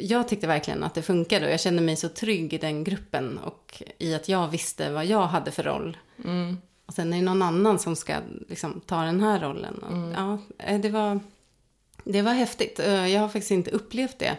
jag 0.01 0.29
tyckte 0.29 0.47
verkligen 0.47 0.83
att 0.85 0.95
det 0.95 1.03
funkade 1.03 1.47
och 1.47 1.53
jag 1.53 1.61
kände 1.61 1.83
mig 1.83 1.97
så 1.97 2.09
trygg 2.09 2.53
i 2.53 2.59
den 2.59 2.85
gruppen 2.85 3.39
och 3.39 3.83
i 3.99 4.15
att 4.15 4.29
jag 4.29 4.49
visste 4.49 4.93
vad 4.93 5.07
jag 5.07 5.27
hade 5.27 5.51
för 5.51 5.63
roll. 5.63 5.97
Mm. 6.25 6.59
Och 6.87 6.95
sen 6.95 7.13
är 7.13 7.17
det 7.17 7.23
någon 7.25 7.43
annan 7.43 7.79
som 7.79 7.97
ska 7.97 8.15
liksom, 8.49 8.81
ta 8.87 9.03
den 9.03 9.21
här 9.21 9.41
rollen. 9.41 9.75
Och, 9.79 9.93
Mm. 9.93 10.13
ja, 10.13 10.39
eh, 10.59 10.81
det, 10.81 10.91
var, 10.91 11.21
det 12.05 12.23
var 12.23 12.33
häftigt. 12.33 12.79
Eh, 12.81 13.07
Jag 13.07 13.21
har 13.21 13.29
faktiskt 13.29 13.51
inte 13.51 13.71
upplevt 13.71 14.19
det, 14.19 14.37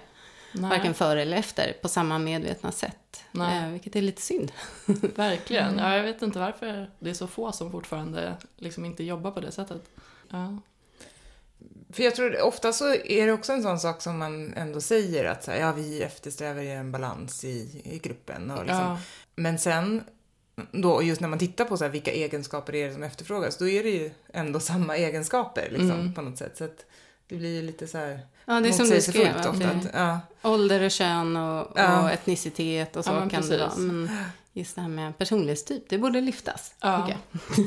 Nej, 0.54 0.70
varken 0.70 0.94
före 0.94 1.22
eller 1.22 1.38
efter, 1.38 1.74
på 1.82 1.88
samma 1.88 2.20
medvetna 2.20 2.72
sätt. 2.72 3.24
Nej. 3.32 3.64
Eh, 3.64 3.70
vilket 3.70 3.96
är 3.96 4.02
lite 4.02 4.22
synd. 4.22 4.52
verkligen. 5.16 5.78
Ja, 5.78 5.96
jag 5.98 6.04
vet 6.04 6.22
inte 6.22 6.40
varför 6.40 6.90
det 7.00 7.10
är 7.10 7.14
så 7.14 7.28
få 7.28 7.52
som 7.52 7.72
fortfarande 7.72 8.34
liksom 8.58 8.86
inte 8.86 9.04
jobbar 9.04 9.32
på 9.32 9.40
det 9.40 9.52
sättet. 9.52 9.82
Ja. 10.30 10.58
För 11.96 12.04
jag 12.04 12.16
tror 12.16 12.42
ofta 12.42 12.74
så 12.74 12.94
är 12.94 13.26
det 13.28 13.34
också 13.34 13.54
en 13.54 13.64
sån 13.64 13.80
sak 13.80 14.02
som 14.02 14.18
man 14.18 14.54
ändå 14.54 14.82
säger 14.82 15.26
att 15.26 15.44
så 15.44 15.52
här, 15.52 15.60
ja, 15.60 15.72
vi 15.72 16.02
eftersträvar 16.02 16.62
ju 16.62 16.70
en 16.70 16.92
balans 16.92 17.44
i, 17.44 17.82
i 17.84 18.00
gruppen. 18.04 18.52
Och 18.52 18.66
liksom. 18.66 18.82
Ja. 18.82 18.98
Men 19.36 19.60
sen, 19.60 20.04
då, 20.72 21.04
just 21.04 21.22
när 21.22 21.28
man 21.28 21.40
tittar 21.40 21.66
på 21.66 21.78
så 21.78 21.84
här, 21.84 21.92
vilka 21.92 22.12
egenskaper 22.12 22.76
är 22.76 22.88
det 22.88 22.94
som 22.94 23.04
efterfrågas, 23.04 23.58
då 23.58 23.68
är 23.68 23.84
det 23.84 23.90
ju 23.90 24.12
ändå 24.34 24.60
samma 24.60 24.98
egenskaper 24.98 25.68
liksom, 25.70 25.92
Mm. 25.92 26.14
på 26.14 26.22
något 26.22 26.38
sätt. 26.38 26.58
Så 26.58 26.64
att 26.64 26.86
det 27.28 27.36
blir 27.36 27.56
ju 27.56 27.62
lite 27.62 27.88
så 27.88 27.98
här 27.98 28.20
Ja, 28.46 28.60
det 28.62 28.70
är 28.70 28.74
som 28.74 28.90
du 28.90 29.02
skrev. 29.02 29.38
Att 29.38 29.46
ofta. 29.46 29.60
det, 29.68 29.72
Att, 29.72 29.88
ja. 29.94 30.20
ålder 30.50 30.84
och 30.84 30.92
kön 30.92 31.38
och, 31.38 31.72
Ja. 31.76 32.02
och 32.04 32.12
etnicitet 32.12 32.96
och 32.96 33.06
så 33.06 33.12
Ja, 33.12 33.30
kan 33.30 33.42
det 33.50 33.58
vara. 33.58 33.72
Men 33.78 34.10
just 34.54 34.76
det 34.76 34.82
här 34.82 34.90
med 34.90 35.18
personlighetstyp, 35.18 35.90
det 35.90 35.98
borde 35.98 36.22
lyftas. 36.22 36.74
Ja. 36.82 37.08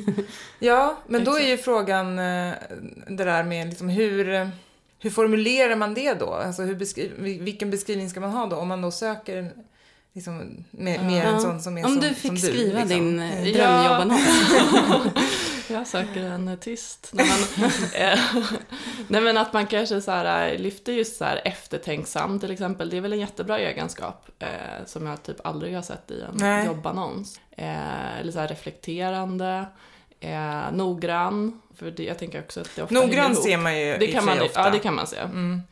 ja, 0.59 0.99
men 1.07 1.25
då 1.25 1.39
är 1.39 1.47
ju 1.49 1.59
frågan 1.59 2.19
eh, 2.19 2.53
det 3.09 3.25
där 3.25 3.45
med 3.45 3.69
liksom 3.69 3.89
hur, 3.89 4.51
hur 4.99 5.11
formulerar 5.11 5.77
man 5.77 5.95
det 5.95 6.15
då? 6.15 6.35
Alltså 6.35 6.63
hur 6.63 6.75
beskri- 6.75 7.13
vil- 7.21 7.43
vilken 7.43 7.71
beskrivning 7.71 8.11
ska 8.11 8.21
man 8.21 8.31
ha 8.31 8.47
då? 8.47 8.57
Om 8.57 8.69
man 8.69 8.83
då 8.83 8.91
söker 8.91 9.37
en, 9.37 9.51
liksom, 10.13 10.65
mer 10.71 10.99
en 10.99 11.13
Ja. 11.15 11.41
sån 11.41 11.61
som 11.61 11.79
är 11.79 11.85
Om 11.85 11.91
som, 11.93 12.01
du 12.01 12.07
som 12.09 12.15
fick 12.17 12.31
du, 12.33 12.39
skriva 12.39 12.79
liksom. 12.85 12.89
din 12.89 13.21
eh, 13.21 13.49
Ja. 13.49 14.05
Jag 15.71 15.87
söker 15.87 16.23
en 16.23 16.57
tyst. 16.61 17.11
Nej 17.13 17.27
men, 17.57 17.71
eh, 17.95 18.19
nej 19.09 19.21
men 19.21 19.37
att 19.37 19.53
man 19.53 19.67
kanske 19.67 20.01
så 20.01 20.11
här, 20.11 20.53
eh, 20.53 20.59
lyfter 20.59 20.93
just 20.93 21.17
så 21.17 21.25
här 21.25 21.41
eftertänksam 21.45 22.41
till 22.41 22.51
exempel. 22.51 22.91
Det 22.91 22.97
är 22.97 23.01
väl 23.01 23.13
en 23.13 23.21
jättebra 23.21 23.59
egenskap 23.59 24.29
eh, 24.39 24.49
som 24.87 25.07
jag 25.07 25.23
typ 25.23 25.47
aldrig 25.47 25.75
har 25.75 25.83
sett 25.83 26.11
i 26.11 26.21
en 26.21 26.35
Nej. 26.35 26.67
jobbannons. 26.67 27.41
Eh, 27.57 28.19
eller 28.19 28.33
så 28.33 28.39
här 28.39 28.49
reflekterande, 28.49 29.67
eh, 30.21 30.73
noggrann. 30.73 31.61
För 31.77 31.91
det, 31.91 32.05
jag 32.05 32.19
tänker 32.19 32.41
också 32.41 32.61
att 32.61 32.71
det 32.77 32.83
ofta 32.83 32.95
Noggrann 32.95 33.37
ser 33.37 33.59
man 33.59 33.81
ju 33.81 33.97
det 33.99 34.07
kan 34.07 34.25
man, 34.25 34.41
ofta. 34.41 34.61
Ja, 34.61 34.71
det 34.71 34.79
kan 34.79 34.95
man 34.95 35.07
se. 35.07 35.17
Mm. 35.17 35.63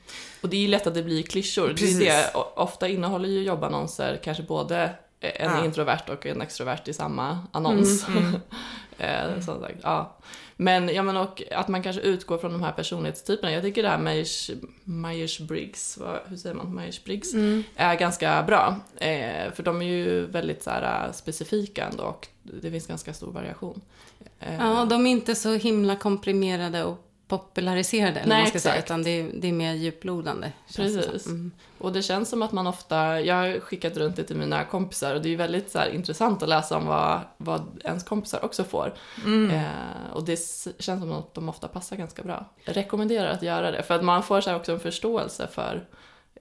Och 0.40 0.48
det 0.48 0.56
är 0.56 0.60
ju 0.60 0.68
lätt 0.68 0.86
att 0.86 0.94
det 0.94 1.02
blir 1.02 1.22
klyschor. 1.22 1.68
Precis. 1.68 1.98
Det 1.98 2.04
det, 2.04 2.30
ofta 2.54 2.88
innehåller 2.88 3.28
ju 3.28 3.42
jobbannonser 3.42 4.20
kanske 4.24 4.42
både 4.42 4.90
en 5.20 5.50
Ja. 5.50 5.64
introvert 5.64 6.02
och 6.08 6.26
en 6.26 6.42
extrovert 6.42 6.88
i 6.88 6.92
samma 6.92 7.38
annons. 7.52 8.08
Mm, 8.08 8.40
eh, 8.98 9.40
som 9.40 9.60
sagt, 9.60 9.78
ja. 9.82 10.16
Men, 10.56 10.88
ja, 10.94 11.02
men 11.02 11.16
och 11.16 11.42
att 11.52 11.68
man 11.68 11.82
kanske 11.82 12.02
utgår 12.02 12.38
från 12.38 12.52
de 12.52 12.62
här 12.62 12.72
personlighetstyperna. 12.72 13.52
Jag 13.52 13.62
tycker 13.62 13.82
det 13.82 13.88
här 13.88 13.98
Myers, 13.98 14.50
Myers-Briggs, 14.84 15.98
vad, 16.00 16.18
hur 16.26 16.36
säger 16.36 16.54
man, 16.54 16.78
Myers-Briggs, 16.80 17.34
Mm. 17.34 17.62
är 17.76 17.94
ganska 17.94 18.42
bra. 18.42 18.76
Eh, 18.96 19.52
för 19.52 19.62
de 19.62 19.82
är 19.82 19.86
ju 19.86 20.26
väldigt 20.26 20.62
så 20.62 20.70
här, 20.70 21.12
specifika 21.12 21.84
ändå 21.84 22.04
och 22.04 22.28
det 22.42 22.70
finns 22.70 22.86
ganska 22.86 23.14
stor 23.14 23.32
variation. 23.32 23.80
Eh, 24.40 24.56
Ja, 24.58 24.84
de 24.90 25.06
är 25.06 25.10
inte 25.10 25.34
så 25.34 25.54
himla 25.54 25.96
komprimerade 25.96 26.84
och 26.84 27.05
populariserade, 27.28 28.20
eller 28.20 28.28
Nej, 28.28 28.42
man 28.42 28.50
ska 28.50 28.60
säga, 28.60 28.78
utan 28.78 29.02
det 29.02 29.10
är, 29.10 29.30
det 29.34 29.48
är 29.48 29.52
mer 29.52 29.72
djuplodande. 29.74 30.52
det. 30.68 30.76
Precis. 30.76 31.26
Mm. 31.26 31.52
Och 31.78 31.92
det 31.92 32.02
känns 32.02 32.28
som 32.28 32.42
att 32.42 32.52
man 32.52 32.66
ofta, 32.66 33.20
jag 33.20 33.34
har 33.34 33.60
skickat 33.60 33.96
runt 33.96 34.16
det 34.16 34.24
till 34.24 34.36
mina 34.36 34.64
kompisar 34.64 35.14
och 35.14 35.22
det 35.22 35.32
är 35.32 35.36
väldigt 35.36 35.70
så 35.70 35.78
här, 35.78 35.88
intressant 35.88 36.42
att 36.42 36.48
läsa 36.48 36.76
om 36.76 36.86
vad, 36.86 37.20
vad 37.36 37.80
ens 37.84 38.04
kompisar 38.04 38.44
också 38.44 38.64
får. 38.64 38.94
Mm. 39.24 39.50
Eh, 39.50 40.12
och 40.12 40.24
det 40.24 40.36
känns 40.78 41.00
som 41.00 41.12
att 41.12 41.34
de 41.34 41.48
ofta 41.48 41.68
passar 41.68 41.96
ganska 41.96 42.22
bra. 42.22 42.44
Jag 42.64 42.76
rekommenderar 42.76 43.28
att 43.28 43.42
göra 43.42 43.70
det, 43.70 43.82
för 43.82 43.94
att 43.94 44.04
man 44.04 44.22
får 44.22 44.40
så 44.40 44.54
också 44.54 44.72
en 44.72 44.80
förståelse 44.80 45.48
för 45.52 45.86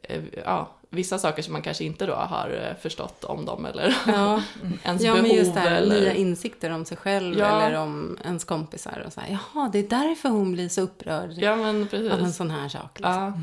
eh, 0.01 0.23
ja, 0.45 0.71
vissa 0.95 1.17
saker 1.19 1.43
som 1.43 1.53
man 1.53 1.61
kanske 1.61 1.83
inte 1.83 2.05
då 2.05 2.13
har 2.13 2.49
eh, 2.69 2.81
förstått 2.81 3.23
om 3.23 3.45
dem 3.45 3.65
eller 3.65 3.95
Ja, 4.07 4.41
ens 4.83 5.01
ja 5.03 5.13
behov. 5.13 5.27
men 5.27 5.37
just 5.37 5.53
det 5.53 5.59
här, 5.59 5.75
eller... 5.75 5.99
nya 6.01 6.13
insikter 6.13 6.69
om 6.69 6.85
sig 6.85 6.97
själv 6.97 7.37
Ja. 7.39 7.61
eller 7.61 7.77
om 7.79 8.17
ens 8.23 8.43
kompisar. 8.43 9.03
Och 9.07 9.13
så 9.13 9.21
här, 9.21 9.39
Jaha, 9.53 9.69
det 9.73 9.79
är 9.79 9.87
därför 9.89 10.29
hon 10.29 10.51
blir 10.51 10.69
så 10.69 10.81
upprörd 10.81 11.31
Ja, 11.37 11.55
men 11.55 11.65
av 11.69 11.75
en 11.75 11.87
precis. 11.87 12.35
sån 12.35 12.51
här 12.51 12.69
sak. 12.69 12.99
Liksom. 12.99 13.13
Ja. 13.13 13.33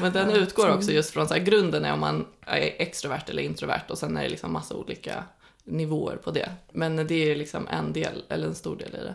Men 0.00 0.12
den 0.12 0.30
utgår 0.30 0.70
också 0.74 0.92
just 0.92 1.10
från 1.10 1.28
så 1.28 1.34
här, 1.34 1.40
grunden 1.40 1.84
är 1.84 1.92
om 1.92 2.00
man 2.00 2.26
är 2.46 2.72
extrovert 2.82 3.22
eller 3.30 3.42
introvert 3.42 3.82
och 3.88 3.98
sen 3.98 4.16
är 4.16 4.22
det 4.22 4.28
liksom 4.28 4.52
massa 4.52 4.74
olika 4.74 5.24
nivåer 5.64 6.16
på 6.16 6.30
det. 6.30 6.48
Men 6.72 7.06
det 7.06 7.30
är 7.30 7.36
liksom 7.36 7.68
en 7.68 7.92
del, 7.92 8.24
eller 8.28 8.46
en 8.46 8.54
stor 8.54 8.76
del 8.76 8.88
i 8.94 8.98
det. 9.04 9.14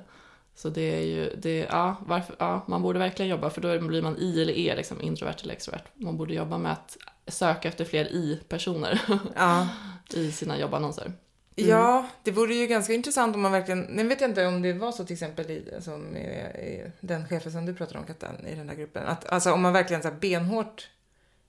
Så 0.56 0.70
det 0.70 0.96
är 0.98 1.02
ju, 1.06 1.36
det, 1.42 1.58
ja, 1.72 1.96
varför, 2.06 2.36
ja, 2.40 2.64
man 2.68 2.82
borde 2.82 3.00
verkligen 3.00 3.32
jobba, 3.32 3.50
för 3.50 3.62
då 3.62 3.80
blir 3.88 4.02
man 4.02 4.18
i 4.18 4.42
eller 4.42 4.54
är 4.58 4.76
liksom 4.76 5.02
introvert 5.02 5.36
eller 5.44 5.54
extrovert. 5.54 5.84
Man 5.94 6.18
borde 6.18 6.34
jobba 6.34 6.58
med 6.58 6.72
att 6.72 6.98
söka 7.28 7.68
efter 7.68 7.86
fler 7.86 8.06
i-personer 8.06 9.02
Ja. 9.36 9.68
i 10.14 10.32
sina 10.32 10.60
jobbannonser. 10.60 11.14
Ja, 11.56 12.08
det 12.24 12.32
vore 12.32 12.54
ju 12.54 12.68
ganska 12.68 12.94
intressant 12.94 13.36
om 13.36 13.42
man 13.42 13.52
verkligen, 13.52 13.82
nu 13.82 14.08
vet 14.08 14.22
jag 14.22 14.30
inte 14.30 14.46
om 14.46 14.62
det 14.62 14.74
var 14.74 14.92
så 14.92 15.06
till 15.06 15.14
exempel 15.14 15.52
i, 15.52 15.74
som 15.80 16.18
i, 16.18 16.22
i 16.22 16.92
den 17.00 17.28
chefen 17.28 17.52
som 17.52 17.66
du 17.66 17.74
pratade 17.74 18.00
om 18.00 18.06
Kattan, 18.06 18.48
i 18.48 18.56
den 18.56 18.68
där 18.68 18.76
gruppen, 18.76 19.08
att 19.08 19.26
alltså 19.26 19.52
om 19.52 19.62
man 19.62 19.74
verkligen 19.74 20.02
så 20.02 20.08
här 20.08 20.16
benhårt 20.16 20.90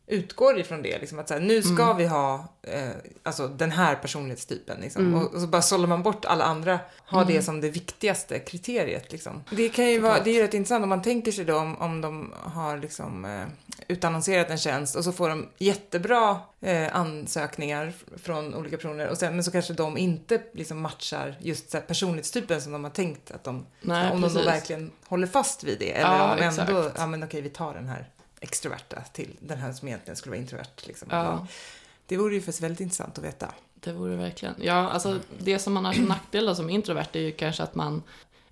utgår 0.07 0.59
ifrån 0.59 0.83
det, 0.83 0.99
liksom 0.99 1.19
att 1.19 1.29
så 1.29 1.35
här, 1.35 1.41
nu 1.41 1.62
ska 1.62 1.93
vi 1.93 2.07
ha 2.07 2.49
eh, 2.62 2.91
alltså 3.23 3.49
den 3.49 3.71
här 3.71 3.95
personlighetstypen 3.95 4.81
liksom. 4.81 5.15
och, 5.15 5.35
och 5.35 5.41
så 5.41 5.47
bara 5.47 5.62
sållar 5.62 5.87
man 5.87 6.03
bort 6.03 6.25
alla 6.25 6.45
andra, 6.45 6.81
ha 7.11 7.25
det 7.25 7.43
som 7.43 7.61
det 7.61 7.69
viktigaste 7.71 8.38
kriteriet 8.38 9.12
liksom. 9.12 9.45
Det 9.51 9.69
kan 9.69 9.91
ju 9.91 9.99
vara, 10.01 10.23
det 10.25 10.31
är 10.31 10.35
ju 10.35 10.43
rätt 10.43 10.55
intressant 10.55 10.83
om 10.83 10.88
man 10.88 11.03
tänker 11.03 11.33
sig 11.33 11.45
då 11.45 11.57
om, 11.59 11.77
om 11.77 12.01
de 12.01 12.33
har 12.43 12.79
liksom 12.79 13.25
eh, 13.25 13.45
utannonserat 13.88 14.51
en 14.51 14.59
tjänst 14.59 14.97
och 14.97 15.05
så 15.05 15.12
får 15.12 15.29
de 15.29 15.49
jättebra 15.59 16.41
eh, 16.61 16.97
ansökningar 16.97 17.93
från 18.17 18.55
olika 18.55 18.77
personer 18.77 19.09
och 19.09 19.19
sen, 19.19 19.35
men 19.35 19.45
så 19.45 19.51
kanske 19.51 19.73
de 19.73 19.99
inte 19.99 20.43
liksom 20.53 20.81
matchar 20.81 21.37
just 21.41 21.71
så 21.71 21.77
här, 21.77 21.85
personlighetstypen 21.85 22.62
som 22.62 22.73
de 22.73 22.85
har 22.85 22.91
tänkt 22.91 23.31
att 23.31 23.45
de, 23.45 23.67
Nej, 23.81 24.11
om 24.11 24.21
de 24.21 24.29
då 24.29 24.35
precis. 24.35 24.47
verkligen 24.47 24.91
håller 25.07 25.27
fast 25.27 25.65
vid 25.65 25.79
det. 25.79 25.93
Eller 25.93 26.17
Ja, 26.17 26.33
om 26.33 26.38
de 26.38 26.45
ändå, 26.45 26.79
exakt. 26.79 26.99
ja 26.99 27.07
men 27.07 27.23
okej 27.23 27.41
vi 27.41 27.51
tar 27.51 27.75
den 27.75 27.88
här 27.88 28.09
extroverta 28.42 29.02
till 29.12 29.37
den 29.40 29.59
här 29.59 29.72
som 29.72 29.88
egentligen 29.88 30.16
skulle 30.16 30.31
vara 30.31 30.40
introvert. 30.40 30.87
Liksom. 30.87 31.09
Ja. 31.11 31.46
Det 32.07 32.16
vore 32.16 32.35
ju 32.35 32.40
faktiskt 32.40 32.61
väldigt 32.61 32.81
intressant 32.81 33.18
att 33.18 33.24
veta. 33.24 33.55
Det 33.74 33.92
vore 33.92 34.16
verkligen. 34.16 34.55
Ja, 34.59 34.90
alltså 34.90 35.20
det 35.38 35.59
som 35.59 35.72
man 35.72 35.85
har 35.85 35.92
som 35.92 36.05
nackdel 36.05 36.46
då, 36.46 36.55
som 36.55 36.70
introvert 36.70 37.09
är 37.12 37.20
ju 37.20 37.33
kanske 37.33 37.62
att 37.62 37.74
man 37.74 38.02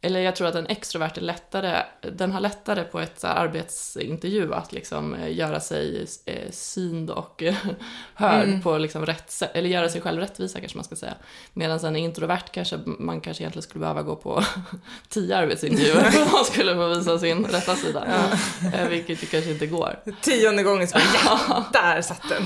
eller 0.02 0.20
jag 0.20 0.36
tror 0.36 0.48
att 0.48 0.54
en 0.54 0.66
extrovert 0.66 1.16
är 1.16 1.20
lättare, 1.20 1.82
den 2.12 2.32
har 2.32 2.40
lättare 2.40 2.84
på 2.84 3.00
ett 3.00 3.24
arbetsintervju 3.24 4.54
att 4.54 4.72
liksom 4.72 5.14
eh, 5.14 5.36
göra 5.36 5.60
sig 5.60 6.06
eh, 6.24 6.50
synd 6.50 7.10
och 7.10 7.42
hörd 8.14 8.48
Mm. 8.48 8.62
på 8.62 8.78
liksom 8.78 9.06
rätt 9.06 9.30
sätt, 9.30 9.50
eller 9.54 9.68
göra 9.68 9.88
sig 9.88 10.00
själv 10.00 10.20
rättvisa 10.20 10.60
kanske 10.60 10.78
man 10.78 10.84
ska 10.84 10.96
säga. 10.96 11.14
Medan 11.52 11.84
en 11.84 11.96
introvert 11.96 12.42
kanske 12.52 12.78
man 12.86 13.20
kanske 13.20 13.42
egentligen 13.42 13.62
skulle 13.62 13.80
behöva 13.80 14.02
gå 14.02 14.16
på 14.16 14.42
tio 15.08 15.36
arbetsintervjuer 15.36 16.10
för 16.10 16.22
att 16.22 16.32
man 16.32 16.44
skulle 16.44 16.74
få 16.74 16.88
visa 16.88 17.18
sin 17.18 17.44
rätta 17.44 17.76
sida. 17.76 18.28
Eh, 18.74 18.88
Vilket 18.88 19.22
ju 19.22 19.26
kanske 19.26 19.50
inte 19.50 19.66
går. 19.66 19.98
Tionde 20.20 20.62
gången 20.62 20.88
bara, 20.92 21.02
ja, 21.48 21.64
där 21.72 22.02
satt 22.02 22.22
den. 22.28 22.42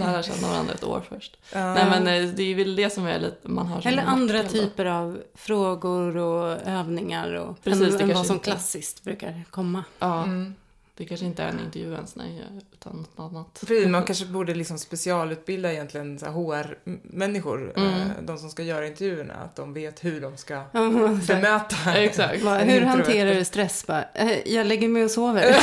Lära 0.00 0.22
känna 0.22 0.48
varandra 0.48 0.74
ett 0.74 0.84
år 0.84 1.02
först. 1.08 1.36
Ja. 1.52 1.74
Nej 1.74 1.84
men 1.90 2.04
det 2.36 2.42
är 2.42 2.54
väl 2.54 2.76
det 2.76 2.90
som 2.90 3.06
är 3.06 3.18
lite, 3.18 3.48
man 3.48 3.66
har 3.66 3.80
som 3.80 3.88
Eller 3.92 4.02
andra 4.02 4.42
typer 4.42 4.84
av 4.84 5.18
frågor 5.34 6.16
och 6.16 6.58
övningar 6.82 7.32
och 7.34 7.62
Precis, 7.64 7.82
än, 7.92 7.96
det 7.98 8.02
än 8.04 8.14
vad 8.14 8.26
som 8.26 8.36
inte- 8.36 8.50
klassiskt 8.50 9.04
brukar 9.04 9.44
komma. 9.50 9.84
Ja, 9.98 10.22
Mm. 10.24 10.54
Det 10.96 11.04
kanske 11.04 11.26
inte 11.26 11.42
är 11.42 11.48
en 11.48 11.60
intervju 11.60 11.94
ens, 11.94 12.16
nej, 12.16 12.42
utan 12.72 13.06
något 13.16 13.32
annat. 13.32 13.58
Precis, 13.66 13.88
man 13.88 14.02
kanske 14.04 14.26
borde 14.26 14.54
liksom 14.54 14.78
specialutbilda 14.78 15.72
egentligen 15.72 16.18
så 16.18 16.26
här 16.26 16.32
HR-människor, 16.32 17.72
Mm. 17.76 17.88
eh, 17.92 18.06
de 18.22 18.38
som 18.38 18.50
ska 18.50 18.62
göra 18.62 18.86
intervjuerna, 18.86 19.34
att 19.34 19.56
de 19.56 19.72
vet 19.74 20.04
hur 20.04 20.20
de 20.20 20.36
ska 20.36 20.54
Ja, 20.72 20.88
bemöta. 21.26 21.94
Exakt. 21.96 22.42
en 22.44 22.68
hur 22.68 22.80
hanterar 22.80 23.34
du 23.34 23.44
stress? 23.44 23.86
Bara, 23.86 24.04
eh, 24.14 24.48
jag 24.52 24.66
lägger 24.66 24.88
mig 24.88 25.04
och 25.04 25.10
sover. 25.10 25.42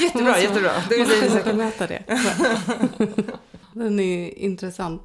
Jättebra, 0.00 0.38
jättebra. 0.40 0.72
Det 0.88 0.98
Måste 0.98 1.42
bemöta 1.44 1.86
det. 1.86 2.02
Den 3.72 4.00
är 4.00 4.38
intressant. 4.38 5.02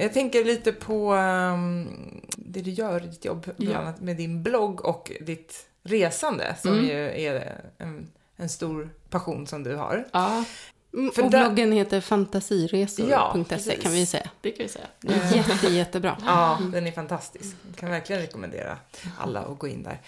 Jag 0.00 0.12
tänker 0.12 0.44
lite 0.44 0.72
på 0.72 1.12
ehm, 1.14 1.88
det 2.36 2.60
du 2.60 2.70
gör 2.70 3.04
i 3.04 3.06
ditt 3.08 3.24
jobb, 3.24 3.50
bland 3.56 3.74
Ja. 3.74 3.78
annat 3.78 4.00
med 4.00 4.16
din 4.16 4.42
blogg 4.42 4.84
och 4.84 5.12
ditt 5.20 5.66
resande, 5.82 6.56
som 6.62 6.72
Mm. 6.72 6.84
ju 6.84 7.10
är 7.26 7.60
en, 7.78 8.08
en 8.36 8.48
stor 8.48 8.90
passion 9.10 9.46
som 9.46 9.62
du 9.62 9.74
har. 9.76 10.04
Ja, 10.12 10.44
Mm, 10.94 11.12
För 11.12 11.22
och 11.24 11.30
där- 11.30 11.44
bloggen 11.44 11.72
heter 11.72 11.96
Ja, 11.96 12.00
fantasiresor.se 12.00 13.44
precis. 13.48 13.82
kan 13.82 13.92
vi 13.92 14.06
säga. 14.06 14.30
det 14.40 14.50
kan 14.50 14.66
vi 14.66 14.68
säga. 14.72 14.86
Jätte, 15.34 15.66
jättebra. 15.66 16.16
Ja, 16.26 16.58
den 16.72 16.86
är 16.86 16.92
fantastisk. 16.92 17.56
Kan 17.76 17.90
verkligen 17.90 18.22
rekommendera 18.22 18.78
alla 19.18 19.40
att 19.40 19.58
gå 19.58 19.68
in 19.68 19.82
där. 19.82 20.00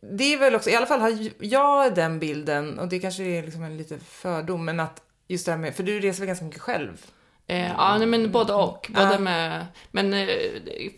Det 0.00 0.24
är 0.34 0.38
väl 0.38 0.54
också, 0.54 0.70
i 0.70 0.74
alla 0.76 0.86
fall 0.86 1.00
har 1.00 1.28
jag 1.38 1.94
den 1.94 2.18
bilden, 2.18 2.78
och 2.78 2.88
det 2.88 2.98
kanske 2.98 3.22
är 3.22 3.42
liksom 3.42 3.62
en 3.62 3.76
liten 3.76 4.00
fördom, 4.00 4.64
men 4.64 4.80
att 4.80 5.02
just 5.28 5.46
det 5.46 5.52
här 5.52 5.58
med, 5.58 5.74
för 5.74 5.82
du 5.82 6.00
reser 6.00 6.20
väl 6.20 6.26
ganska 6.26 6.44
mycket 6.44 6.60
själv? 6.60 7.06
Eh, 7.52 7.68
ja, 7.68 7.98
nej, 7.98 8.06
men 8.06 8.30
både 8.32 8.52
och. 8.52 8.90
Både 8.94 9.12
Ja. 9.12 9.18
med, 9.18 9.66
men 9.90 10.14
eh, 10.14 10.26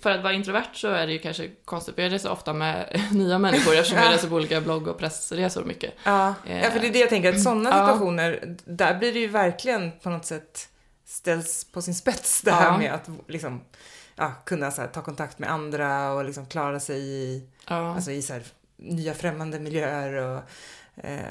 för 0.03 0.11
att 0.11 0.23
vara 0.23 0.33
introvert 0.33 0.75
så 0.75 0.89
är 0.89 1.07
det 1.07 1.13
ju 1.13 1.19
kanske 1.19 1.49
konstigt, 1.65 1.95
för 1.95 2.03
jag 2.03 2.13
reser 2.13 2.31
ofta 2.31 2.53
med 2.53 3.01
nya 3.13 3.39
människor 3.39 3.75
eftersom 3.75 3.99
jag 3.99 4.07
Ja. 4.07 4.13
reser 4.15 4.29
på 4.29 4.35
olika 4.35 4.61
blogg 4.61 4.89
och 4.89 4.99
pressresor 4.99 5.65
mycket. 5.65 5.95
Ja, 6.05 6.35
Eh, 6.47 6.63
ja 6.65 6.71
för 6.71 6.81
det 6.81 6.87
är 6.89 6.93
det 6.93 6.99
jag 6.99 7.09
tänker, 7.09 7.33
att 7.33 7.43
sådana 7.43 7.71
ja. 7.71 7.87
situationer, 7.87 8.57
där 8.65 8.95
blir 8.99 9.13
det 9.13 9.19
ju 9.19 9.29
verkligen 9.29 9.93
på 10.03 10.11
något 10.11 10.25
sätt 10.27 10.69
ställs 11.07 11.65
på 11.73 11.83
sin 11.83 11.95
spets 11.95 12.43
det 12.43 12.53
här 12.53 12.79
med 12.79 12.93
att 12.95 13.09
liksom, 13.29 13.61
ja, 14.17 14.33
kunna 14.47 14.71
här, 14.71 14.87
ta 14.87 15.03
kontakt 15.03 15.39
med 15.39 15.51
andra 15.51 16.13
och 16.13 16.25
liksom 16.25 16.47
klara 16.47 16.81
sig 16.81 17.01
i, 17.01 17.49
alltså, 17.65 18.11
i 18.11 18.23
så 18.23 18.33
här, 18.33 18.43
nya 18.77 19.15
främmande 19.15 19.61
miljöer 19.61 20.13
och 20.13 20.43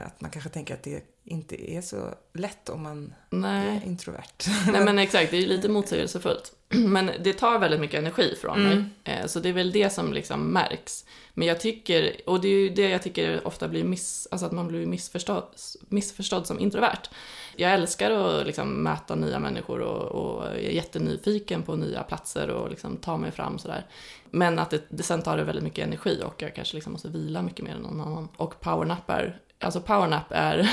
att 0.06 0.21
man 0.21 0.32
kanske 0.32 0.49
tänker 0.49 0.73
att 0.73 0.84
det 0.84 1.04
inte 1.26 1.71
är 1.71 1.82
så 1.82 2.13
lätt 2.34 2.69
om 2.69 2.84
man 2.84 3.13
nej. 3.30 3.78
är 3.78 3.88
introvert. 3.88 4.47
nej, 4.71 4.86
men 4.86 4.99
exakt, 4.99 5.32
det 5.32 5.38
är 5.38 5.41
ju 5.41 5.47
lite 5.47 5.69
motsägelsefullt. 5.69 6.56
Men 6.69 7.12
det 7.23 7.34
tar 7.34 7.60
väldigt 7.60 7.80
mycket 7.80 7.99
energi 7.99 8.36
från 8.41 8.65
Mm. 8.65 8.78
mig. 8.78 8.86
Eh, 9.04 9.26
så 9.26 9.39
det 9.39 9.49
är 9.49 9.54
väl 9.54 9.71
det 9.71 9.89
som 9.89 10.13
liksom 10.13 10.47
märks. 10.47 11.06
Men 11.34 11.47
jag 11.47 11.60
tycker, 11.60 12.15
och 12.26 12.41
det 12.41 12.47
är 12.47 12.60
ju 12.60 12.69
det 12.69 12.89
jag 12.89 13.02
tycker 13.02 13.47
ofta 13.47 13.67
blir 13.67 13.84
miss, 13.84 14.28
alltså 14.32 14.45
att 14.45 14.52
man 14.52 14.67
blir 14.67 14.86
missförstådd, 14.86 15.43
missförstådd 15.89 16.47
som 16.47 16.60
introvert. 16.60 17.10
Jag 17.56 17.73
älskar 17.73 18.12
att 18.12 18.47
liksom 18.47 18.84
möta 18.84 19.15
nya 19.15 19.39
människor 19.39 19.80
och, 19.80 20.02
och 20.02 20.47
är 20.47 20.56
jättenyfiken 20.58 21.63
på 21.63 21.76
nya 21.76 22.04
platser 22.04 22.47
och 22.49 22.69
liksom 22.69 22.97
ta 22.97 23.17
mig 23.17 23.32
fram 23.32 23.60
sådär. 23.60 23.86
Men 24.32 24.60
att 24.60 24.69
det, 24.69 24.82
det 24.89 25.04
sen 25.04 25.21
tar 25.21 25.38
det 25.38 25.43
väldigt 25.43 25.63
mycket 25.63 25.86
energi 25.86 26.21
och 26.26 26.41
jag 26.41 26.56
kanske 26.56 26.76
liksom 26.76 26.93
måste 26.93 27.08
vila 27.10 27.41
mycket 27.41 27.65
mer 27.65 27.76
än 27.76 27.82
någon 27.82 28.02
annan. 28.02 28.28
Och 28.38 28.60
powernap 28.60 29.10
är, 29.10 29.39
alltså 29.63 29.82
powernap 29.82 30.26
är 30.30 30.71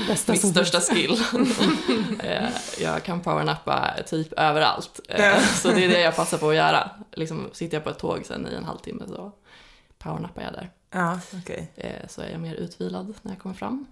Bästa 0.08 0.32
min 0.32 0.40
största 0.40 0.80
skill. 0.80 1.16
Eh, 2.18 2.48
jag 2.80 3.02
kan 3.02 3.20
powernappa 3.20 3.90
typ 4.06 4.32
överallt. 4.32 5.00
Eh. 5.08 5.38
Så 5.40 5.68
det 5.68 5.84
är 5.84 5.88
det 5.88 6.00
jag 6.00 6.16
passar 6.16 6.38
på 6.38 6.48
att 6.50 6.56
göra. 6.56 6.90
Liksom, 7.12 7.48
sitter 7.52 7.76
jag 7.76 7.84
på 7.84 7.90
ett 7.90 7.98
tåg 7.98 8.22
sen 8.26 8.48
i 8.52 8.54
en 8.54 8.64
halvtimme 8.64 9.02
så 9.08 9.32
powernappar 9.98 10.42
jag 10.42 10.52
där. 10.52 10.70
Ja, 10.90 11.20
okej. 11.42 11.72
Eh, 11.76 12.08
Så 12.08 12.20
är 12.22 12.30
jag 12.30 12.40
mer 12.40 12.54
utvilad 12.54 13.14
när 13.22 13.32
jag 13.32 13.38
kommer 13.38 13.54
fram. 13.54 13.86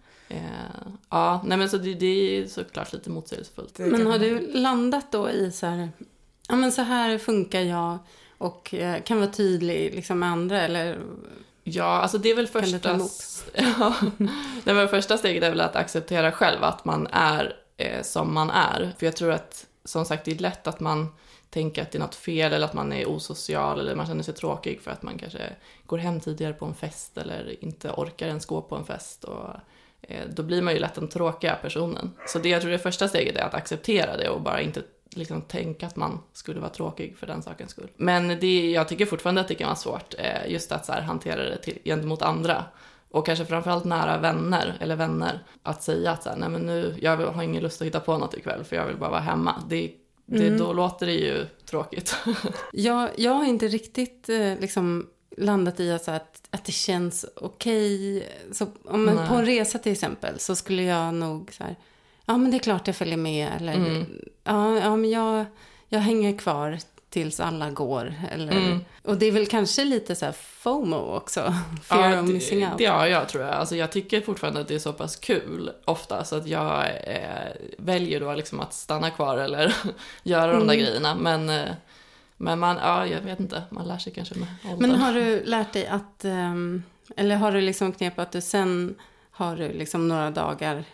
Ja, 1.11 1.43
nej 1.47 1.59
men 1.59 1.69
så 1.71 1.79
det, 1.79 1.95
det 1.95 2.07
är 2.07 2.47
såklart 2.47 2.93
lite 2.93 3.11
motsägelsefullt. 3.11 3.79
Men 3.79 4.07
har 4.07 4.19
du 4.19 4.53
landat 4.53 5.13
då 5.13 5.31
i 5.31 5.51
så 5.53 5.67
här, 5.67 5.89
ja 6.49 6.57
men 6.57 6.73
så 6.73 6.83
här 6.83 7.19
funkar 7.19 7.61
jag 7.61 7.99
och 8.39 8.75
kan 9.05 9.19
vara 9.21 9.31
tydlig 9.31 9.95
liksom 9.95 10.19
med 10.19 10.29
andra 10.29 10.61
eller? 10.61 10.99
Ja, 11.65 11.85
alltså 11.85 12.19
det 12.19 12.31
är 12.31 12.35
väl 12.35 12.47
första... 12.47 13.01
Ja, 14.65 14.75
var 14.75 14.87
första 14.87 15.19
steget 15.19 15.43
är 15.43 15.51
väl 15.51 15.61
att 15.61 15.77
acceptera 15.77 16.33
själv 16.33 16.65
att 16.65 16.85
man 16.85 17.07
är 17.13 17.57
eh, 17.77 18.03
som 18.03 18.35
man 18.35 18.51
är. 18.51 18.93
För 18.99 19.07
jag 19.07 19.17
tror 19.17 19.33
att, 19.33 19.67
som 19.85 20.05
sagt, 20.05 20.25
det 20.25 20.31
är 20.31 20.39
lätt 20.39 20.67
att 20.67 20.81
man 20.81 21.09
tänker 21.51 21.83
att 21.83 21.91
det 21.91 21.99
är 21.99 22.01
något 22.01 22.15
fel 22.15 22.53
eller 22.53 22.67
att 22.67 22.75
man 22.75 22.93
är 22.93 23.09
osocial 23.09 23.81
eller 23.81 23.95
man 23.95 24.07
känner 24.07 24.23
sig 24.23 24.35
tråkig 24.35 24.81
för 24.81 24.91
att 24.91 25.03
man 25.03 25.19
kanske 25.19 25.39
går 25.87 25.99
hem 25.99 26.21
tidigare 26.21 26.53
på 26.53 26.65
en 26.65 26.75
fest 26.75 27.19
eller 27.19 27.65
inte 27.65 27.91
orkar 27.91 28.27
ens 28.27 28.47
gå 28.47 28.63
på 28.63 28.77
en 28.77 28.85
fest. 28.85 29.25
Och, 29.25 29.49
eh, 30.03 30.27
då 30.31 30.43
blir 30.43 30.63
man 30.63 30.75
ju 30.75 30.81
lätt 30.81 30.95
den 30.95 31.09
tråkiga 31.09 31.55
personen. 31.55 32.13
Så 32.27 32.39
det 32.39 32.49
jag 32.49 32.63
tror 32.63 32.71
det 32.71 32.79
första 32.79 33.09
steget 33.09 33.37
är 33.37 33.45
att 33.45 33.55
acceptera 33.55 34.17
det 34.17 34.29
och 34.29 34.41
bara 34.41 34.61
inte 34.61 34.83
liksom 35.17 35.43
tänka 35.43 35.87
att 35.87 35.97
man 35.97 36.19
skulle 36.33 36.61
vara 36.61 36.71
tråkig 36.71 37.17
för 37.17 37.27
den 37.27 37.43
sakens 37.43 37.71
skull. 37.71 37.91
Men 37.97 38.29
det, 38.29 38.71
jag 38.71 38.89
tycker 38.89 39.07
fortfarande 39.07 39.41
att 39.41 39.49
det 39.49 39.55
kan 39.55 39.67
vara 39.67 39.77
svårt, 39.77 40.15
eh, 40.19 40.53
just 40.53 40.73
att 40.73 40.87
så 40.87 40.93
här, 40.93 41.03
hantera 41.03 41.43
det 41.43 41.59
till, 41.59 41.79
gentemot 41.85 42.23
andra. 42.23 42.65
Och 43.11 43.27
kanske 43.27 43.45
framförallt 43.45 43.85
nära 43.85 44.19
vänner, 44.19 44.77
eller 44.81 44.97
vänner, 44.97 45.45
att 45.63 45.83
säga 45.83 46.11
att 46.11 46.23
så 46.23 46.29
här, 46.29 46.37
nej 46.37 46.49
men 46.49 46.61
nu, 46.61 46.97
jag 47.01 47.17
har 47.17 47.43
ingen 47.43 47.63
lust 47.63 47.81
att 47.81 47.87
hitta 47.87 48.01
på 48.01 48.19
något 48.19 48.35
ikväll 48.35 48.65
för 48.65 48.77
jag 48.77 48.87
vill 48.87 48.97
bara 48.97 49.11
vara 49.11 49.21
hemma. 49.21 49.65
Det, 49.69 49.93
det, 50.27 50.47
Mm. 50.47 50.59
Då 50.59 50.73
låter 50.73 51.07
det 51.07 51.13
ju 51.13 51.47
tråkigt. 51.67 52.17
Jag, 52.73 53.11
jag 53.17 53.33
har 53.33 53.45
inte 53.45 53.69
riktigt 53.69 54.29
eh, 54.29 54.59
liksom 54.59 55.07
landat 55.37 55.81
i 55.81 55.93
att, 55.93 56.05
så 56.05 56.11
att, 56.11 56.41
att 56.51 56.65
det 56.65 56.73
känns 56.73 57.27
okej. 57.37 58.29
Så 58.53 58.67
om 58.85 59.05
Nej. 59.05 59.29
på 59.29 59.35
en 59.35 59.47
resa 59.47 59.79
till 59.79 59.93
exempel 59.93 60.39
så 60.39 60.57
skulle 60.57 60.83
jag 60.83 61.15
nog 61.15 61.53
så 61.53 61.65
här, 61.65 61.77
ja 62.27 62.37
men 62.37 62.51
det 62.51 62.57
är 62.57 62.59
klart 62.59 62.87
jag 62.87 62.97
följer 62.97 63.17
med 63.17 63.49
eller 63.57 63.73
Mm. 63.75 64.07
ja, 64.45 64.79
ja 64.79 64.97
men 64.97 65.11
jag, 65.11 65.45
jag 65.89 66.01
hänger 66.01 66.39
kvar 66.39 66.79
tills 67.11 67.41
alla 67.41 67.71
går. 67.71 68.15
Eller, 68.31 68.53
Mm. 68.53 68.79
Och 69.05 69.17
det 69.17 69.27
är 69.27 69.33
väl 69.33 69.47
kanske 69.47 69.85
lite 69.85 70.15
så 70.15 70.25
här 70.25 70.33
FOMO 70.33 70.97
också, 71.17 71.55
fear 71.83 72.23
of 72.23 72.29
missing 72.29 72.67
out. 72.67 72.89
har 72.89 73.07
jag 73.07 73.29
tror 73.29 73.45
jag. 73.45 73.55
Alltså 73.55 73.77
jag 73.77 73.93
tycker 73.93 74.21
fortfarande 74.21 74.61
att 74.61 74.69
det 74.69 74.75
är 74.75 74.79
så 74.79 74.93
pass 74.93 75.17
kul 75.17 75.71
ofta 75.85 76.25
så 76.25 76.37
att 76.37 76.47
jag 76.47 76.85
eh, 77.07 77.53
väljer 77.79 78.21
då 78.21 78.35
liksom 78.35 78.61
att 78.61 78.75
stanna 78.75 79.11
kvar 79.11 79.39
eller 79.39 79.75
göra 80.23 80.47
de 80.53 80.67
där 80.67 80.75
Mm. 80.75 80.85
grejerna. 80.85 81.15
Men, 81.15 81.49
eh, 81.51 81.71
men 82.37 82.59
man, 82.59 82.77
ja 82.77 83.07
jag 83.07 83.21
vet 83.21 83.41
inte, 83.41 83.63
man 83.71 83.89
lär 83.89 83.99
sig 83.99 84.13
kanske 84.13 84.35
med 84.35 84.49
åldern. 84.65 84.91
Men 84.91 85.01
har 85.01 85.13
du 85.13 85.45
lärt 85.45 85.73
dig 85.73 85.87
att, 85.87 86.25
ehm, 86.25 86.83
eller 87.17 87.37
har 87.37 87.53
du 87.53 87.61
liksom 87.61 87.93
knep 87.93 88.19
att 88.19 88.33
du 88.33 88.41
sen 88.41 88.95
har 89.31 89.57
du 89.57 89.73
liksom 89.73 90.09
några 90.09 90.31
dagar 90.31 90.85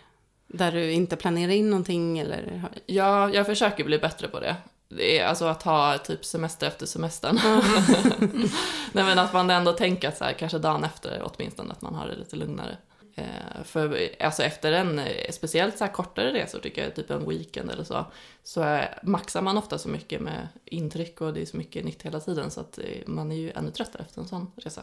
där 0.49 0.71
du 0.71 0.91
inte 0.91 1.15
planerar 1.15 1.51
in 1.51 1.69
någonting 1.69 2.19
eller? 2.19 2.63
Ja, 2.85 3.29
jag 3.29 3.45
försöker 3.45 3.83
bli 3.83 3.99
bättre 3.99 4.27
på 4.27 4.39
det. 4.39 4.55
Det 4.87 5.19
är 5.19 5.25
alltså 5.25 5.45
att 5.45 5.63
ha 5.63 5.97
typ 5.97 6.25
semester 6.25 6.67
efter 6.67 6.85
semestern. 6.85 7.39
Nej 8.91 9.03
men 9.03 9.19
att 9.19 9.33
man 9.33 9.49
ändå 9.49 9.73
tänker 9.73 10.07
att 10.07 10.17
så 10.17 10.23
här, 10.23 10.33
kanske 10.33 10.57
dagen 10.57 10.83
efter 10.83 11.21
åtminstone, 11.23 11.71
att 11.71 11.81
man 11.81 11.95
har 11.95 12.07
det 12.07 12.15
lite 12.15 12.35
lugnare. 12.35 12.77
Eh, 13.15 13.63
för 13.63 14.09
alltså 14.19 14.43
efter 14.43 14.71
en, 14.71 14.99
eh, 14.99 15.31
speciellt 15.31 15.77
så 15.77 15.83
här 15.83 15.91
kortare 15.91 16.33
resor 16.33 16.59
tycker 16.59 16.83
jag, 16.83 16.95
typ 16.95 17.09
en 17.09 17.29
weekend 17.29 17.71
eller 17.71 17.83
så, 17.83 18.05
så 18.43 18.63
eh, 18.63 18.85
maxar 19.03 19.41
man 19.41 19.57
ofta 19.57 19.77
så 19.77 19.89
mycket 19.89 20.21
med 20.21 20.47
intryck 20.65 21.21
och 21.21 21.33
det 21.33 21.41
är 21.41 21.45
så 21.45 21.57
mycket 21.57 21.85
nytt 21.85 22.01
hela 22.01 22.19
tiden 22.19 22.51
så 22.51 22.61
att 22.61 22.77
eh, 22.77 22.83
man 23.07 23.31
är 23.31 23.35
ju 23.35 23.51
ännu 23.51 23.71
tröttare 23.71 24.03
efter 24.03 24.21
en 24.21 24.27
sån 24.27 24.51
resa. 24.55 24.81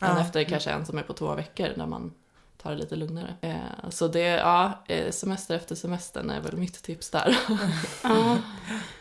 Än 0.00 0.16
Ja. 0.16 0.20
efter 0.20 0.44
kanske 0.44 0.70
en 0.70 0.86
som 0.86 0.98
är 0.98 1.02
på 1.02 1.12
två 1.12 1.34
veckor 1.34 1.68
när 1.76 1.86
man 1.86 2.12
tar 2.62 2.70
det 2.70 2.76
lite 2.76 2.96
lugnare. 2.96 3.34
Eh, 3.40 3.90
så 3.90 4.08
det, 4.08 4.20
ja, 4.20 4.84
eh, 4.88 5.10
semester 5.10 5.54
efter 5.54 5.74
semestern 5.74 6.30
är 6.30 6.40
väl 6.40 6.56
mitt 6.56 6.82
tips 6.82 7.10
där. 7.10 7.38
Ja, 8.02 8.38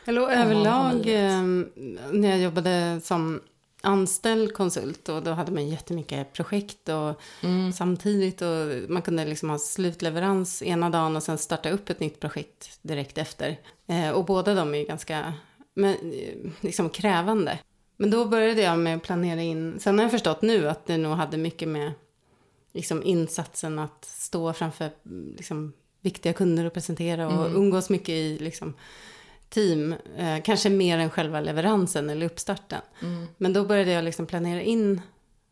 eller 0.06 0.22
överlag 0.22 1.02
ehm, 1.08 1.70
när 2.12 2.30
jag 2.30 2.40
jobbade 2.40 3.02
som 3.04 3.42
anställd 3.82 4.54
konsult 4.54 5.10
och 5.10 5.24
då 5.24 5.32
hade 5.32 5.52
man 5.52 5.68
jättemycket 5.68 6.34
projekt 6.34 6.90
och 6.90 7.22
Mm. 7.44 7.74
samtidigt 7.74 8.42
och 8.42 8.90
man 8.90 9.02
kunde 9.02 9.26
liksom 9.26 9.50
ha 9.50 9.60
slutleverans 9.60 10.62
ena 10.64 10.90
dagen 10.90 11.16
och 11.16 11.24
sen 11.24 11.38
starta 11.38 11.70
upp 11.70 11.90
ett 11.90 12.00
nytt 12.00 12.20
projekt 12.20 12.80
direkt 12.82 13.18
efter. 13.18 13.60
Eh, 13.88 14.10
och 14.10 14.26
båda 14.26 14.54
de 14.54 14.74
är 14.74 14.78
ju 14.78 14.86
ganska 14.86 15.34
men, 15.74 15.92
eh, 15.92 16.52
liksom 16.62 16.90
krävande. 16.90 17.60
Men 17.98 18.10
då 18.12 18.26
började 18.26 18.62
jag 18.62 18.80
med 18.80 18.96
att 18.98 19.04
planera 19.04 19.42
in, 19.42 19.80
sen 19.80 19.98
har 19.98 20.04
jag 20.06 20.12
förstått 20.12 20.42
nu 20.42 20.70
att 20.70 20.86
det 20.86 20.98
nog 20.98 21.14
hade 21.18 21.38
mycket 21.38 21.68
med 21.68 21.92
liksom 22.78 23.04
insatsen 23.04 23.80
att 23.80 24.06
stå 24.06 24.54
framför 24.54 24.90
liksom, 25.38 25.74
viktiga 26.02 26.34
kunder 26.34 26.66
och 26.66 26.74
presentera 26.74 27.28
och 27.28 27.46
Mm. 27.46 27.56
umgås 27.56 27.90
mycket 27.90 28.10
i 28.10 28.38
liksom, 28.40 28.74
team. 29.50 29.96
Eh, 30.18 30.42
kanske 30.44 30.70
mer 30.70 30.98
än 30.98 31.10
själva 31.10 31.42
leveransen 31.42 32.10
eller 32.10 32.26
uppstarten. 32.26 32.82
Mm. 33.02 33.28
Men 33.38 33.54
då 33.54 33.66
började 33.66 33.92
jag 33.92 34.04
liksom 34.04 34.26
planera 34.26 34.62
in 34.62 35.02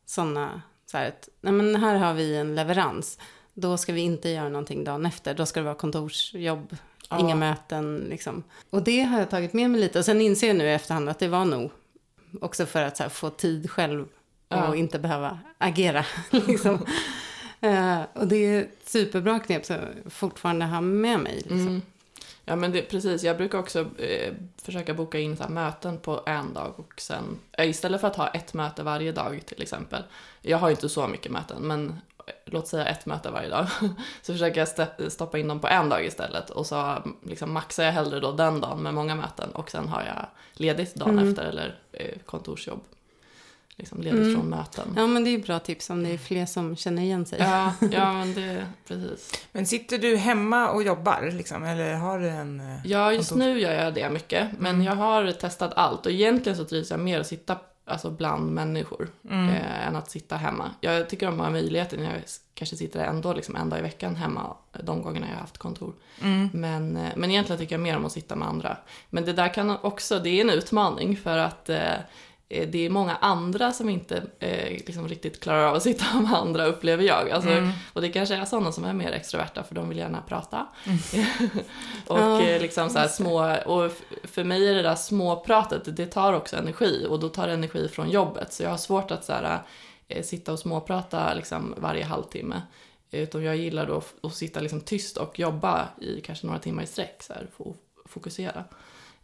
sådana, 0.05 0.61
så 0.85 0.97
här 0.97 1.07
att, 1.07 1.29
nej 1.41 1.53
men 1.53 1.75
här 1.75 1.95
har 1.95 2.13
vi 2.13 2.35
en 2.35 2.55
leverans. 2.55 3.17
Då 3.53 3.77
ska 3.77 3.93
vi 3.93 4.01
inte 4.01 4.29
göra 4.29 4.49
någonting 4.49 4.83
dagen 4.83 5.05
efter. 5.05 5.33
Då 5.33 5.45
ska 5.45 5.59
det 5.59 5.63
vara 5.63 5.75
kontorsjobb, 5.75 6.75
Ja. 7.09 7.19
inga 7.19 7.35
möten 7.35 7.97
liksom. 8.09 8.43
Och 8.69 8.83
det 8.83 9.01
har 9.01 9.19
jag 9.19 9.29
tagit 9.29 9.53
med 9.53 9.69
mig 9.69 9.81
lite. 9.81 9.99
Och 9.99 10.05
sen 10.05 10.21
inser 10.21 10.47
jag 10.47 10.55
nu 10.55 10.63
i 10.65 10.73
efterhand 10.73 11.09
att 11.09 11.19
det 11.19 11.27
var 11.27 11.45
nog 11.45 11.71
också 12.41 12.65
för 12.65 12.81
att 12.83 12.99
här, 12.99 13.09
få 13.09 13.29
tid 13.29 13.71
själv 13.71 14.05
och 14.63 14.75
inte 14.75 14.99
behöva 14.99 15.39
agera. 15.57 16.05
liksom. 16.29 16.85
Eh, 17.61 17.99
och 18.13 18.27
det 18.27 18.35
är 18.35 18.61
ett 18.61 18.79
superbra 18.89 19.39
knep 19.39 19.65
som 19.65 19.75
jag 19.75 20.13
fortfarande 20.13 20.65
har 20.65 20.81
med 20.81 21.19
mig. 21.19 21.35
Liksom. 21.35 21.59
Mm. 21.59 21.81
Ja 22.47 22.55
men 22.55 22.71
det, 22.71 22.81
precis, 22.81 23.23
jag 23.23 23.37
brukar 23.37 23.59
också 23.59 23.79
eh, 23.97 24.33
försöka 24.61 24.93
boka 24.93 25.19
in 25.19 25.37
så 25.37 25.47
möten 25.49 25.97
på 25.97 26.23
en 26.25 26.53
dag 26.53 26.73
och 26.79 26.93
sen, 26.97 27.23
eh, 27.51 27.69
istället 27.69 28.01
för 28.01 28.07
att 28.07 28.15
ha 28.15 28.27
ett 28.27 28.53
möte 28.53 28.83
varje 28.83 29.11
dag 29.11 29.41
till 29.45 29.61
exempel. 29.61 30.03
Jag 30.41 30.57
har 30.57 30.67
ju 30.67 30.71
inte 30.75 30.89
så 30.89 31.07
mycket 31.07 31.31
möten 31.31 31.57
men 31.61 31.87
eh, 32.27 32.33
låt 32.45 32.67
säga 32.67 32.85
ett 32.85 33.05
möte 33.05 33.29
varje 33.31 33.49
dag. 33.49 33.67
Så 34.21 34.33
försöker 34.33 34.61
jag 34.61 34.67
st- 34.67 35.09
stoppa 35.09 35.37
in 35.39 35.47
dem 35.47 35.59
på 35.59 35.67
en 35.67 35.89
dag 35.89 36.05
istället 36.05 36.49
och 36.49 36.65
så 36.65 36.97
liksom 37.23 37.53
maxar 37.53 37.83
jag 37.83 37.91
hellre 37.91 38.19
då 38.19 38.31
den 38.31 38.61
dagen 38.61 38.83
med 38.83 38.93
många 38.93 39.15
möten 39.15 39.49
och 39.49 39.71
sen 39.71 39.87
har 39.87 40.01
jag 40.03 40.25
ledigt 40.53 40.95
dagen 40.95 41.19
Mm. 41.19 41.29
efter 41.29 41.43
eller 41.43 41.79
eh, 41.91 42.17
kontorsjobb. 42.25 42.81
Liksom 43.77 44.01
ledigt 44.01 44.21
Mm. 44.21 44.35
från 44.35 44.49
möten. 44.49 44.93
Ja, 44.95 45.07
men 45.07 45.23
det 45.23 45.29
är 45.29 45.37
bra 45.37 45.59
tips 45.59 45.89
om 45.89 46.03
det 46.03 46.09
är 46.09 46.17
fler 46.17 46.45
som 46.45 46.75
känner 46.75 47.01
igen 47.01 47.25
sig. 47.25 47.39
Ja, 47.41 47.73
ja 47.91 48.13
men 48.17 48.33
det, 48.33 48.65
precis. 48.87 49.31
Men 49.51 49.65
sitter 49.65 49.97
du 49.97 50.15
hemma 50.17 50.69
och 50.69 50.83
jobbar 50.83 51.29
liksom? 51.33 51.63
Eller 51.63 51.93
har 51.93 52.19
du 52.19 52.29
en... 52.29 52.59
eh, 52.59 52.77
Ja, 52.85 53.13
just 53.13 53.31
Kontors- 53.31 53.37
nu 53.37 53.59
gör 53.59 53.73
jag 53.83 53.93
det 53.93 54.09
mycket. 54.09 54.47
Men 54.59 54.75
Mm. 54.75 54.85
jag 54.87 54.95
har 54.95 55.31
testat 55.31 55.73
allt 55.75 56.05
och 56.05 56.11
egentligen 56.11 56.57
så 56.57 56.65
trivs 56.65 56.91
jag 56.91 56.99
mer 56.99 57.19
att 57.19 57.27
sitta 57.27 57.57
alltså, 57.87 58.09
bland 58.11 58.51
människor 58.51 59.09
Mm. 59.29 59.49
eh, 59.49 59.87
än 59.87 59.95
att 59.95 60.11
sitta 60.11 60.35
hemma. 60.37 60.71
Jag 60.81 61.09
tycker 61.09 61.27
om 61.27 61.39
att 61.39 61.45
ha 61.45 61.51
möjligheten. 61.51 62.03
Jag 62.03 62.13
kanske 62.53 62.75
sitter 62.75 62.99
ändå 62.99 63.33
liksom 63.33 63.55
en 63.55 63.69
dag 63.69 63.79
i 63.79 63.81
veckan 63.81 64.15
hemma 64.15 64.55
de 64.83 65.01
gångerna 65.01 65.25
jag 65.27 65.33
har 65.33 65.41
haft 65.41 65.57
kontor. 65.57 65.93
Mm. 66.21 66.49
Men, 66.53 66.97
eh, 66.97 67.09
men 67.15 67.31
egentligen 67.31 67.59
tycker 67.59 67.75
jag 67.75 67.81
mer 67.81 67.97
om 67.97 68.05
att 68.05 68.11
sitta 68.11 68.35
med 68.35 68.47
andra. 68.47 68.77
Men 69.09 69.25
det 69.25 69.33
där 69.33 69.53
kan 69.53 69.69
också, 69.81 70.19
det 70.19 70.29
är 70.29 70.41
en 70.41 70.49
utmaning 70.49 71.17
för 71.17 71.37
att 71.37 71.69
eh, 71.69 71.93
det 72.47 72.85
är 72.85 72.89
många 72.89 73.15
andra 73.15 73.71
som 73.71 73.89
inte 73.89 74.23
eh, 74.39 74.69
liksom 74.71 75.07
riktigt 75.07 75.39
klarar 75.39 75.67
av 75.67 75.75
att 75.75 75.83
sitta 75.83 76.19
med 76.19 76.33
andra 76.33 76.65
upplever 76.65 77.03
jag. 77.03 77.29
Alltså, 77.29 77.49
Mm. 77.49 77.71
Och 77.93 78.01
det 78.01 78.09
kanske 78.09 78.35
är 78.35 78.45
sådana 78.45 78.71
som 78.71 78.83
är 78.85 78.93
mer 78.93 79.11
extroverta 79.11 79.63
för 79.63 79.75
de 79.75 79.89
vill 79.89 79.97
gärna 79.97 80.21
prata. 80.21 80.67
och 82.07 82.19
Ja, 82.19 82.41
eh, 82.41 82.61
liksom 82.61 82.89
så 82.89 83.07
små, 83.07 83.55
och 83.65 83.91
för 84.23 84.43
mig 84.43 84.69
är 84.69 84.73
det 84.73 84.81
där 84.81 84.95
småpratet, 84.95 85.97
det 85.97 86.05
tar 86.05 86.33
också 86.33 86.57
energi 86.57 87.05
och 87.09 87.19
då 87.19 87.29
tar 87.29 87.47
det 87.47 87.53
energi 87.53 87.87
från 87.87 88.09
jobbet. 88.09 88.53
Så 88.53 88.63
jag 88.63 88.69
har 88.69 88.77
svårt 88.77 89.11
att 89.11 89.25
så 89.25 89.33
här, 89.33 89.59
eh, 90.07 90.23
sitta 90.23 90.53
och 90.53 90.59
småprata 90.59 91.33
liksom 91.33 91.73
varje 91.77 92.03
halvtimme. 92.03 92.61
Utan 93.11 93.43
jag 93.43 93.55
gillar 93.55 93.85
då 93.87 94.01
att 94.23 94.35
sitta 94.35 94.59
liksom 94.59 94.81
tyst 94.81 95.17
och 95.17 95.39
jobba 95.39 95.87
i 96.01 96.21
kanske 96.21 96.47
några 96.47 96.59
timmar 96.59 96.83
i 96.83 96.87
sträck, 96.87 97.23
så 97.23 97.33
här, 97.33 97.47
och 97.57 97.75
fokusera. 98.05 98.63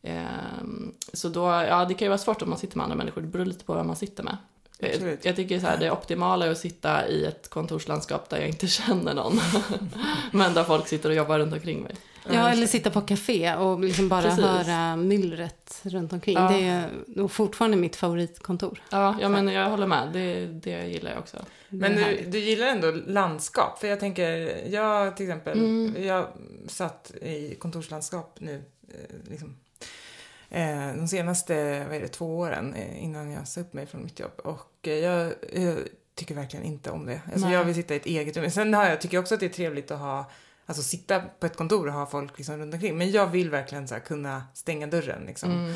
Ehm, 0.04 0.93
så 1.14 1.30
då, 1.30 1.41
ja 1.45 1.86
det 1.86 1.93
kan 1.93 2.06
ju 2.06 2.10
vara 2.10 2.18
svårt 2.18 2.41
om 2.41 2.49
man 2.49 2.60
sitter 2.60 2.78
med 2.78 2.84
andra 2.84 2.97
människor, 2.97 3.22
det 3.22 3.28
beror 3.28 3.45
lite 3.45 3.66
på 3.66 3.74
vem 3.74 3.88
man 3.88 3.95
sitter 3.95 4.24
med. 4.24 4.38
Absolut. 4.84 5.26
Jag 5.26 5.36
tycker 5.36 5.60
så 5.60 5.66
här, 5.66 5.78
det 5.78 5.91
optimala 5.91 6.45
är 6.45 6.52
att 6.52 6.58
sitta 6.58 7.08
i 7.08 7.26
ett 7.26 7.49
kontorslandskap 7.49 8.30
där 8.30 8.38
jag 8.38 8.47
inte 8.47 8.68
känner 8.78 9.14
någon. 9.14 9.39
Men 10.32 10.54
där 10.54 10.64
folk 10.64 10.88
sitter 10.88 11.10
och 11.10 11.16
jobbar 11.16 11.39
runt 11.39 11.54
omkring 11.54 11.82
mig. 11.82 11.95
Ja, 12.32 12.49
eller 12.49 12.68
sitta 12.68 12.89
på 12.89 13.02
café 13.02 13.56
och 13.56 13.80
liksom 13.80 14.10
bara 14.10 14.22
Precis. 14.22 14.45
höra 14.45 14.95
myllret 14.95 15.82
runt 15.84 16.14
omkring. 16.14 16.36
Ja. 16.36 16.49
Det 16.52 16.64
är 16.68 16.89
nog 17.08 17.32
fortfarande 17.32 17.78
mitt 17.78 17.95
favoritkontor. 17.95 18.82
Ja, 18.89 19.16
ja 19.22 19.30
men 19.30 19.47
jag 19.47 19.70
håller 19.70 19.88
med. 19.88 20.10
Det, 20.14 20.45
det 20.45 20.88
gillar 20.88 21.12
jag 21.12 21.20
också. 21.20 21.38
Men 21.70 21.95
du, 21.95 22.26
du 22.32 22.39
gillar 22.39 22.68
ändå 22.68 22.91
landskap? 22.91 23.80
För 23.80 23.88
jag 23.88 23.99
tänker, 23.99 24.28
jag 24.68 25.18
till 25.18 25.26
exempel, 25.26 25.60
Mm. 25.60 26.04
jag 26.04 26.28
satt 26.68 27.12
i 27.22 27.56
kontorslandskap 27.60 28.38
nu, 28.39 28.64
eh, 28.88 29.16
liksom, 29.32 29.56
de 30.95 31.08
senaste, 31.08 31.86
vad 31.86 31.95
är 31.95 32.02
det, 32.02 32.08
två 32.08 32.38
åren 32.38 32.74
eh, 32.74 33.04
innan 33.04 33.32
jag 33.32 33.47
sa 33.47 33.62
upp 33.62 33.74
mig 33.74 33.86
från 33.86 34.04
mitt 34.04 34.20
jobb. 34.20 34.39
Och 34.43 34.88
eh, 34.88 34.93
jag, 34.93 35.34
jag 35.54 35.78
tycker 36.16 36.36
verkligen 36.36 36.66
inte 36.66 36.91
om 36.91 37.06
det. 37.06 37.22
Alltså 37.26 37.47
Nej. 37.47 37.56
jag 37.56 37.64
vill 37.64 37.76
sitta 37.76 37.93
i 37.93 37.97
ett 37.97 38.06
eget 38.06 38.38
rum. 38.38 38.52
Sen 38.52 38.74
har 38.74 38.86
jag, 38.86 39.02
tycker 39.02 39.18
jag 39.18 39.22
också 39.22 39.34
att 39.34 39.39
det 39.39 39.45
är 39.45 39.49
trevligt 39.49 39.91
att 39.91 39.99
ha 39.99 40.32
Alltså 40.66 40.84
sitta 40.84 41.20
på 41.39 41.45
ett 41.45 41.58
kontor 41.58 41.88
och 41.88 41.93
ha 41.93 42.06
folk 42.06 42.38
liksom 42.38 42.58
runt 42.58 42.74
omkring. 42.74 42.97
Men 42.97 43.12
jag 43.12 43.28
vill 43.28 43.49
verkligen 43.49 43.88
så 43.88 43.93
här 43.93 44.02
kunna 44.02 44.43
stänga 44.54 44.88
dörren 44.88 45.24
liksom. 45.26 45.52
Mm. 45.52 45.74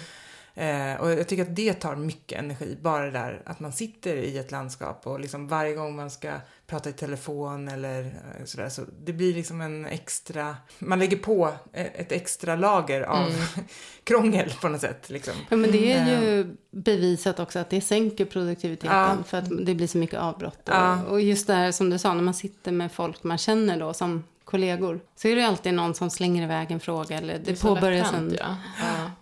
Eh, 0.58 0.96
och 1.02 1.12
jag 1.12 1.28
tycker 1.28 1.44
att 1.44 1.56
det 1.56 1.74
tar 1.74 1.96
mycket 1.96 2.40
energi, 2.40 2.78
bara 2.82 3.06
det 3.06 3.12
där 3.12 3.42
att 3.46 3.60
man 3.60 3.72
sitter 3.74 4.16
i 4.16 4.38
ett 4.38 4.52
landskap 4.52 5.08
och 5.08 5.20
liksom 5.20 5.48
varje 5.48 5.74
gång 5.74 5.96
man 5.96 6.12
ska 6.12 6.32
prata 6.68 6.90
i 6.90 6.94
telefon 6.94 7.68
eller 7.68 8.04
eh, 8.06 8.46
sådär, 8.46 8.70
så 8.70 8.82
det 9.06 9.14
blir 9.14 9.34
liksom 9.34 9.62
en 9.62 9.86
extra, 9.86 10.56
man 10.80 11.00
lägger 11.00 11.18
på 11.18 11.54
e- 11.74 11.90
ett 11.96 12.12
extra 12.12 12.56
lager 12.56 13.02
av 13.02 13.28
Mm. 13.28 13.42
krångel 14.04 14.54
på 14.62 14.70
något 14.70 14.82
sätt. 14.82 15.10
Liksom. 15.10 15.34
Ja, 15.50 15.58
men 15.58 15.72
det 15.72 15.92
är 15.94 16.22
ju 16.22 16.40
Mm. 16.42 16.58
bevisat 16.72 17.40
också 17.40 17.60
att 17.60 17.70
det 17.70 17.82
sänker 17.82 18.26
produktiviteten 18.26 18.96
Ja. 18.98 19.18
för 19.28 19.38
att 19.38 19.66
det 19.66 19.76
blir 19.76 19.88
så 19.88 19.98
mycket 19.98 20.20
avbrott. 20.20 20.60
Ja. 20.66 21.04
Och, 21.04 21.22
just 21.22 21.48
det 21.48 21.54
här 21.54 21.72
som 21.72 21.90
du 21.90 21.98
sa, 21.98 22.14
när 22.14 22.24
man 22.24 22.34
sitter 22.34 22.72
med 22.72 22.92
folk 22.92 23.24
man 23.24 23.38
känner 23.38 23.80
då 23.80 23.94
som 23.94 24.24
kollegor 24.46 25.00
så 25.16 25.28
är 25.28 25.36
det 25.36 25.44
alltid 25.48 25.74
någon 25.74 25.94
som 25.96 26.10
slänger 26.10 26.44
iväg 26.44 26.72
en 26.72 26.80
fråga 26.80 27.18
eller 27.18 27.40
det, 27.40 27.56
så 27.56 27.68
påbörjas 27.76 28.14
en... 28.14 28.36
ja. 28.40 28.56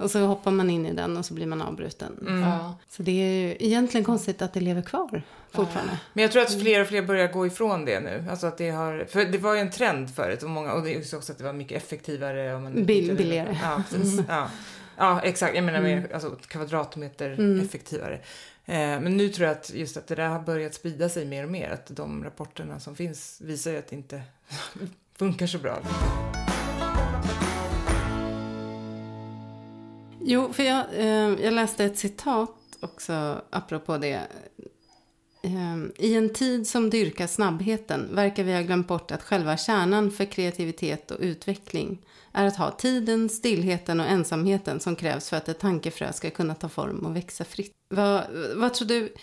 Ja. 0.03 0.05
Och 0.05 0.11
så 0.11 0.19
hoppar 0.25 0.51
man 0.51 0.69
in 0.69 0.85
i 0.85 0.93
den 0.93 1.17
och 1.17 1.25
så 1.25 1.33
blir 1.33 1.45
man 1.45 1.61
avbruten. 1.61 2.17
Mm. 2.21 2.41
Ja. 2.41 2.75
Så 2.89 3.03
det 3.03 3.11
är 3.11 3.31
ju 3.47 3.55
egentligen 3.59 4.05
konstigt 4.05 4.41
att 4.41 4.53
det 4.53 4.59
lever 4.59 4.81
kvar 4.81 5.21
fortfarande. 5.51 5.99
Men 6.13 6.21
jag 6.21 6.31
tror 6.31 6.41
att 6.41 6.61
fler 6.61 6.81
och 6.81 6.87
fler 6.87 7.01
börjar 7.01 7.27
gå 7.27 7.47
ifrån 7.47 7.85
det 7.85 7.99
nu. 7.99 8.25
Alltså 8.29 8.47
att 8.47 8.57
det 8.57 8.69
har, 8.69 9.05
för 9.09 9.25
det 9.25 9.37
var 9.37 9.53
ju 9.53 9.59
en 9.59 9.71
trend 9.71 10.15
förut 10.15 10.43
och, 10.43 10.49
många, 10.49 10.73
och 10.73 10.83
det 10.83 10.93
är 10.95 11.15
också 11.15 11.31
att 11.31 11.37
det 11.37 11.43
var 11.43 11.53
mycket 11.53 11.83
effektivare. 11.83 12.55
Om 12.55 12.63
man 12.63 12.73
Bill- 12.85 13.15
billigare. 13.15 13.57
Ja, 13.63 13.83
precis. 13.91 14.19
Ja. 14.29 14.47
ja, 14.97 15.21
exakt. 15.21 15.55
Jag 15.55 15.63
menar 15.63 15.81
mer 15.81 15.97
Mm. 15.97 16.09
alltså, 16.13 16.29
kvadratmeter 16.47 17.31
Mm. 17.31 17.59
effektivare. 17.65 18.13
Eh, 18.65 18.75
men 18.75 19.17
nu 19.17 19.29
tror 19.29 19.47
jag 19.47 19.57
att 19.57 19.71
just 19.73 19.97
att 19.97 20.07
det 20.07 20.15
där 20.15 20.27
har 20.27 20.39
börjat 20.39 20.73
sprida 20.73 21.09
sig 21.09 21.25
mer 21.25 21.43
och 21.43 21.51
mer. 21.51 21.69
Att 21.69 21.87
de 21.87 22.23
rapporterna 22.23 22.79
som 22.79 22.95
finns 22.95 23.41
visar 23.41 23.71
ju 23.71 23.77
att 23.77 23.87
det 23.87 23.95
inte 23.95 24.21
funkar 25.17 25.47
så 25.47 25.57
bra. 25.57 25.77
Jo, 30.25 30.53
för 30.53 30.63
jag, 30.63 30.85
eh, 30.93 31.43
jag 31.43 31.53
läste 31.53 31.85
ett 31.85 31.97
citat 31.97 32.55
också 32.79 33.41
apropå 33.49 33.97
det. 33.97 34.27
Ehm, 35.43 35.91
I 35.97 36.15
en 36.15 36.33
tid 36.33 36.67
som 36.67 36.89
dyrkar 36.89 37.27
snabbheten 37.27 38.15
verkar 38.15 38.43
vi 38.43 38.53
ha 38.53 38.61
glömt 38.61 38.87
bort 38.87 39.11
att 39.11 39.23
själva 39.23 39.57
kärnan 39.57 40.11
för 40.11 40.25
kreativitet 40.25 41.11
och 41.11 41.17
utveckling 41.19 42.05
är 42.31 42.45
att 42.45 42.55
ha 42.55 42.71
tiden, 42.71 43.29
stillheten 43.29 43.99
och 43.99 44.05
ensamheten 44.05 44.79
som 44.79 44.95
krävs 44.95 45.29
för 45.29 45.37
att 45.37 45.49
ett 45.49 45.59
tankefrö 45.59 46.13
ska 46.13 46.29
kunna 46.29 46.55
ta 46.55 46.69
form 46.69 47.05
och 47.05 47.15
växa 47.15 47.43
fritt. 47.43 47.71
Vad, 47.89 48.23
vad 48.55 48.73
tror 48.73 48.87
du? 48.87 49.13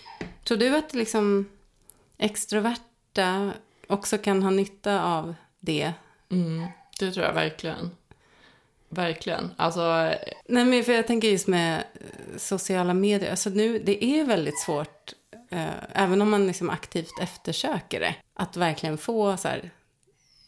Tror 0.44 0.58
du 0.58 0.76
att 0.76 0.94
liksom 0.94 1.48
extroverta 2.18 3.52
också 3.86 4.18
kan 4.18 4.42
ha 4.42 4.50
nytta 4.50 5.04
av 5.04 5.34
det? 5.60 5.92
Mm. 6.30 6.66
Det 6.98 7.12
tror 7.12 7.26
jag 7.26 7.34
verkligen. 7.34 7.90
Verkligen. 8.90 9.50
Alltså, 9.56 9.80
Nej, 10.48 10.64
men 10.64 10.84
för 10.84 10.92
jag 10.92 11.06
tänker 11.06 11.28
just 11.28 11.46
med 11.46 11.84
eh, 11.94 12.36
sociala 12.38 12.94
medier. 12.94 13.30
Alltså 13.30 13.50
nu, 13.50 13.78
det 13.78 14.04
är 14.04 14.24
väldigt 14.24 14.58
svårt, 14.60 15.12
eh, 15.50 15.66
även 15.92 16.22
om 16.22 16.30
man 16.30 16.46
liksom 16.46 16.70
aktivt 16.70 17.20
eftersöker 17.22 18.00
det, 18.00 18.14
att 18.34 18.56
verkligen 18.56 18.98
få 18.98 19.36
så 19.36 19.48
här 19.48 19.70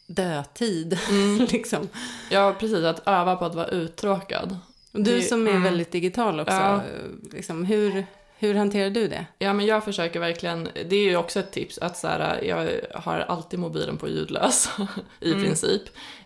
dödtid. 0.07 0.99
liksom. 1.51 1.89
ja 2.31 2.55
precis, 2.59 2.83
att 2.85 3.07
öva 3.07 3.35
på 3.35 3.45
att 3.45 3.55
vara 3.55 3.67
uttråkad. 3.67 4.57
Du 4.91 5.21
som 5.21 5.47
är 5.47 5.51
mm. 5.51 5.63
väldigt 5.63 5.91
digital 5.91 6.39
också, 6.39 6.53
Ja. 6.53 6.81
liksom, 7.31 7.65
hur, 7.65 8.05
hur 8.39 8.55
hanterar 8.55 8.89
du 8.89 9.07
det? 9.07 9.25
Ja, 9.39 9.53
men 9.53 9.65
jag 9.65 9.83
försöker 9.83 10.19
verkligen, 10.19 10.69
det 10.89 10.95
är 10.95 11.03
ju 11.03 11.15
också 11.17 11.39
ett 11.39 11.51
tips, 11.51 11.77
att 11.77 11.97
så 11.97 12.07
här, 12.07 12.41
jag 12.43 12.69
har 13.01 13.19
alltid 13.19 13.59
mobilen 13.59 13.97
på 13.97 14.07
ljudlös 14.07 14.69
i 15.19 15.31
Mm. 15.31 15.43
princip. 15.43 15.81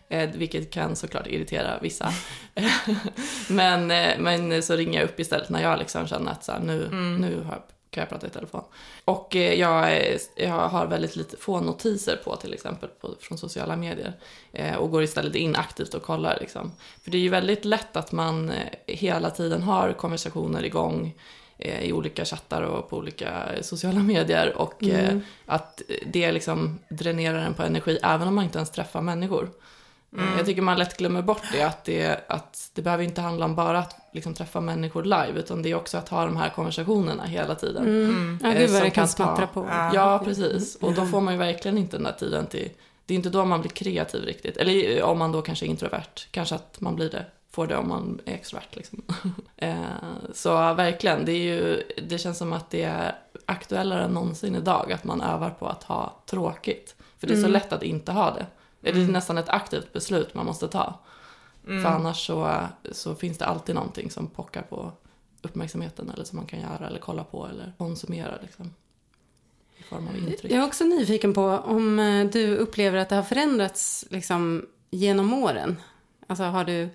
Eh, 0.10 0.30
vilket 0.34 0.72
kan 0.72 0.96
såklart 0.96 1.28
irritera 1.28 1.80
vissa. 1.82 2.14
men, 3.50 3.92
eh, 3.92 4.20
men 4.20 4.64
så 4.64 4.76
ringer 4.76 5.00
jag 5.00 5.10
upp 5.10 5.20
istället 5.20 5.50
när 5.50 5.62
jag 5.64 5.80
liksom 5.80 6.08
känner 6.08 6.32
att 6.32 6.44
så 6.44 6.52
här, 6.52 6.60
nu, 6.60 6.86
Mm. 6.86 7.16
nu 7.16 7.44
har, 7.44 7.62
kan 7.90 8.02
jag 8.02 8.10
prata 8.10 8.28
i 8.28 8.30
telefon. 8.30 8.64
Och 9.06 9.36
eh, 9.36 9.54
jag, 9.60 9.92
är- 9.92 10.18
jag 10.36 10.68
har 10.70 10.88
väldigt 10.88 11.16
lite, 11.16 11.38
få 11.38 11.60
notiser 11.62 12.16
på 12.24 12.36
till 12.36 12.54
exempel 12.54 12.90
på, 13.02 13.16
från 13.20 13.38
sociala 13.38 13.76
medier. 13.76 14.14
Eh, 14.54 14.76
och 14.76 14.92
går 14.92 15.04
istället 15.04 15.36
in 15.36 15.56
aktivt 15.56 15.94
och 15.94 16.04
kollar. 16.04 16.38
Liksom. 16.42 16.72
För 17.04 17.12
det 17.12 17.18
är 17.18 17.22
ju 17.22 17.30
väldigt 17.30 17.66
lätt 17.66 17.96
att 17.98 18.12
man 18.12 18.50
eh, 18.50 18.56
hela 18.88 19.30
tiden 19.30 19.64
har 19.64 19.94
konversationer 19.94 20.66
igång 20.66 21.14
eh, 21.58 21.82
i 21.84 21.94
olika 21.94 22.26
chattar 22.26 22.62
och 22.62 22.90
på 22.90 22.98
olika 22.98 23.44
sociala 23.62 24.00
medier. 24.00 24.58
Och 24.58 24.84
eh, 24.84 25.10
Mm. 25.10 25.22
att 25.46 25.82
det 26.06 26.32
liksom 26.32 26.80
dränerar 26.90 27.38
en 27.40 27.54
på 27.54 27.64
energi 27.64 28.00
även 28.04 28.28
om 28.28 28.36
man 28.36 28.44
inte 28.44 28.58
ens 28.58 28.72
träffar 28.72 29.02
människor. 29.02 29.50
Mm. 30.14 30.38
Jag 30.38 30.46
tycker 30.46 30.62
man 30.62 30.78
lätt 30.78 30.98
glömmer 30.98 31.22
bort 31.22 31.42
det, 31.52 31.62
att 31.62 31.84
det, 31.86 32.20
att 32.30 32.72
det 32.74 32.82
behöver 32.82 33.04
inte 33.04 33.22
handla 33.22 33.46
om 33.46 33.56
bara 33.56 33.80
att 33.80 33.96
liksom 34.12 34.34
träffa 34.34 34.62
människor 34.62 35.04
live, 35.04 35.32
utan 35.36 35.62
det 35.62 35.72
är 35.72 35.76
också 35.76 35.98
att 35.98 36.10
ha 36.10 36.26
de 36.26 36.38
här 36.38 36.50
konversationerna 36.50 37.24
hela 37.26 37.56
tiden. 37.56 37.84
Mm. 37.86 38.40
Ja, 38.44 38.50
Eh, 38.50 38.54
gud 38.60 38.70
vad 38.70 38.78
som 38.78 38.86
det 38.86 38.90
kan 38.90 39.08
smattra 39.08 39.48
på. 39.48 39.68
Ja. 39.72 39.92
Ja, 39.94 40.22
precis. 40.26 40.76
Och 40.76 40.94
då 40.94 41.06
får 41.06 41.22
man 41.22 41.34
ju 41.34 41.40
verkligen 41.40 41.78
inte 41.78 41.98
den 41.98 42.04
där 42.04 42.12
tiden 42.20 42.48
till... 42.48 42.70
Det 43.06 43.14
är 43.14 43.16
inte 43.16 43.30
då 43.30 43.46
man 43.46 43.62
blir 43.62 43.72
kreativ 43.72 44.24
riktigt. 44.24 44.58
Eller 44.58 45.04
om 45.04 45.18
man 45.18 45.32
då 45.32 45.42
kanske 45.42 45.66
är 45.66 45.68
introvert, 45.68 46.28
kanske 46.32 46.56
att 46.56 46.82
man 46.82 46.96
blir 46.96 47.10
det 47.10 47.26
får 47.52 47.68
det 47.68 47.78
om 47.78 47.88
man 47.90 48.20
är 48.26 48.34
extrovert. 48.34 48.68
Liksom. 48.76 49.02
Eh, 49.58 49.76
så 50.34 50.74
verkligen, 50.74 51.26
det, 51.26 51.32
är 51.32 51.44
ju, 51.56 51.84
det 52.08 52.18
känns 52.18 52.38
som 52.38 52.54
att 52.54 52.70
det 52.70 52.84
är 52.84 53.16
aktuellare 53.46 54.04
än 54.04 54.12
någonsin 54.12 54.56
idag 54.56 54.92
att 54.92 55.04
man 55.04 55.22
övar 55.22 55.50
på 55.50 55.68
att 55.68 55.84
ha 55.84 56.24
tråkigt. 56.26 56.96
För 57.20 57.28
det 57.28 57.34
är 57.34 57.36
så 57.36 57.40
Mm. 57.40 57.52
lätt 57.52 57.74
att 57.74 57.84
inte 57.84 58.12
ha 58.12 58.32
det. 58.32 58.46
Det 58.92 58.98
är 59.00 59.02
Mm. 59.02 59.14
nästan 59.14 59.38
ett 59.38 59.50
aktivt 59.50 59.94
beslut 59.94 60.34
man 60.34 60.46
måste 60.46 60.68
ta. 60.68 61.00
Mm. 61.68 61.84
För 61.84 61.90
annars 61.90 62.26
så, 62.28 62.60
så 62.92 63.16
finns 63.16 63.38
det 63.38 63.46
alltid 63.46 63.76
någonting 63.76 64.12
som 64.12 64.28
pockar 64.28 64.62
på 64.62 64.92
uppmärksamheten 65.42 66.10
eller 66.10 66.24
som 66.24 66.38
man 66.38 66.46
kan 66.46 66.60
göra 66.62 66.88
eller 66.88 67.00
kolla 67.00 67.24
på 67.24 67.48
eller 67.48 67.74
konsumera 67.78 68.34
liksom. 68.42 68.74
I 69.78 69.84
form 69.84 70.08
av 70.08 70.18
intryck. 70.18 70.52
Jag 70.52 70.60
är 70.64 70.68
också 70.68 70.84
nyfiken 70.84 71.34
på 71.34 71.44
om 71.50 72.00
eh, 72.00 72.26
du 72.26 72.56
upplever 72.58 72.98
att 72.98 73.10
det 73.10 73.16
har 73.16 73.24
förändrats 73.24 74.06
liksom, 74.10 74.66
genom 74.90 75.34
åren. 75.34 75.76
Alltså 76.28 76.44
har 76.44 76.64
du 76.64 76.90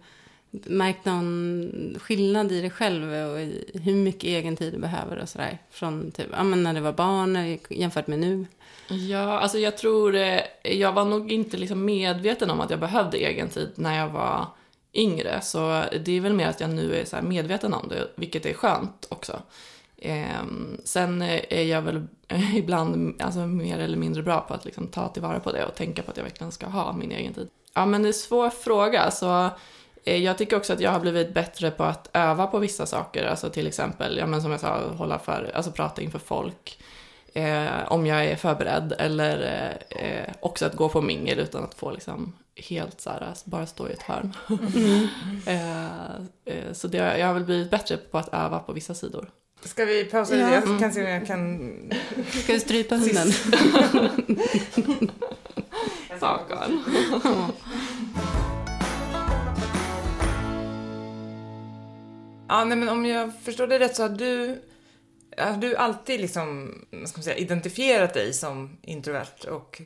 märkt 0.52 1.04
någon 1.04 1.96
skillnad 2.00 2.52
i 2.52 2.60
dig 2.60 2.70
själv 2.70 3.12
och 3.12 3.40
i 3.40 3.80
hur 3.84 3.94
mycket 3.94 4.24
egen 4.24 4.56
tid 4.56 4.72
du 4.72 4.78
behöver 4.78 5.16
och 5.16 5.28
sådär? 5.28 5.58
Från 5.70 6.10
typ, 6.10 6.26
ja, 6.32 6.42
men 6.42 6.62
när 6.62 6.74
du 6.74 6.80
var 6.80 6.92
barn 6.92 7.58
jämfört 7.68 8.06
med 8.06 8.18
nu. 8.18 8.46
Ja, 8.88 9.38
alltså 9.38 9.58
jag 9.58 9.76
tror, 9.76 10.14
eh, 10.14 10.40
jag 10.62 10.92
var 10.92 11.04
nog 11.04 11.32
inte 11.32 11.56
liksom 11.56 11.84
medveten 11.84 12.50
om 12.50 12.60
att 12.60 12.70
jag 12.70 12.80
behövde 12.80 13.18
egen 13.18 13.48
tid 13.48 13.70
när 13.74 13.98
jag 13.98 14.08
var 14.08 14.46
yngre. 14.94 15.40
Så 15.40 15.84
det 16.04 16.16
är 16.16 16.20
väl 16.20 16.32
mer 16.32 16.48
att 16.48 16.60
jag 16.60 16.70
nu 16.70 16.94
är 16.94 17.04
så 17.04 17.16
här 17.16 17.22
medveten 17.22 17.74
om 17.74 17.88
det, 17.88 18.08
vilket 18.14 18.46
är 18.46 18.54
skönt 18.54 19.06
också. 19.08 19.42
Ehm, 19.98 20.80
sen 20.84 21.22
är 21.22 21.62
jag 21.62 21.82
väl 21.82 22.06
ibland 22.54 23.22
alltså, 23.22 23.40
mer 23.40 23.78
eller 23.78 23.96
mindre 23.96 24.22
bra 24.22 24.40
på 24.40 24.54
att 24.54 24.64
liksom 24.64 24.86
ta 24.86 25.08
tillvara 25.08 25.40
på 25.40 25.52
det 25.52 25.64
och 25.64 25.74
tänka 25.74 26.02
på 26.02 26.10
att 26.10 26.16
jag 26.16 26.24
verkligen 26.24 26.52
ska 26.52 26.66
ha 26.66 26.92
min 26.92 27.12
egen 27.12 27.34
tid. 27.34 27.48
Ja, 27.74 27.86
men 27.86 28.02
det 28.02 28.06
är 28.06 28.10
en 28.10 28.14
svår 28.14 28.50
fråga. 28.50 29.10
Så 29.10 29.50
jag 30.04 30.38
tycker 30.38 30.56
också 30.56 30.72
att 30.72 30.80
jag 30.80 30.90
har 30.90 31.00
blivit 31.00 31.34
bättre 31.34 31.70
på 31.70 31.84
att 31.84 32.10
öva 32.12 32.46
på 32.46 32.58
vissa 32.58 32.86
saker. 32.86 33.24
Alltså 33.26 33.50
till 33.50 33.66
exempel, 33.66 34.16
ja, 34.16 34.26
men 34.26 34.42
som 34.42 34.50
jag 34.50 34.60
sa, 34.60 34.88
hålla 34.88 35.18
för, 35.18 35.50
alltså 35.54 35.70
prata 35.72 36.02
inför 36.02 36.18
folk. 36.18 36.78
Eh, 37.34 37.92
om 37.92 38.06
jag 38.06 38.24
är 38.24 38.36
förberedd 38.36 38.94
eller 38.98 39.42
eh, 39.90 40.04
eh, 40.04 40.28
också 40.40 40.66
att 40.66 40.74
gå 40.76 40.88
på 40.88 41.00
mingel 41.00 41.38
utan 41.38 41.64
att 41.64 41.74
få 41.74 41.90
liksom 41.90 42.32
helt 42.68 43.00
så 43.00 43.10
här, 43.10 43.34
bara 43.44 43.66
stå 43.66 43.88
i 43.88 43.92
ett 43.92 44.02
hörn. 44.02 44.32
eh, 45.46 46.14
eh, 46.54 46.72
så 46.72 46.88
det, 46.88 47.18
jag 47.18 47.26
har 47.26 47.34
väl 47.34 47.44
blivit 47.44 47.70
bättre 47.70 47.96
på 47.96 48.18
att 48.18 48.34
öva 48.34 48.58
på 48.58 48.72
vissa 48.72 48.94
sidor. 48.94 49.30
Ska 49.64 49.84
vi 49.84 50.04
pausa 50.04 50.36
Ja. 50.36 50.46
lite? 50.46 50.70
Jag 50.70 50.80
kan 50.80 50.92
se 50.92 51.04
om 51.04 51.10
jag 51.10 51.26
kan... 51.26 51.72
Ska 52.42 52.52
du 52.52 52.60
strypa 52.60 52.94
hunden? 52.96 53.32
Stackarn. 56.16 56.84
Ja, 62.52 62.64
nej, 62.64 62.78
men 62.78 62.88
om 62.88 63.06
jag 63.06 63.32
förstår 63.42 63.66
det 63.66 63.78
rätt 63.78 63.96
så 63.96 64.02
har 64.02 64.08
du, 64.08 64.62
har 65.38 65.56
du 65.56 65.76
alltid 65.76 66.20
liksom, 66.20 66.74
ska 66.90 67.18
man 67.18 67.24
säga, 67.24 67.36
identifierat 67.36 68.14
dig 68.14 68.32
som 68.32 68.78
introvert 68.82 69.48
och 69.50 69.82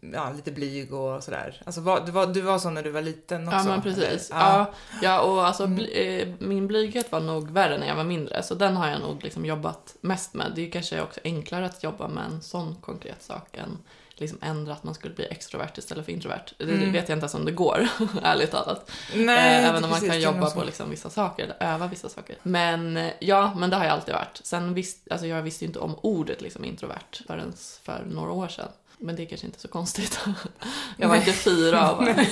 ja, 0.00 0.32
lite 0.32 0.52
blyg 0.52 0.94
och 0.94 1.24
sådär. 1.24 1.62
Alltså 1.64 1.80
var, 1.80 2.06
du, 2.06 2.12
var, 2.12 2.26
du 2.26 2.40
var 2.40 2.58
så 2.58 2.70
när 2.70 2.82
du 2.82 2.90
var 2.90 3.02
liten 3.02 3.48
också? 3.48 3.58
Ja, 3.58 3.64
men 3.64 3.82
precis. 3.82 4.30
eller? 4.30 4.40
Ja, 4.40 4.72
ja 5.02 5.20
och 5.20 5.46
alltså, 5.46 5.66
bly, 5.66 5.92
eh, 5.92 6.28
min 6.38 6.66
blyghet 6.66 7.12
var 7.12 7.20
nog 7.20 7.50
värre 7.50 7.78
när 7.78 7.88
jag 7.88 7.96
var 7.96 8.04
mindre, 8.04 8.42
så 8.42 8.54
den 8.54 8.76
har 8.76 8.88
jag 8.88 9.00
nog 9.00 9.24
liksom 9.24 9.44
jobbat 9.44 9.96
mest 10.00 10.34
med. 10.34 10.52
Det 10.54 10.60
är 10.60 10.64
ju 10.64 10.70
kanske 10.70 11.02
också 11.02 11.20
enklare 11.24 11.66
att 11.66 11.82
jobba 11.82 12.08
med 12.08 12.24
en 12.24 12.42
sån 12.42 12.76
konkret 12.80 13.22
sak 13.22 13.56
än 13.56 13.78
liksom 14.20 14.38
ändra 14.42 14.72
att 14.72 14.84
man 14.84 14.94
skulle 14.94 15.14
bli 15.14 15.26
extrovert 15.30 15.78
istället 15.78 16.04
för 16.04 16.12
introvert. 16.12 16.40
Det 16.58 16.64
Mm. 16.64 16.92
vet 16.92 17.08
jag 17.08 17.16
inte 17.16 17.24
ens 17.24 17.34
om 17.34 17.44
det 17.44 17.52
går, 17.52 17.88
ärligt 18.22 18.50
talat. 18.50 18.90
Nej, 19.14 19.62
Eh, 19.64 19.68
Även 19.68 19.84
om 19.84 19.90
man 19.90 20.00
kan 20.00 20.08
det 20.08 20.16
jobba 20.16 20.50
på 20.50 20.64
liksom 20.64 20.90
vissa 20.90 21.10
saker, 21.10 21.44
eller 21.44 21.56
öva 21.74 21.86
vissa 21.86 22.08
saker. 22.08 22.36
Men 22.42 22.96
eh, 22.96 23.12
ja, 23.20 23.54
men 23.56 23.70
det 23.70 23.76
har 23.76 23.84
jag 23.84 23.92
alltid 23.92 24.14
varit. 24.14 24.40
Sen 24.42 24.74
visst, 24.74 24.98
alltså 25.10 25.26
jag 25.26 25.42
visste 25.42 25.64
ju 25.64 25.66
inte 25.66 25.78
om 25.78 25.94
ordet 26.02 26.40
liksom 26.40 26.64
introvert 26.64 27.22
förrän 27.26 27.52
för 27.82 28.04
några 28.10 28.32
år 28.32 28.48
sedan. 28.48 28.68
Men 29.00 29.16
det 29.16 29.22
är 29.22 29.26
kanske 29.26 29.46
inte 29.46 29.60
så 29.60 29.68
konstigt. 29.68 30.20
Jag 30.96 31.08
var 31.08 31.16
inte 31.16 31.32
fyra 31.32 31.90
och 31.92 32.04
bara 32.04 32.24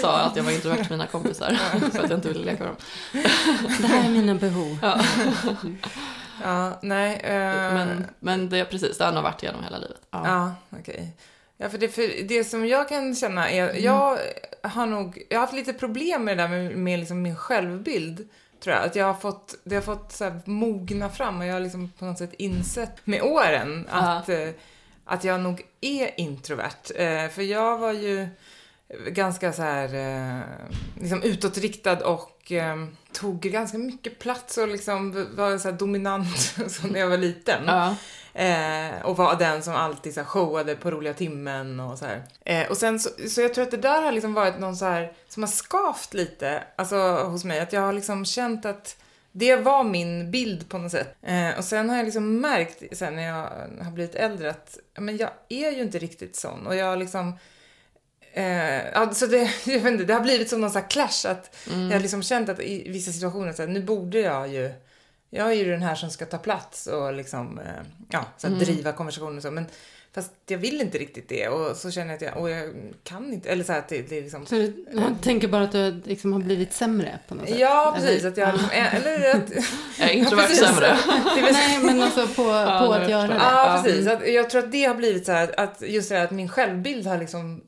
sa 0.00 0.18
att 0.20 0.36
jag 0.36 0.44
var 0.44 0.50
introvert 0.52 0.76
till 0.82 0.90
mina 0.90 1.06
kompisar 1.06 1.58
för 1.92 2.04
att 2.04 2.10
jag 2.10 2.18
inte 2.18 2.28
ville 2.28 2.44
leka 2.44 2.64
med 2.64 2.72
dem. 2.72 2.76
Det 3.80 3.86
här 3.86 4.04
är 4.04 4.08
mina 4.10 4.34
behov. 4.34 4.78
Ja. 4.82 5.00
Ja, 6.42 6.78
nej. 6.82 7.16
eh, 7.24 7.74
Men, 7.74 8.06
men 8.20 8.48
det, 8.48 8.64
precis, 8.64 8.98
det 8.98 9.04
har 9.04 9.12
nog 9.12 9.22
varit 9.22 9.42
genom 9.42 9.64
hela 9.64 9.78
livet. 9.78 10.00
Ja. 10.10 10.22
Ja, 10.26 10.54
okej. 10.80 11.12
Ja, 11.56 11.68
för 11.68 11.78
det, 11.78 11.88
för 11.88 12.22
det 12.28 12.44
som 12.44 12.66
jag 12.66 12.88
kan 12.88 13.14
känna 13.14 13.50
är, 13.50 13.68
Mm. 13.70 13.82
jag 13.82 14.18
har 14.62 14.86
nog, 14.86 15.22
jag 15.30 15.36
har 15.38 15.40
haft 15.40 15.54
lite 15.54 15.72
problem 15.72 16.24
med 16.24 16.36
det 16.38 16.42
där 16.42 16.48
med, 16.48 16.76
med 16.76 16.98
liksom 16.98 17.22
min 17.22 17.36
självbild. 17.36 18.28
Tror 18.60 18.76
jag. 18.76 18.84
Att 18.84 18.96
jag 18.96 19.06
har 19.06 19.14
fått, 19.14 19.54
det 19.64 19.74
har 19.74 19.82
fått 19.82 20.12
så 20.12 20.24
här 20.24 20.40
mogna 20.44 21.10
fram 21.10 21.40
och 21.40 21.46
jag 21.46 21.52
har 21.52 21.60
liksom 21.60 21.92
på 21.98 22.04
något 22.04 22.18
sätt 22.18 22.32
insett 22.38 23.06
med 23.06 23.22
åren 23.22 23.88
att, 23.90 24.28
eh, 24.28 24.48
att 25.04 25.24
jag 25.24 25.40
nog 25.40 25.62
är 25.80 26.20
introvert. 26.20 26.90
Eh, 26.94 27.28
för 27.30 27.42
jag 27.42 27.78
var 27.78 27.92
ju 27.92 28.28
ganska 29.08 29.52
så 29.52 29.62
här, 29.62 29.88
liksom 31.00 31.22
utåtriktad 31.22 32.04
och 32.06 32.52
tog 33.14 33.40
ganska 33.40 33.78
mycket 33.78 34.18
plats 34.18 34.58
och 34.58 34.68
liksom 34.68 35.26
var 35.36 35.58
så 35.58 35.70
dominant 35.70 36.56
när 36.90 37.00
jag 37.00 37.08
var 37.08 37.18
liten. 37.18 37.62
Ja. 37.66 37.94
Eh, 38.34 39.04
och 39.04 39.16
var 39.16 39.38
den 39.38 39.62
som 39.62 39.74
alltid 39.74 40.14
så 40.14 40.20
här, 40.20 40.26
showade 40.26 40.74
på 40.74 40.90
roliga 40.90 41.14
timmen 41.14 41.80
och 41.80 41.98
så 41.98 42.04
här. 42.06 42.24
Eh, 42.44 42.70
och 42.70 42.76
sen 42.76 43.00
så, 43.00 43.10
så 43.28 43.40
jag 43.40 43.54
tror 43.54 43.64
att 43.64 43.70
det 43.70 43.76
där 43.76 44.02
har 44.02 44.12
liksom 44.12 44.34
varit 44.34 44.58
någon 44.58 44.76
så 44.76 44.84
här, 44.84 45.12
som 45.28 45.42
har 45.42 45.50
skavt 45.50 46.14
lite, 46.14 46.62
alltså 46.76 46.96
hos 47.14 47.44
mig. 47.44 47.60
Att 47.60 47.72
jag 47.72 47.80
har 47.80 47.92
liksom 47.92 48.24
känt 48.24 48.66
att 48.66 48.96
det 49.32 49.56
var 49.56 49.84
min 49.84 50.30
bild 50.30 50.68
på 50.68 50.78
något 50.78 50.92
sätt. 50.92 51.16
Eh, 51.22 51.58
och 51.58 51.64
sen 51.64 51.88
har 51.88 51.96
jag 51.96 52.04
liksom 52.04 52.40
märkt 52.40 52.96
sen 52.96 53.16
när 53.16 53.22
jag 53.22 53.50
har 53.84 53.90
blivit 53.90 54.14
äldre 54.14 54.50
att 54.50 54.78
men 54.98 55.16
jag 55.16 55.30
är 55.48 55.70
ju 55.70 55.82
inte 55.82 55.98
riktigt 55.98 56.36
sån. 56.36 56.66
Och 56.66 56.76
jag 56.76 56.98
liksom 56.98 57.38
Eh, 58.36 58.90
ja, 58.92 59.10
så 59.14 59.26
det, 59.26 59.50
jag 59.66 59.80
vet 59.80 59.92
inte, 59.92 60.04
det 60.04 60.14
har 60.14 60.20
blivit 60.20 60.50
som 60.50 60.60
någon 60.60 60.70
sån 60.70 60.82
här 60.82 60.88
clash 60.88 61.26
att 61.30 61.56
Mm. 61.72 61.86
jag 61.86 61.92
har 61.96 62.00
liksom 62.00 62.22
känt 62.22 62.48
att 62.48 62.60
i 62.60 62.88
vissa 62.90 63.12
situationer 63.12 63.52
så 63.52 63.62
här, 63.62 63.68
nu 63.68 63.82
borde 63.82 64.18
jag 64.20 64.48
ju 64.48 64.70
jag 65.30 65.48
är 65.48 65.52
ju 65.54 65.70
den 65.70 65.82
här 65.82 65.94
som 65.94 66.10
ska 66.10 66.26
ta 66.26 66.38
plats 66.38 66.86
och 66.86 67.12
liksom, 67.12 67.58
eh, 67.58 67.64
ja, 68.10 68.24
så 68.36 68.46
Mm. 68.46 68.58
driva 68.58 68.92
konversationer 68.92 69.36
och 69.36 69.42
så. 69.42 69.50
Men 69.50 69.66
fast 70.14 70.30
jag 70.46 70.58
vill 70.58 70.80
inte 70.80 70.98
riktigt 70.98 71.28
det 71.28 71.48
och 71.48 71.76
så 71.76 71.90
känner 71.90 72.06
jag 72.08 72.16
att 72.16 72.22
jag, 72.22 72.36
och 72.36 72.50
jag 72.50 72.74
kan 73.04 73.32
inte, 73.32 73.48
eller 73.50 73.64
så 73.64 73.72
här, 73.72 73.78
att 73.78 73.88
det, 73.88 74.08
det 74.08 74.18
är 74.18 74.22
liksom 74.22 74.46
Så 74.46 74.54
du 74.54 74.86
jag 74.92 75.02
tänker 75.22 75.48
bara 75.48 75.62
att 75.64 75.72
du 75.72 76.00
liksom 76.04 76.32
har 76.32 76.40
blivit 76.40 76.72
sämre 76.72 77.18
på 77.28 77.34
något 77.34 77.48
sätt? 77.48 77.58
Ja, 77.58 77.92
precis. 77.96 78.20
Eller? 78.20 78.30
Att 78.30 78.36
jag, 78.36 78.52
liksom, 78.52 78.70
eller 78.72 79.34
att, 79.36 79.50
Jag 79.98 80.10
är 80.10 80.14
introvert 80.14 80.46
precis. 80.46 80.64
sämre. 80.66 80.96
Nej, 81.52 81.78
men 81.82 82.02
alltså 82.02 82.26
på, 82.26 82.42
Ja, 82.42 82.84
på 82.86 82.92
att 82.92 83.10
göra 83.10 83.26
det. 83.26 83.34
Ja, 83.34 83.76
Ja. 83.76 83.82
precis. 83.84 84.06
Att 84.06 84.28
jag 84.28 84.50
tror 84.50 84.62
att 84.64 84.72
det 84.72 84.84
har 84.84 84.94
blivit 84.94 85.26
så 85.26 85.32
här 85.32 85.60
att 85.60 85.82
just 85.86 86.08
det 86.08 86.16
här 86.16 86.24
att 86.24 86.30
min 86.30 86.48
självbild 86.48 87.06
har 87.06 87.18
liksom 87.18 87.54
eh, 87.56 87.60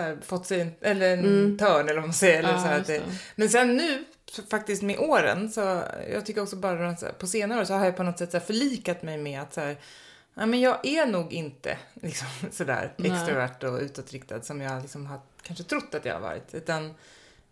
här, 0.00 0.18
fått 0.22 0.46
sig 0.46 0.60
en, 0.60 0.74
eller 0.80 1.12
en 1.12 1.18
Mm. 1.24 1.58
törn 1.58 1.88
eller 1.88 2.00
vad 2.00 2.08
man 2.08 2.14
säger. 2.14 2.38
Eller 2.38 2.52
Ja, 2.52 2.58
så 2.84 2.92
här, 2.92 3.02
men 3.36 3.48
sen 3.48 3.76
nu, 3.76 4.04
faktiskt 4.50 4.82
med 4.82 4.98
åren, 4.98 5.50
så 5.50 5.82
jag 6.12 6.26
tycker 6.26 6.42
också 6.42 6.56
bara 6.56 6.90
här, 6.90 7.12
på 7.12 7.26
senare 7.26 7.60
år 7.60 7.64
så 7.64 7.74
har 7.74 7.84
jag 7.84 7.96
på 7.96 8.02
något 8.02 8.18
sätt 8.18 8.32
så 8.32 8.40
förlikat 8.40 9.02
mig 9.02 9.18
med 9.18 9.42
att 9.42 9.54
så 9.54 9.60
här, 9.60 9.76
ja, 10.34 10.46
men 10.46 10.60
jag 10.60 10.86
är 10.86 11.06
nog 11.06 11.32
inte 11.32 11.78
liksom, 11.94 12.26
sådär 12.50 12.92
extrovert 12.98 13.62
och 13.64 13.80
utåtriktad 13.80 14.42
som 14.42 14.60
jag 14.60 14.82
liksom 14.82 15.06
har 15.06 15.20
kanske 15.42 15.64
trott 15.64 15.94
att 15.94 16.04
jag 16.04 16.14
har 16.14 16.20
varit. 16.20 16.54
Utan 16.54 16.94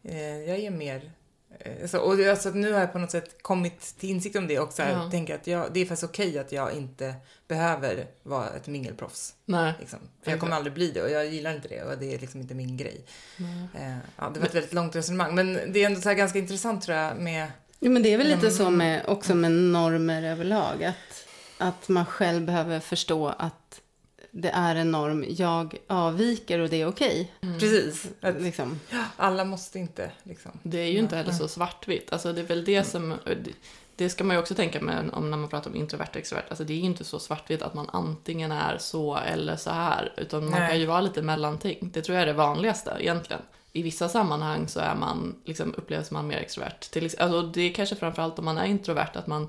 eh, 0.04 0.36
jag 0.48 0.58
är 0.58 0.70
mer 0.70 0.96
eh, 0.96 1.10
så, 1.86 1.98
och 1.98 2.16
det, 2.16 2.30
alltså, 2.30 2.50
nu 2.50 2.72
har 2.72 2.80
jag 2.80 2.92
på 2.92 2.98
något 2.98 3.11
sätt 3.11 3.42
kommit 3.42 3.80
till 3.98 4.11
insikt 4.11 4.36
om 4.36 4.46
det 4.46 4.59
och 4.59 4.72
så 4.72 4.82
här, 4.82 4.92
Ja. 4.92 5.11
tänker 5.11 5.34
att 5.34 5.46
jag, 5.46 5.66
det 5.72 5.80
är 5.80 5.84
faktiskt 5.86 6.11
okej 6.11 6.38
att 6.38 6.53
jag 6.53 6.72
inte 6.72 7.14
behöver 7.48 8.07
vara 8.22 8.48
ett 8.50 8.66
mingelproffs. 8.66 9.34
Nej. 9.44 9.72
Liksom. 9.80 9.98
För 10.22 10.30
jag 10.30 10.40
kommer 10.40 10.57
aldrig 10.57 10.72
bli 10.74 10.90
det 10.90 11.03
och 11.03 11.11
jag 11.11 11.26
gillar 11.26 11.55
inte 11.55 11.68
det 11.68 11.82
och 11.82 11.98
det 11.98 12.14
är 12.14 12.18
liksom 12.18 12.40
inte 12.40 12.55
min 12.55 12.76
grej. 12.76 13.05
Eh, 13.74 13.96
ja, 14.16 14.30
det 14.34 14.40
var 14.40 14.46
ett 14.46 14.55
väldigt 14.55 14.72
långt 14.72 14.96
resonemang 14.96 15.34
men 15.34 15.72
det 15.72 15.82
är 15.82 15.86
ändå 15.86 16.00
så 16.00 16.09
här 16.09 16.16
ganska 16.16 16.38
intressant 16.38 16.82
tror 16.82 16.96
jag 16.98 17.16
med 17.16 17.46
Jo, 17.80 17.90
men 17.92 18.03
det 18.03 18.09
är 18.14 18.18
väl 18.18 18.26
lite 18.26 18.38
Mm. 18.46 18.53
så 18.53 18.70
med, 18.70 19.03
också 19.07 19.34
med 19.34 19.53
normer 19.53 20.22
överlag. 20.22 20.84
Att, 20.84 21.26
att 21.59 21.88
man 21.88 22.07
själv 22.07 22.46
behöver 22.46 22.80
förstå 22.80 23.28
att 23.28 23.80
det 24.35 24.49
är 24.51 24.74
en 24.76 24.91
norm. 24.91 25.24
Jag 25.28 25.76
avviker 25.87 26.59
och 26.59 26.68
det 26.68 26.80
är 26.80 26.87
okej. 26.87 27.33
Precis, 27.41 28.07
att 28.20 28.43
Liksom. 28.43 28.80
alla 29.16 29.45
måste 29.45 29.78
inte 29.78 30.11
liksom. 30.22 30.51
Det 30.62 30.78
är 30.78 30.91
ju 30.93 30.99
inte 30.99 31.16
heller 31.16 31.33
så 31.33 31.49
svartvitt. 31.49 32.12
Alltså 32.12 32.33
det 32.33 32.41
är 32.41 32.45
väl 32.45 32.64
det 32.64 32.85
som... 32.85 33.14
det- 33.24 33.53
Det 33.97 34.09
ska 34.11 34.24
man 34.24 34.37
ju 34.37 34.41
också 34.41 34.55
tänka 34.55 34.80
med 34.80 35.11
om 35.12 35.30
när 35.30 35.37
man 35.37 35.49
pratar 35.49 35.70
om 35.70 35.76
introvert 35.76 36.09
och 36.11 36.16
extrovert. 36.16 36.45
Alltså 36.49 36.64
det 36.64 36.72
är 36.72 36.76
ju 36.76 36.83
inte 36.85 37.05
så 37.05 37.18
svartvitt 37.18 37.62
att 37.62 37.74
man 37.74 37.91
antingen 37.93 38.53
är 38.53 38.78
så 38.78 39.16
eller 39.16 39.57
så 39.57 39.70
här. 39.70 40.12
Utan 40.16 40.45
man 40.51 40.61
Nej. 40.61 40.68
kan 40.70 40.80
ju 40.80 40.87
vara 40.87 41.01
lite 41.01 41.22
mellanting. 41.22 41.78
Det 41.93 42.03
tror 42.03 42.14
jag 42.14 42.22
är 42.22 42.26
det 42.26 42.33
vanligaste 42.33 42.97
egentligen. 42.99 43.43
I 43.72 43.83
vissa 43.83 44.09
sammanhang 44.09 44.68
så 44.68 44.80
är 44.80 44.95
man, 44.95 45.35
liksom, 45.45 45.74
upplevs 45.76 46.11
man 46.11 46.26
mer 46.26 46.37
extrovert. 46.39 46.80
Till, 46.91 47.05
alltså 47.18 47.43
det 47.43 47.61
är 47.61 47.72
kanske 47.74 47.97
framförallt 47.97 48.39
om 48.39 48.45
man 48.45 48.59
är 48.59 48.64
introvert 48.64 49.11
att 49.14 49.26
man 49.26 49.43
eh, 49.43 49.49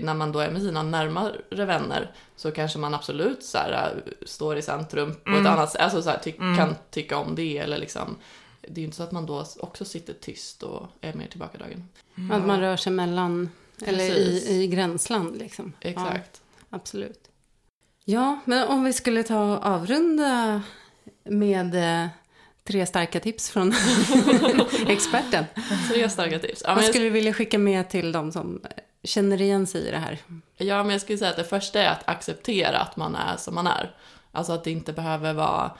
när 0.00 0.14
man 0.14 0.32
då 0.32 0.38
är 0.38 0.50
med 0.50 0.62
sina 0.62 0.82
närmare 0.82 1.64
vänner 1.64 2.10
så 2.36 2.50
kanske 2.50 2.78
man 2.78 2.94
absolut 2.94 3.42
så 3.44 3.58
här, 3.58 3.72
äh, 3.96 4.12
står 4.26 4.56
i 4.56 4.62
centrum 4.62 5.14
på 5.24 5.30
Mm. 5.30 5.46
ett 5.46 5.52
annat 5.52 5.70
sätt. 5.72 5.80
Alltså 5.80 6.02
så 6.02 6.10
här, 6.10 6.18
ty- 6.18 6.36
Mm. 6.38 6.56
kan 6.56 6.74
tycka 6.90 7.16
om 7.16 7.34
det 7.34 7.58
eller 7.58 7.78
liksom 7.78 8.16
det 8.60 8.72
är 8.74 8.78
ju 8.78 8.84
inte 8.84 8.96
så 8.96 9.02
att 9.02 9.12
man 9.12 9.26
då 9.26 9.44
också 9.60 9.84
sitter 9.84 10.12
tyst 10.14 10.62
och 10.62 10.86
är 11.00 11.12
mer 11.14 11.26
tillbakadragen. 11.26 11.88
Att 12.32 12.46
man 12.46 12.60
rör 12.60 12.76
sig 12.76 12.92
mellan, 12.92 13.50
eller 13.84 14.08
Precis. 14.14 14.48
i, 14.48 14.62
i 14.62 14.66
gränsland 14.66 15.36
liksom. 15.38 15.72
Exakt. 15.80 16.40
Ja, 16.60 16.76
absolut. 16.76 17.28
Ja, 18.04 18.40
men 18.44 18.68
om 18.68 18.84
vi 18.84 18.92
skulle 18.92 19.22
ta 19.22 19.56
och 19.56 19.66
avrunda 19.66 20.62
med 21.24 21.74
eh, 22.04 22.08
tre 22.64 22.86
starka 22.86 23.20
tips 23.20 23.50
från 23.50 23.72
experten. 24.88 25.44
Tre 25.92 26.08
starka 26.08 26.38
tips. 26.38 26.62
Ja, 26.64 26.68
Vad 26.68 26.76
men 26.76 26.84
jag, 26.84 26.92
skulle 26.94 27.04
du 27.06 27.10
vilja 27.10 27.32
skicka 27.32 27.58
med 27.58 27.90
till 27.90 28.12
de 28.12 28.32
som 28.32 28.60
eh, 28.64 28.70
känner 29.04 29.40
igen 29.40 29.66
sig 29.66 29.88
i 29.88 29.90
det 29.90 29.98
här? 29.98 30.18
ja, 30.56 30.82
men 30.82 30.92
jag 30.92 31.00
skulle 31.00 31.18
säga 31.18 31.30
att 31.30 31.36
det 31.36 31.44
första 31.44 31.82
är 31.82 31.88
att 31.88 32.08
acceptera 32.08 32.78
att 32.78 32.96
man 32.96 33.14
är 33.14 33.36
som 33.36 33.54
man 33.54 33.66
är. 33.66 33.96
Alltså 34.32 34.52
att 34.52 34.64
det 34.64 34.70
inte 34.70 34.92
behöver 34.92 35.32
vara, 35.32 35.70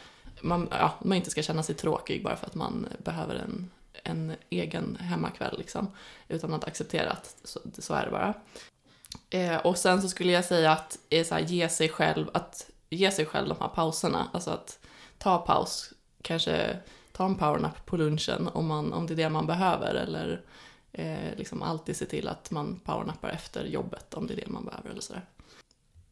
man, 0.41 0.69
ja, 0.71 0.95
man 1.03 1.17
inte 1.17 1.31
ska 1.31 1.43
känna 1.43 1.63
sig 1.63 1.75
tråkig 1.75 2.25
bara 2.25 2.37
för 2.37 2.47
att 2.47 2.55
man 2.55 2.87
behöver 2.99 3.35
en, 3.35 3.71
en 4.05 4.37
egen 4.51 4.97
hemmakväll 5.01 5.55
liksom. 5.59 5.91
Utan 6.29 6.55
att 6.55 6.65
acceptera 6.65 7.11
att 7.11 7.37
så, 7.45 7.61
så 7.79 7.95
är 7.95 8.05
det 8.05 8.11
bara. 8.11 8.35
Eh, 9.31 9.57
och 9.57 9.79
sen 9.79 10.03
så 10.03 10.09
skulle 10.09 10.33
jag 10.33 10.45
säga 10.45 10.73
att 10.73 10.99
eh, 11.11 11.25
så 11.25 11.35
här, 11.35 11.43
ge 11.43 11.69
sig 11.69 11.89
själv, 11.89 12.31
att 12.35 12.71
ge 12.91 13.11
sig 13.11 13.27
själv 13.27 13.49
de 13.49 13.57
här 13.61 13.69
pauserna. 13.69 14.29
Alltså 14.33 14.51
att 14.51 14.79
ta 15.19 15.39
paus, 15.39 15.93
kanske 16.23 16.77
ta 17.13 17.25
en 17.25 17.35
powernap 17.35 17.87
på 17.87 17.97
lunchen 17.97 18.49
om, 18.53 18.67
man, 18.67 18.93
om 18.93 19.07
det 19.07 19.15
är 19.15 19.17
det 19.17 19.29
man 19.29 19.47
behöver. 19.47 19.95
Eller 19.95 20.43
eh, 20.93 21.37
liksom 21.37 21.63
alltid 21.63 21.97
se 21.97 22.07
till 22.07 22.29
att 22.29 22.51
man 22.51 22.81
powernappar 22.85 23.29
efter 23.29 23.65
jobbet 23.65 24.15
om 24.15 24.27
det 24.27 24.35
är 24.35 24.37
det 24.37 24.49
man 24.49 24.65
behöver 24.65 24.91
eller 24.91 25.01
sådär. 25.01 25.23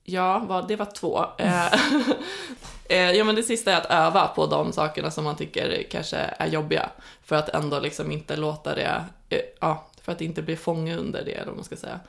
Ja, 0.05 0.65
det 0.69 0.77
var 0.77 0.87
två. 0.87 1.25
Eh, 1.39 1.73
eh, 2.89 3.11
ja, 3.11 3.25
men 3.25 3.35
det 3.35 3.43
sista 3.43 3.73
är 3.73 3.77
att 3.77 3.91
öva 3.91 4.29
på 4.29 4.47
de 4.47 4.73
sakerna 4.73 5.11
som 5.11 5.25
man 5.25 5.37
tycker 5.37 5.87
kanske 5.91 6.17
är 6.17 6.47
jobbiga. 6.47 6.91
För 7.23 7.37
att 7.37 7.49
ändå 7.49 7.81
liksom 7.81 8.13
inte 8.13 8.37
låta 8.37 8.75
det, 8.75 9.05
eh, 9.29 9.41
ja, 9.61 9.87
för 10.03 10.13
att 10.13 10.21
inte 10.21 10.43
bli 10.43 10.57
fånge 10.57 10.97
under 10.97 11.25
det, 11.25 11.33
eller 11.33 11.53
man 11.53 11.65
ska 11.65 11.77
säga. 11.77 12.01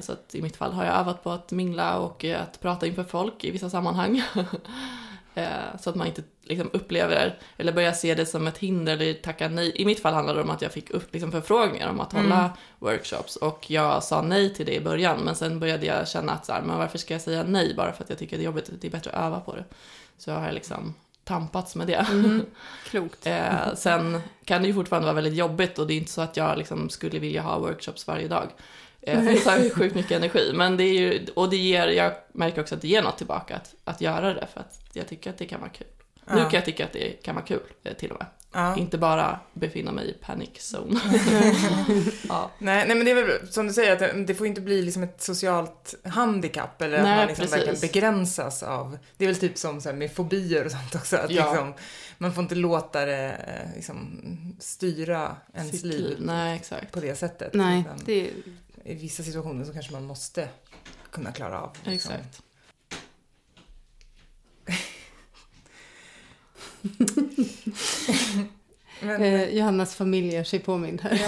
Så 0.00 0.12
att 0.12 0.34
i 0.34 0.42
mitt 0.42 0.56
fall 0.56 0.72
har 0.72 0.84
jag 0.84 0.94
övat 0.94 1.24
på 1.24 1.30
att 1.30 1.52
mingla 1.52 1.98
och 1.98 2.24
att 2.24 2.60
prata 2.60 2.86
inför 2.86 3.04
folk 3.04 3.44
i 3.44 3.50
vissa 3.50 3.70
sammanhang. 3.70 4.22
Så 5.80 5.90
att 5.90 5.96
man 5.96 6.06
inte 6.06 6.22
liksom 6.44 6.70
upplever 6.72 7.38
eller 7.56 7.72
börjar 7.72 7.92
se 7.92 8.14
det 8.14 8.26
som 8.26 8.46
ett 8.46 8.58
hinder 8.58 8.92
eller 8.92 9.14
tacka 9.14 9.48
nej. 9.48 9.72
I 9.74 9.84
mitt 9.84 10.00
fall 10.00 10.14
handlade 10.14 10.38
det 10.38 10.42
om 10.42 10.50
att 10.50 10.62
jag 10.62 10.72
fick 10.72 10.90
upp 10.90 11.12
liksom 11.12 11.32
förfrågningar 11.32 11.90
om 11.90 12.00
att 12.00 12.12
hålla 12.12 12.50
workshops 12.78 13.36
och 13.36 13.70
jag 13.70 14.02
sa 14.02 14.22
nej 14.22 14.54
till 14.54 14.66
det 14.66 14.74
i 14.74 14.80
början 14.80 15.20
men 15.24 15.36
sen 15.36 15.60
började 15.60 15.86
jag 15.86 16.08
känna 16.08 16.32
att 16.32 16.46
så 16.46 16.52
här, 16.52 16.62
men 16.62 16.78
varför 16.78 16.98
ska 16.98 17.14
jag 17.14 17.20
säga 17.20 17.42
nej 17.42 17.74
bara 17.76 17.92
för 17.92 18.04
att 18.04 18.10
jag 18.10 18.18
tycker 18.18 18.36
det 18.36 18.42
är 18.42 18.44
jobbigt, 18.44 18.70
det 18.80 18.86
är 18.86 18.90
bättre 18.90 19.10
att 19.10 19.26
öva 19.26 19.40
på 19.40 19.56
det. 19.56 19.64
Så 20.18 20.30
jag 20.30 20.36
har 20.36 20.52
liksom 20.52 20.94
tampats 21.24 21.74
med 21.74 21.86
det. 21.86 22.06
Klokt. 22.90 23.26
Eh, 23.26 23.74
sen 23.74 24.20
kan 24.44 24.62
det 24.62 24.68
ju 24.68 24.74
fortfarande 24.74 25.06
vara 25.06 25.14
väldigt 25.14 25.34
jobbigt 25.34 25.78
och 25.78 25.86
det 25.86 25.94
är 25.94 25.98
inte 25.98 26.12
så 26.12 26.20
att 26.20 26.36
jag 26.36 26.58
liksom 26.58 26.90
skulle 26.90 27.18
vilja 27.18 27.42
ha 27.42 27.58
workshops 27.58 28.06
varje 28.06 28.28
dag. 28.28 28.48
Eh, 29.00 29.22
det 29.22 29.36
tar 29.36 29.58
ju 29.58 29.70
sjukt 29.70 29.94
mycket 29.94 30.12
energi. 30.12 30.52
Men 30.54 30.76
det 30.76 30.84
är 30.84 31.00
ju, 31.00 31.26
och 31.34 31.50
det 31.50 31.56
ger, 31.56 31.88
jag 31.88 32.12
märker 32.32 32.60
också 32.60 32.74
att 32.74 32.80
det 32.80 32.88
ger 32.88 33.02
något 33.02 33.18
tillbaka 33.18 33.56
att, 33.56 33.74
att 33.84 34.00
göra 34.00 34.34
det 34.34 34.46
för 34.52 34.60
att 34.60 34.80
jag 34.92 35.08
tycker 35.08 35.30
att 35.30 35.38
det 35.38 35.46
kan 35.46 35.60
vara 35.60 35.70
kul. 35.70 35.86
Nu 36.26 36.40
kan 36.40 36.52
jag 36.52 36.64
tycka 36.64 36.84
att 36.84 36.92
det 36.92 37.22
kan 37.22 37.34
vara 37.34 37.44
kul 37.44 37.60
eh, 37.84 37.92
till 37.94 38.10
och 38.10 38.18
med. 38.18 38.26
Ja. 38.52 38.76
Inte 38.76 38.98
bara 38.98 39.40
befinna 39.52 39.92
mig 39.92 40.10
i 40.10 40.12
panic 40.12 40.50
zone. 40.74 41.00
ja. 42.28 42.50
Nej, 42.58 42.86
nej, 42.86 42.96
men 42.96 43.04
det 43.04 43.10
är 43.10 43.14
väl 43.14 43.52
som 43.52 43.66
du 43.66 43.72
säger, 43.72 43.92
att 43.92 44.26
det, 44.26 44.34
får 44.34 44.46
inte 44.46 44.60
bli 44.60 44.82
liksom 44.82 45.02
ett 45.02 45.22
socialt 45.22 45.94
handikapp 46.04 46.82
eller 46.82 47.02
Nej, 47.02 47.12
att 47.12 47.18
man 47.18 47.26
liksom 47.28 47.46
verkligen 47.46 47.80
begränsas 47.80 48.62
av, 48.62 48.98
det 49.16 49.24
är 49.24 49.26
väl 49.28 49.36
typ 49.36 49.58
som 49.58 49.80
så 49.80 49.88
här, 49.88 49.96
med 49.96 50.12
fobier 50.12 50.64
och 50.64 50.70
sånt 50.70 50.94
också, 50.94 51.16
att 51.16 51.30
Ja. 51.30 51.50
liksom, 51.50 51.74
man 52.18 52.34
får 52.34 52.42
inte 52.42 52.54
låta 52.54 53.04
det 53.04 53.30
eh, 53.46 53.76
liksom, 53.76 54.20
styra 54.60 55.36
ens 55.54 55.70
Sitt 55.70 55.84
liv 55.84 56.00
liv. 56.00 56.16
Nej, 56.20 56.56
exakt. 56.56 56.92
på 56.92 57.00
det 57.00 57.14
sättet. 57.14 57.54
Nej, 57.54 57.84
det 58.04 58.12
är 58.20 58.30
I 58.84 58.94
vissa 58.94 59.22
situationer 59.22 59.64
så 59.64 59.72
kanske 59.72 59.92
man 59.92 60.04
måste 60.04 60.48
kunna 61.10 61.32
klara 61.32 61.60
av. 61.60 61.76
liksom. 61.84 62.12
Exakt. 62.12 62.42
Men 69.00 69.22
eh, 69.22 69.48
Johannas 69.48 69.94
familj 69.94 70.34
gör 70.34 70.44
sig 70.44 70.58
påmind 70.58 71.00
här. 71.02 71.20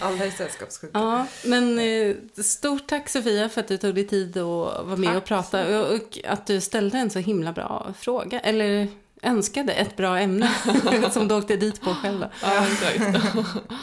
alla 0.00 0.24
är 0.24 0.30
sällskapssjuka. 0.30 0.98
Ja, 0.98 1.26
men 1.44 1.78
eh, 1.78 2.16
stort 2.42 2.86
tack 2.86 3.08
Sofia 3.08 3.48
för 3.48 3.60
att 3.60 3.68
du 3.68 3.76
tog 3.76 3.94
dig 3.94 4.06
tid 4.06 4.36
att 4.36 4.44
vara 4.86 4.96
med 4.96 5.08
Tack 5.08 5.16
och 5.16 5.24
prata 5.24 5.80
och, 5.80 5.94
och 5.94 6.18
att 6.24 6.46
du 6.46 6.60
ställde 6.60 6.98
en 6.98 7.10
så 7.10 7.18
himla 7.18 7.52
bra 7.52 7.94
fråga, 7.98 8.40
eller 8.40 8.88
önskade 9.22 9.72
ett 9.72 9.96
bra 9.96 10.18
ämne 10.18 10.50
som 11.12 11.28
du 11.28 11.34
åkte 11.34 11.56
dit 11.56 11.80
på 11.80 11.94
själv. 11.94 12.24
Ja, 12.42 12.66
exakt. 12.66 13.26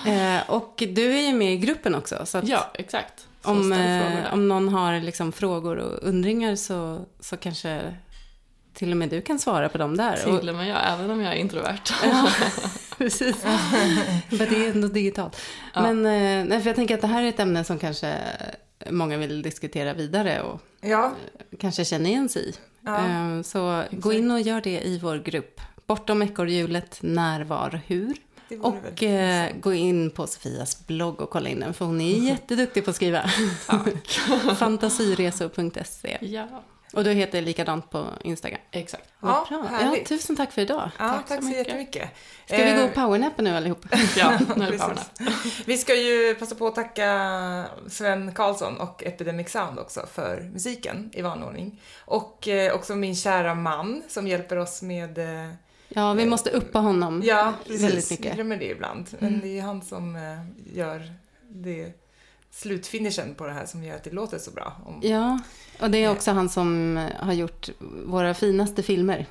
Eh, 0.08 0.50
och 0.50 0.84
du 0.90 1.14
är 1.14 1.22
ju 1.22 1.34
med 1.34 1.54
i 1.54 1.58
gruppen 1.58 1.96
också, 1.96 2.26
så 2.26 2.38
att 2.38 2.48
ja, 2.48 2.72
exakt. 2.74 3.28
Så 3.44 3.50
om, 3.50 3.72
eh, 3.72 4.34
om 4.34 4.48
någon 4.48 4.70
har 4.70 5.00
liksom 5.00 5.32
frågor 5.32 5.78
och 5.78 6.08
undringar 6.08 6.56
så, 6.56 7.06
så 7.20 7.38
kanske 7.38 7.94
till 8.74 8.92
och 8.92 8.98
med 8.98 9.10
du 9.10 9.22
kan 9.22 9.40
svara 9.40 9.70
på 9.70 9.78
dem 9.78 9.98
där. 9.98 10.40
Till 10.40 10.50
och 10.50 10.56
med 10.56 10.68
jag, 10.68 10.80
även 10.94 11.12
om 11.12 11.22
jag 11.22 11.34
är 11.34 11.38
introvert. 11.38 11.82
Ja, 12.04 12.30
precis. 12.98 13.36
För 14.30 14.38
det 14.50 14.66
är 14.66 14.72
ändå 14.72 14.88
digitalt. 14.88 15.38
Ja. 15.74 15.82
Men 15.82 16.06
eh, 16.06 16.46
nej, 16.50 16.62
för 16.62 16.70
jag 16.70 16.76
tänker 16.76 16.96
att 16.96 17.02
det 17.02 17.08
här 17.08 17.24
är 17.24 17.30
ett 17.30 17.40
ämne 17.40 17.64
som 17.64 17.80
kanske 17.80 18.16
många 18.90 19.18
vill 19.18 19.42
diskutera 19.42 19.94
vidare 19.94 20.42
och 20.42 20.62
Ja, 20.82 21.12
kanske 21.60 21.86
känner 21.86 22.10
igen 22.10 22.30
sig 22.30 22.50
i. 22.50 22.54
ja. 22.86 22.98
Eh, 22.98 23.42
Så 23.42 23.84
gå 23.92 24.14
in 24.14 24.32
och 24.32 24.42
gör 24.42 24.62
det 24.62 24.82
i 24.88 25.00
vår 25.00 25.18
grupp. 25.18 25.62
Bortom 25.88 26.22
ekorrhjulet, 26.22 26.98
när, 27.02 27.44
var, 27.44 27.82
hur. 27.88 28.16
Och 28.62 29.04
eh, 29.04 29.52
gå 29.62 29.74
in 29.74 30.12
på 30.12 30.28
Sofias 30.28 30.88
blogg 30.88 31.22
och 31.22 31.30
kolla 31.30 31.50
in 31.50 31.60
den, 31.60 31.74
för 31.74 31.86
hon 31.86 32.02
är 32.02 32.18
jätteduktig 32.18 32.84
på 32.86 32.90
att 32.90 32.96
skriva. 32.96 33.30
Fantasiresor.se. 34.58 36.18
ja, 36.22 36.48
Och 36.94 37.04
du 37.04 37.12
heter 37.12 37.42
likadant 37.42 37.90
på 37.90 38.06
Instagram. 38.24 38.60
exakt. 38.72 39.10
Ja, 39.22 39.46
bra. 39.50 39.68
Ja, 39.82 39.96
tusen 40.08 40.36
tack 40.36 40.52
för 40.52 40.62
idag. 40.62 40.90
Ja, 41.00 41.10
Tack 41.10 41.28
tack, 41.28 41.38
så 41.38 41.42
så 41.42 41.48
mycket. 41.50 41.68
jättemycket. 41.68 42.10
Ska 42.46 42.58
vi 42.58 42.64
gå 42.72 42.80
Eh, 42.80 42.86
och 42.86 42.94
powernappa 42.94 43.42
nu 43.42 43.56
allihop? 43.56 43.86
Ja, 44.18 44.40
nu 44.56 44.66
är 44.66 44.72
Precis. 44.72 45.12
Vi 45.66 45.78
ska 45.78 45.96
ju 45.96 46.36
passa 46.36 46.56
på 46.56 46.68
att 46.68 46.76
tacka 46.76 47.66
Sven 47.88 48.34
Karlsson 48.34 48.78
och 48.78 49.04
Epidemic 49.04 49.50
Sound 49.52 49.80
också 49.80 50.06
för 50.14 50.50
musiken 50.54 51.10
i 51.14 51.22
vanordning. 51.22 51.82
Och 52.06 52.48
eh, 52.48 52.74
också 52.76 52.96
min 52.96 53.16
kära 53.16 53.56
man 53.56 54.04
som 54.08 54.28
hjälper 54.28 54.58
oss 54.58 54.82
med... 54.82 55.18
Eh, 55.18 55.50
Ja, 55.96 56.14
vi 56.14 56.26
måste 56.26 56.50
uppa 56.50 56.80
honom. 56.80 57.22
ja, 57.26 57.54
Väldigt 57.68 57.92
precis. 57.92 58.12
mycket. 58.12 58.26
Jag 58.26 58.36
glömmer 58.36 58.58
det 58.58 58.66
ibland. 58.72 59.08
Men 59.20 59.40
det 59.40 59.58
är 59.60 59.62
han 59.62 59.82
som 59.82 60.16
eh, 60.16 60.22
gör 60.78 61.14
det 61.50 61.92
slutfinishen 62.54 63.36
på 63.36 63.46
det 63.46 63.54
här 63.54 63.66
som 63.66 63.84
gör 63.84 63.96
att 63.96 64.04
det 64.04 64.12
låter 64.12 64.38
så 64.38 64.52
bra. 64.52 64.74
Om, 64.86 65.00
Ja, 65.04 65.40
och 65.80 65.90
det 65.92 65.98
är 66.04 66.12
också 66.12 66.32
han 66.32 66.50
som 66.50 66.98
har 67.20 67.34
gjort 67.34 67.70
våra 68.06 68.34
finaste 68.34 68.84
filmer. 68.84 69.26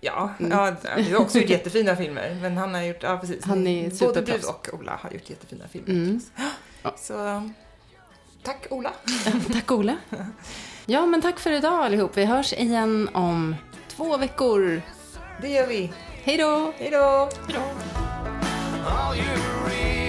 Ja, 0.00 0.30
Mm. 0.38 0.52
ja, 0.52 0.74
vi 0.96 1.12
har 1.12 1.20
också 1.20 1.38
gjort 1.38 1.50
jättefina 1.56 1.96
filmer. 1.96 2.38
Men 2.42 2.56
han 2.56 2.74
har 2.74 2.82
gjort, 2.82 3.02
ja 3.02 3.18
precis. 3.18 3.44
Han 3.44 3.66
är 3.66 3.90
Både 4.06 4.20
du 4.20 4.32
och 4.48 4.68
Ola 4.72 4.98
har 5.02 5.10
gjort 5.10 5.30
jättefina 5.30 5.64
filmer. 5.68 5.88
Mm. 5.90 6.20
Så 6.96 7.50
tack 8.42 8.66
Ola. 8.70 8.92
Tack 9.52 9.70
Ola. 9.70 9.96
Ja, 10.86 11.06
men 11.06 11.22
tack 11.22 11.38
för 11.40 11.52
idag 11.52 11.84
allihop. 11.84 12.16
Vi 12.16 12.24
hörs 12.24 12.52
igen 12.52 13.08
om 13.12 13.56
två 13.88 14.16
veckor. 14.16 14.82
Det 15.42 15.48
gör 15.48 15.66
vi. 15.66 15.92
Hej 16.22 16.36
då! 16.36 16.72
Hej 16.78 16.90
då! 16.90 17.28
All 18.86 19.16
you 19.16 19.26
real 19.68 19.99